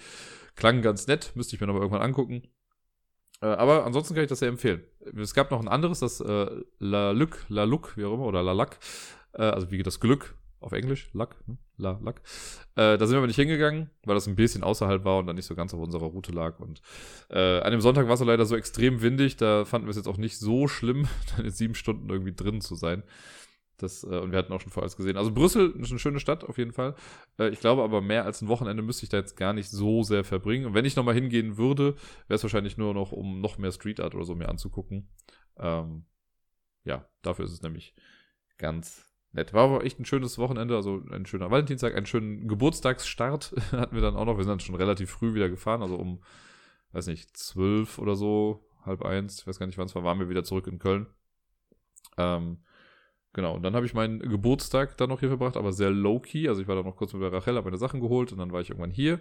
[0.55, 2.43] Klang ganz nett, müsste ich mir noch mal irgendwann angucken.
[3.41, 4.83] Äh, aber ansonsten kann ich das sehr empfehlen.
[5.17, 8.43] Es gab noch ein anderes, das äh, La Luc, La Luc, wie auch immer, oder
[8.43, 8.79] La Lac,
[9.33, 11.57] äh, also wie das Glück auf Englisch, Luck, ne?
[11.77, 12.21] La, Luck.
[12.75, 15.35] Äh, da sind wir aber nicht hingegangen, weil das ein bisschen außerhalb war und dann
[15.35, 16.59] nicht so ganz auf unserer Route lag.
[16.59, 16.81] Und
[17.29, 20.07] äh, an dem Sonntag war es leider so extrem windig, da fanden wir es jetzt
[20.07, 23.03] auch nicht so schlimm, dann jetzt sieben Stunden irgendwie drin zu sein.
[23.77, 25.17] Das, äh, und wir hatten auch schon vorher gesehen.
[25.17, 26.95] Also Brüssel ist eine schöne Stadt auf jeden Fall.
[27.37, 30.03] Äh, ich glaube aber, mehr als ein Wochenende müsste ich da jetzt gar nicht so
[30.03, 30.65] sehr verbringen.
[30.65, 31.95] Und wenn ich nochmal hingehen würde,
[32.27, 35.09] wäre es wahrscheinlich nur noch, um noch mehr Street Art oder so mir anzugucken.
[35.57, 36.05] Ähm,
[36.85, 37.93] ja, dafür ist es nämlich
[38.57, 39.53] ganz nett.
[39.53, 44.01] War aber echt ein schönes Wochenende, also ein schöner Valentinstag, einen schönen Geburtstagsstart hatten wir
[44.01, 44.37] dann auch noch.
[44.37, 46.23] Wir sind dann schon relativ früh wieder gefahren, also um,
[46.93, 50.19] weiß nicht, zwölf oder so, halb eins, ich weiß gar nicht wann es war, waren
[50.19, 51.07] wir wieder zurück in Köln.
[52.17, 52.59] Ähm,
[53.33, 56.47] genau, und dann habe ich meinen Geburtstag dann noch hier verbracht, aber sehr low-key.
[56.47, 58.51] Also ich war dann noch kurz mit der Rachel, habe meine Sachen geholt und dann
[58.51, 59.19] war ich irgendwann hier.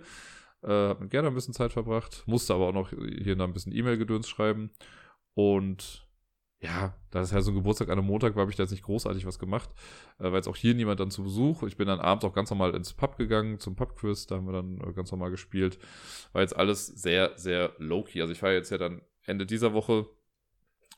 [0.63, 3.53] Äh, habe mit Gerda ein bisschen Zeit verbracht, musste aber auch noch hier noch ein
[3.53, 4.71] bisschen E-Mail-Gedöns schreiben.
[5.35, 6.04] Und
[6.61, 8.71] ja, da ist halt so ein Geburtstag an einem Montag, war, habe ich da jetzt
[8.71, 9.69] nicht großartig was gemacht,
[10.19, 11.63] äh, weil jetzt auch hier niemand dann zu Besuch.
[11.65, 14.53] Ich bin dann abends auch ganz normal ins Pub gegangen, zum Pubquiz, da haben wir
[14.53, 15.79] dann äh, ganz normal gespielt.
[16.33, 18.21] War jetzt alles sehr, sehr low-key.
[18.21, 20.07] Also ich war jetzt ja dann Ende dieser Woche,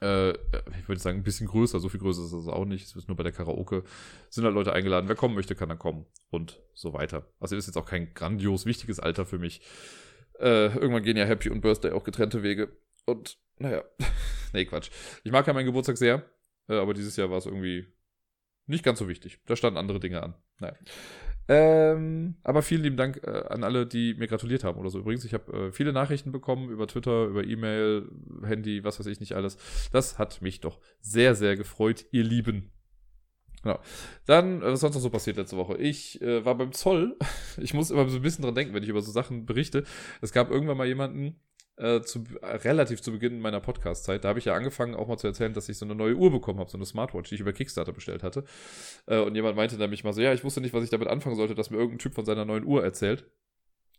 [0.01, 0.31] äh,
[0.79, 2.87] ich würde sagen, ein bisschen größer, so viel größer ist es auch nicht.
[2.87, 3.83] Es ist nur bei der Karaoke.
[4.31, 7.27] Sind halt Leute eingeladen, wer kommen möchte, kann dann kommen und so weiter.
[7.41, 9.63] Also ist jetzt auch kein grandios wichtiges Alter für mich.
[10.39, 12.69] Äh, irgendwann gehen ja Happy und Birthday auch getrennte Wege.
[13.07, 13.85] Und naja,
[14.53, 14.91] nee, Quatsch.
[15.25, 16.25] Ich mag ja meinen Geburtstag sehr,
[16.69, 17.87] äh, aber dieses Jahr war es irgendwie
[18.67, 19.41] nicht ganz so wichtig.
[19.47, 20.35] Da standen andere Dinge an.
[20.59, 20.75] Naja.
[21.49, 24.99] Ähm, aber vielen lieben Dank äh, an alle, die mir gratuliert haben oder so.
[24.99, 28.11] Übrigens, ich habe äh, viele Nachrichten bekommen über Twitter, über E-Mail,
[28.45, 29.57] Handy, was weiß ich nicht alles.
[29.93, 32.73] Das hat mich doch sehr, sehr gefreut, ihr Lieben.
[33.63, 33.79] Genau.
[34.27, 35.77] Dann, äh, was sonst noch so passiert letzte Woche?
[35.77, 37.17] Ich äh, war beim Zoll.
[37.59, 39.85] Ich muss immer so ein bisschen dran denken, wenn ich über so Sachen berichte.
[40.21, 41.41] Es gab irgendwann mal jemanden,
[41.77, 44.25] äh, zu, äh, relativ zu Beginn meiner Podcast-Zeit.
[44.25, 46.31] Da habe ich ja angefangen, auch mal zu erzählen, dass ich so eine neue Uhr
[46.31, 48.45] bekommen habe, so eine Smartwatch, die ich über Kickstarter bestellt hatte.
[49.07, 51.37] Äh, und jemand meinte nämlich mal so, ja, ich wusste nicht, was ich damit anfangen
[51.37, 53.31] sollte, dass mir irgendein Typ von seiner neuen Uhr erzählt.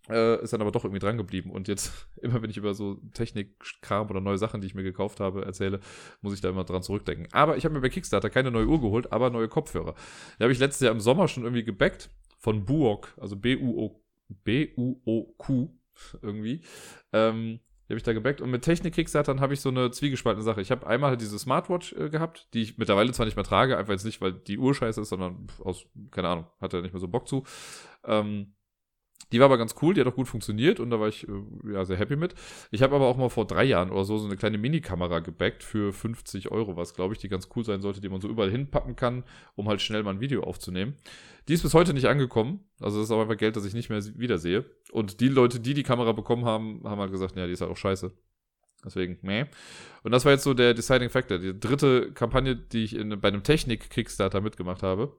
[0.10, 1.52] Äh, ist dann aber doch irgendwie dran geblieben.
[1.52, 5.20] Und jetzt, immer wenn ich über so Technikkram oder neue Sachen, die ich mir gekauft
[5.20, 5.80] habe, erzähle,
[6.22, 7.28] muss ich da immer dran zurückdenken.
[7.32, 9.96] Aber ich habe mir bei Kickstarter keine neue Uhr geholt, aber neue Kopfhörer.
[10.40, 12.10] Die habe ich letztes Jahr im Sommer schon irgendwie gebackt
[12.40, 15.70] von Buok, also B-U-O, B-U-O-Q
[16.22, 16.62] irgendwie.
[17.12, 18.42] Ähm, die habe ich da gebackt.
[18.42, 20.62] Und mit Technik-Kickstartern habe ich so eine zwiegespaltene Sache.
[20.62, 23.78] Ich habe einmal halt diese Smartwatch äh, gehabt, die ich mittlerweile zwar nicht mehr trage,
[23.78, 27.00] einfach jetzt nicht, weil die Uhr scheiße ist, sondern aus, keine Ahnung, hatte nicht mehr
[27.00, 27.46] so Bock zu.
[28.04, 28.57] Ähm,
[29.32, 31.74] die war aber ganz cool, die hat auch gut funktioniert und da war ich äh,
[31.74, 32.34] ja sehr happy mit.
[32.72, 35.64] Ich habe aber auch mal vor drei Jahren oder so so eine kleine Minikamera gebackt
[35.64, 38.50] für 50 Euro, was glaube ich, die ganz cool sein sollte, die man so überall
[38.50, 39.24] hinpacken kann,
[39.56, 40.96] um halt schnell mal ein Video aufzunehmen.
[41.48, 42.62] Die ist bis heute nicht angekommen.
[42.80, 44.66] Also das ist auch einfach Geld, das ich nicht mehr wiedersehe.
[44.92, 47.72] Und die Leute, die die Kamera bekommen haben, haben halt gesagt, ja, die ist halt
[47.72, 48.12] auch scheiße.
[48.86, 49.46] Deswegen, meh.
[50.04, 51.40] Und das war jetzt so der Deciding Factor.
[51.40, 55.18] Die dritte Kampagne, die ich in, bei einem Technik-Kickstarter mitgemacht habe.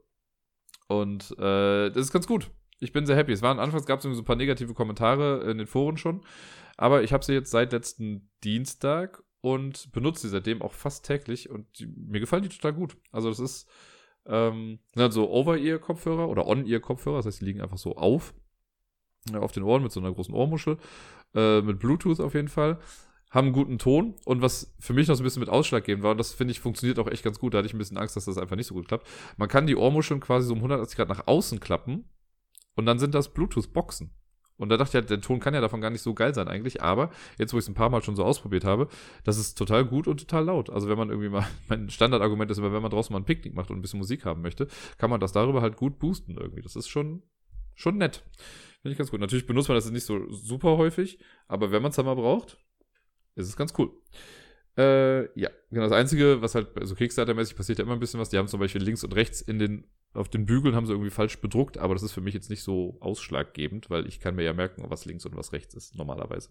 [0.87, 2.51] Und äh, das ist ganz gut.
[2.81, 3.33] Ich bin sehr happy.
[3.33, 6.23] Es waren anfangs gab es so ein paar negative Kommentare in den Foren schon,
[6.77, 11.51] aber ich habe sie jetzt seit letzten Dienstag und benutze sie seitdem auch fast täglich
[11.51, 12.97] und die, mir gefallen die total gut.
[13.13, 13.69] Also das ist
[14.27, 18.35] ähm, so Over-Ear-Kopfhörer oder On-Ear-Kopfhörer, das heißt, die liegen einfach so auf
[19.31, 20.79] ja, auf den Ohren mit so einer großen Ohrmuschel,
[21.35, 22.79] äh, mit Bluetooth auf jeden Fall
[23.31, 26.13] haben einen guten Ton und was für mich noch so ein bisschen mit ausschlaggebend war,
[26.13, 28.17] und das finde ich funktioniert auch echt ganz gut, da hatte ich ein bisschen Angst,
[28.17, 29.07] dass das einfach nicht so gut klappt.
[29.37, 32.09] Man kann die Ohrmuscheln quasi so um 180 Grad nach außen klappen
[32.79, 34.13] und dann sind das Bluetooth-Boxen.
[34.57, 36.47] Und da dachte ich ja, der Ton kann ja davon gar nicht so geil sein
[36.47, 38.87] eigentlich, aber jetzt, wo ich es ein paar Mal schon so ausprobiert habe,
[39.25, 40.71] das ist total gut und total laut.
[40.71, 43.53] Also wenn man irgendwie mal, mein Standardargument ist immer, wenn man draußen mal ein Picknick
[43.53, 46.63] macht und ein bisschen Musik haben möchte, kann man das darüber halt gut boosten irgendwie.
[46.63, 47.25] Das ist schon,
[47.75, 48.23] schon nett.
[48.83, 49.19] Finde ich ganz gut.
[49.19, 51.19] Natürlich benutzt man das nicht so super häufig,
[51.49, 52.59] aber wenn man es dann mal braucht,
[53.35, 53.91] ist es ganz cool.
[54.79, 55.83] Äh, ja, genau.
[55.83, 58.29] Das Einzige, was halt so Kickstarter-mäßig passiert, ja immer ein bisschen was.
[58.29, 59.85] Die haben zum Beispiel links und rechts in den,
[60.15, 62.63] auf den Bügeln haben sie irgendwie falsch bedruckt, aber das ist für mich jetzt nicht
[62.63, 66.51] so ausschlaggebend, weil ich kann mir ja merken, was links und was rechts ist, normalerweise.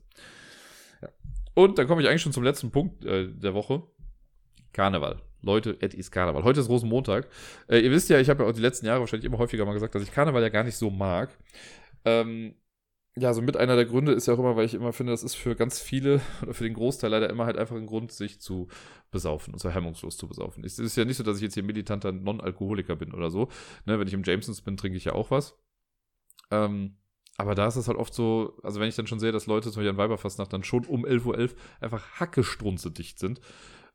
[1.02, 1.08] Ja.
[1.54, 3.84] Und dann komme ich eigentlich schon zum letzten Punkt äh, der Woche.
[4.74, 5.22] Karneval.
[5.42, 6.44] Leute, es ist Karneval.
[6.44, 7.30] Heute ist Rosenmontag.
[7.70, 9.74] Äh, ihr wisst ja, ich habe ja auch die letzten Jahre wahrscheinlich immer häufiger mal
[9.74, 11.30] gesagt, dass ich Karneval ja gar nicht so mag.
[12.04, 12.56] Ähm,
[13.20, 15.24] ja, so mit einer der Gründe ist ja auch immer, weil ich immer finde, das
[15.24, 18.40] ist für ganz viele oder für den Großteil leider immer halt einfach ein Grund, sich
[18.40, 18.68] zu
[19.12, 20.64] besaufen und so hemmungslos zu besaufen.
[20.64, 23.50] Es ist ja nicht so, dass ich jetzt hier militanter Non-Alkoholiker bin oder so.
[23.86, 25.58] Ne, wenn ich im Jamesons bin, trinke ich ja auch was.
[26.52, 26.98] Ähm,
[27.38, 29.70] aber da ist es halt oft so, also wenn ich dann schon sehe, dass Leute
[29.72, 33.42] zum Beispiel an Weiberfastnacht dann schon um 11.11 Uhr .11 einfach hackestrunze dicht sind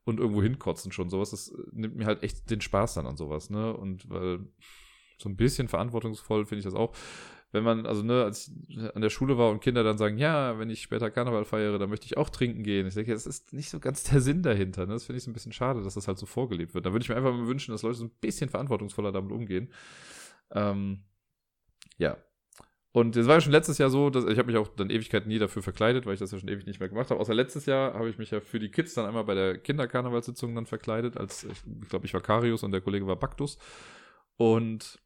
[0.04, 3.50] und irgendwo hinkotzen schon, sowas, das nimmt mir halt echt den Spaß dann an sowas,
[3.50, 3.76] ne?
[3.76, 4.40] Und weil
[5.18, 6.92] so ein bisschen verantwortungsvoll finde ich das auch
[7.52, 10.58] wenn man, also ne, als ich an der Schule war und Kinder dann sagen, ja,
[10.58, 12.86] wenn ich später Karneval feiere, dann möchte ich auch trinken gehen.
[12.86, 14.86] Ich denke, das ist nicht so ganz der Sinn dahinter.
[14.86, 14.94] Ne?
[14.94, 16.86] Das finde ich so ein bisschen schade, dass das halt so vorgelebt wird.
[16.86, 19.70] Da würde ich mir einfach mal wünschen, dass Leute so ein bisschen verantwortungsvoller damit umgehen.
[20.50, 21.04] Ähm,
[21.98, 22.16] ja.
[22.92, 25.28] Und es war ja schon letztes Jahr so, dass ich habe mich auch dann Ewigkeiten
[25.28, 27.20] nie dafür verkleidet, weil ich das ja schon ewig nicht mehr gemacht habe.
[27.20, 30.54] Außer letztes Jahr habe ich mich ja für die Kids dann einmal bei der Kinderkarnevalssitzung
[30.54, 33.58] dann verkleidet, als ich glaube, ich war Karius und der Kollege war Baktus.
[34.36, 35.00] Und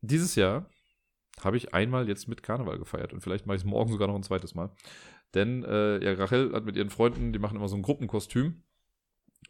[0.00, 0.68] dieses Jahr
[1.44, 4.14] habe ich einmal jetzt mit Karneval gefeiert und vielleicht mache ich es morgen sogar noch
[4.14, 4.70] ein zweites Mal.
[5.34, 8.62] Denn äh, ja, Rachel hat mit ihren Freunden, die machen immer so ein Gruppenkostüm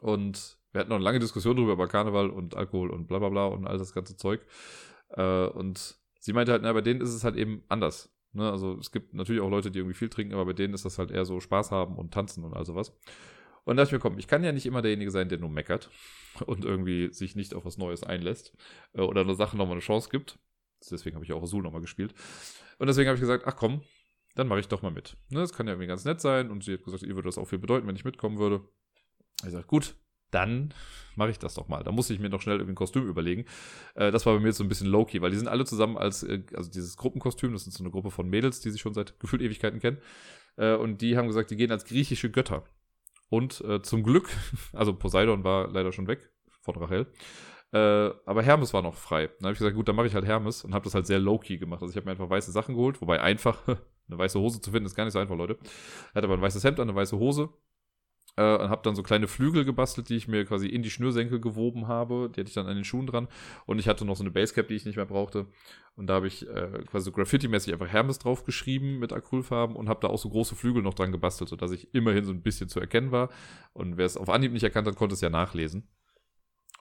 [0.01, 3.29] und wir hatten noch eine lange Diskussion darüber, über Karneval und Alkohol und bla bla
[3.29, 4.41] bla und all das ganze Zeug.
[5.11, 8.15] Äh, und sie meinte halt, na, bei denen ist es halt eben anders.
[8.33, 8.51] Ne?
[8.51, 10.99] Also es gibt natürlich auch Leute, die irgendwie viel trinken, aber bei denen ist das
[10.99, 12.97] halt eher so Spaß haben und tanzen und all sowas.
[13.65, 15.51] Und da dachte ich mir, komm, ich kann ja nicht immer derjenige sein, der nur
[15.51, 15.91] meckert
[16.47, 18.57] und irgendwie sich nicht auf was Neues einlässt
[18.95, 20.39] äh, oder eine Sache nochmal eine Chance gibt.
[20.91, 22.15] Deswegen habe ich auch Azul nochmal gespielt.
[22.79, 23.83] Und deswegen habe ich gesagt, ach komm,
[24.35, 25.17] dann mache ich doch mal mit.
[25.31, 26.51] Ne, das kann ja irgendwie ganz nett sein.
[26.51, 28.63] Und sie hat gesagt, ihr würde das auch viel bedeuten, wenn ich mitkommen würde.
[29.39, 29.97] Ich gesagt, gut,
[30.31, 30.73] dann
[31.15, 31.85] mache ich das doch mal.
[31.85, 33.45] Da muss ich mir noch schnell irgendwie ein Kostüm überlegen.
[33.95, 35.97] Äh, das war bei mir jetzt so ein bisschen low-key, weil die sind alle zusammen
[35.97, 38.95] als, äh, also dieses Gruppenkostüm, das ist so eine Gruppe von Mädels, die sich schon
[38.95, 39.99] seit gefühlt Ewigkeiten kennen.
[40.57, 42.65] Äh, und die haben gesagt, die gehen als griechische Götter.
[43.29, 44.31] Und äh, zum Glück,
[44.73, 46.31] also Poseidon war leider schon weg
[46.61, 47.07] von Rachel.
[47.73, 49.29] Äh, aber Hermes war noch frei.
[49.29, 51.19] Dann habe ich gesagt, gut, dann mache ich halt Hermes und habe das halt sehr
[51.19, 51.83] low-key gemacht.
[51.83, 54.87] Also ich habe mir einfach weiße Sachen geholt, wobei einfach eine weiße Hose zu finden
[54.87, 55.59] ist gar nicht so einfach, Leute.
[56.13, 57.49] Er hat aber ein weißes Hemd an, eine weiße Hose.
[58.37, 61.41] Äh, und habe dann so kleine Flügel gebastelt, die ich mir quasi in die Schnürsenkel
[61.41, 62.31] gewoben habe.
[62.31, 63.29] Die hatte ich dann an den Schuhen dran.
[63.65, 65.47] Und ich hatte noch so eine Basecap, die ich nicht mehr brauchte.
[65.97, 69.89] Und da habe ich äh, quasi so Graffiti-mäßig einfach Hermes drauf geschrieben mit Acrylfarben und
[69.89, 72.69] habe da auch so große Flügel noch dran gebastelt, sodass ich immerhin so ein bisschen
[72.69, 73.31] zu erkennen war.
[73.73, 75.89] Und wer es auf Anhieb nicht erkannt hat, konnte es ja nachlesen.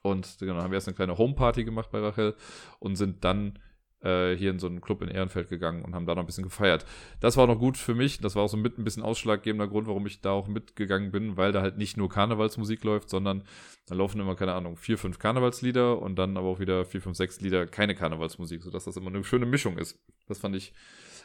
[0.02, 2.36] Und genau, haben wir erst eine kleine Homeparty gemacht bei Rachel
[2.80, 3.60] und sind dann
[4.04, 6.44] äh, hier in so einen Club in Ehrenfeld gegangen und haben da noch ein bisschen
[6.44, 6.86] gefeiert.
[7.20, 8.20] Das war noch gut für mich.
[8.20, 11.38] Das war auch so mit ein bisschen ausschlaggebender Grund, warum ich da auch mitgegangen bin,
[11.38, 13.44] weil da halt nicht nur Karnevalsmusik läuft, sondern
[13.88, 17.18] da laufen immer, keine Ahnung, vier, fünf Karnevalslieder und dann aber auch wieder vier, fünf,
[17.18, 20.00] sechs Lieder keine Karnevalsmusik, sodass das immer eine schöne Mischung ist.
[20.28, 20.74] Das fand ich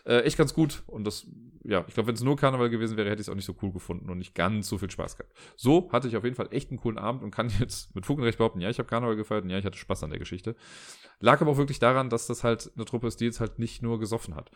[0.06, 0.84] äh, echt ganz gut.
[0.86, 1.26] Und das,
[1.64, 3.56] ja, ich glaube, wenn es nur Karneval gewesen wäre, hätte ich es auch nicht so
[3.60, 5.36] cool gefunden und nicht ganz so viel Spaß gehabt.
[5.56, 8.18] So hatte ich auf jeden Fall echt einen coolen Abend und kann jetzt mit Fug
[8.18, 10.18] und Recht behaupten, ja, ich habe Karneval gefeiert und ja, ich hatte Spaß an der
[10.18, 10.54] Geschichte.
[11.18, 13.82] Lag aber auch wirklich daran, dass das halt eine Truppe ist, die jetzt halt nicht
[13.82, 14.50] nur gesoffen hat.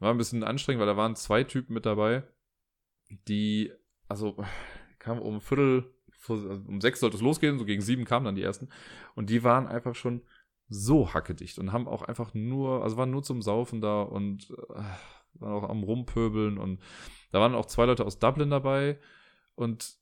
[0.00, 2.24] War ein bisschen anstrengend, weil da waren zwei Typen mit dabei,
[3.28, 3.70] die,
[4.08, 4.42] also,
[4.98, 5.94] kamen um Viertel,
[6.28, 8.68] um sechs sollte es losgehen, so gegen sieben kamen dann die ersten.
[9.14, 10.22] Und die waren einfach schon
[10.72, 14.82] so hackedicht und haben auch einfach nur, also waren nur zum Saufen da und äh,
[15.34, 16.80] waren auch am Rumpöbeln und
[17.30, 18.98] da waren auch zwei Leute aus Dublin dabei
[19.54, 19.96] und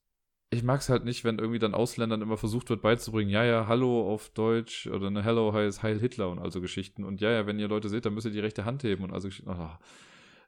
[0.53, 3.67] ich mag es halt nicht, wenn irgendwie dann Ausländern immer versucht wird beizubringen, ja, ja,
[3.69, 7.47] Hallo auf Deutsch oder eine Hello heißt Heil Hitler und also Geschichten und ja, ja,
[7.47, 9.51] wenn ihr Leute seht, dann müsst ihr die rechte Hand heben und also Geschichten.
[9.51, 9.79] Oh, da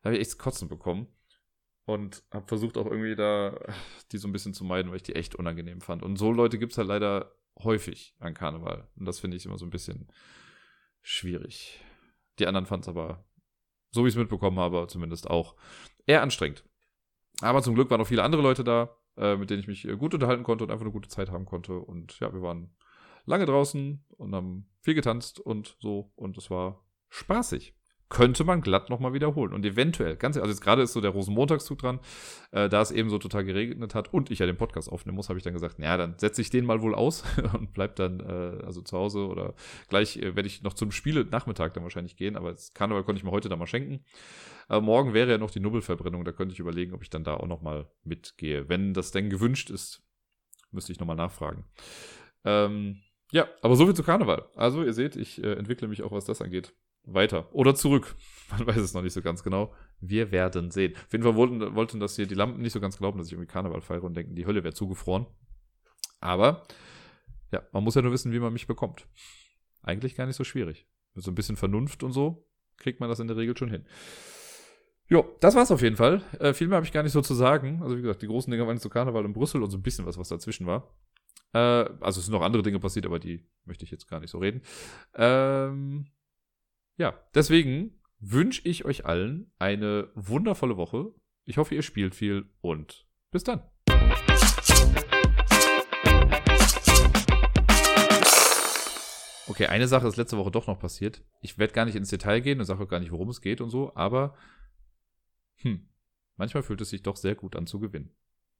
[0.05, 1.07] habe ich echt Kotzen bekommen.
[1.85, 3.59] Und habe versucht auch irgendwie da
[4.13, 6.03] die so ein bisschen zu meiden, weil ich die echt unangenehm fand.
[6.03, 8.89] Und so Leute gibt es halt leider häufig an Karneval.
[8.97, 10.09] Und das finde ich immer so ein bisschen
[11.03, 11.81] schwierig.
[12.39, 13.25] Die anderen fanden es aber,
[13.91, 15.57] so wie ich es mitbekommen habe, zumindest auch
[16.07, 16.65] eher anstrengend.
[17.41, 20.15] Aber zum Glück waren auch viele andere Leute da, äh, mit denen ich mich gut
[20.15, 21.79] unterhalten konnte und einfach eine gute Zeit haben konnte.
[21.79, 22.75] Und ja, wir waren
[23.25, 26.13] lange draußen und haben viel getanzt und so.
[26.15, 27.75] Und es war spaßig
[28.12, 29.55] könnte man glatt nochmal wiederholen.
[29.55, 31.98] Und eventuell, ganz also jetzt gerade ist so der Rosenmontagszug dran,
[32.51, 35.30] äh, da es eben so total geregnet hat und ich ja den Podcast aufnehmen muss,
[35.30, 37.24] habe ich dann gesagt, naja, dann setze ich den mal wohl aus
[37.55, 39.55] und bleib dann äh, also zu Hause oder
[39.89, 43.18] gleich äh, werde ich noch zum Spiele Nachmittag dann wahrscheinlich gehen, aber das Karneval konnte
[43.18, 44.05] ich mir heute dann mal schenken.
[44.68, 47.39] Aber morgen wäre ja noch die Nubbelverbrennung, da könnte ich überlegen, ob ich dann da
[47.39, 48.68] auch nochmal mitgehe.
[48.68, 50.02] Wenn das denn gewünscht ist,
[50.70, 51.64] müsste ich nochmal nachfragen.
[52.44, 54.44] Ähm, ja, aber so viel zu Karneval.
[54.55, 56.74] Also ihr seht, ich äh, entwickle mich auch, was das angeht
[57.05, 58.15] weiter oder zurück.
[58.51, 59.73] Man weiß es noch nicht so ganz genau.
[60.01, 60.95] Wir werden sehen.
[60.95, 63.33] Auf jeden Fall wollten, wollten das hier die Lampen nicht so ganz glauben, dass ich
[63.33, 65.27] irgendwie Karneval feiere und denken, die Hölle wäre zugefroren.
[66.20, 66.66] Aber
[67.51, 69.07] ja, man muss ja nur wissen, wie man mich bekommt.
[69.83, 70.87] Eigentlich gar nicht so schwierig.
[71.15, 72.47] Mit so ein bisschen Vernunft und so
[72.77, 73.87] kriegt man das in der Regel schon hin.
[75.09, 76.23] Jo, das war's auf jeden Fall.
[76.39, 77.81] Äh, viel mehr habe ich gar nicht so zu sagen.
[77.83, 80.07] Also wie gesagt, die großen Dinge waren zu Karneval in Brüssel und so ein bisschen
[80.07, 80.95] was, was dazwischen war.
[81.53, 84.31] Äh, also es sind noch andere Dinge passiert, aber die möchte ich jetzt gar nicht
[84.31, 84.62] so reden.
[85.15, 86.07] Ähm,
[86.97, 91.12] ja, deswegen wünsche ich euch allen eine wundervolle Woche.
[91.44, 93.62] Ich hoffe, ihr spielt viel und bis dann.
[99.48, 101.23] Okay, eine Sache ist letzte Woche doch noch passiert.
[101.40, 103.60] Ich werde gar nicht ins Detail gehen und sage auch gar nicht, worum es geht
[103.60, 104.35] und so, aber
[105.56, 105.89] hm,
[106.36, 108.14] manchmal fühlt es sich doch sehr gut an zu gewinnen.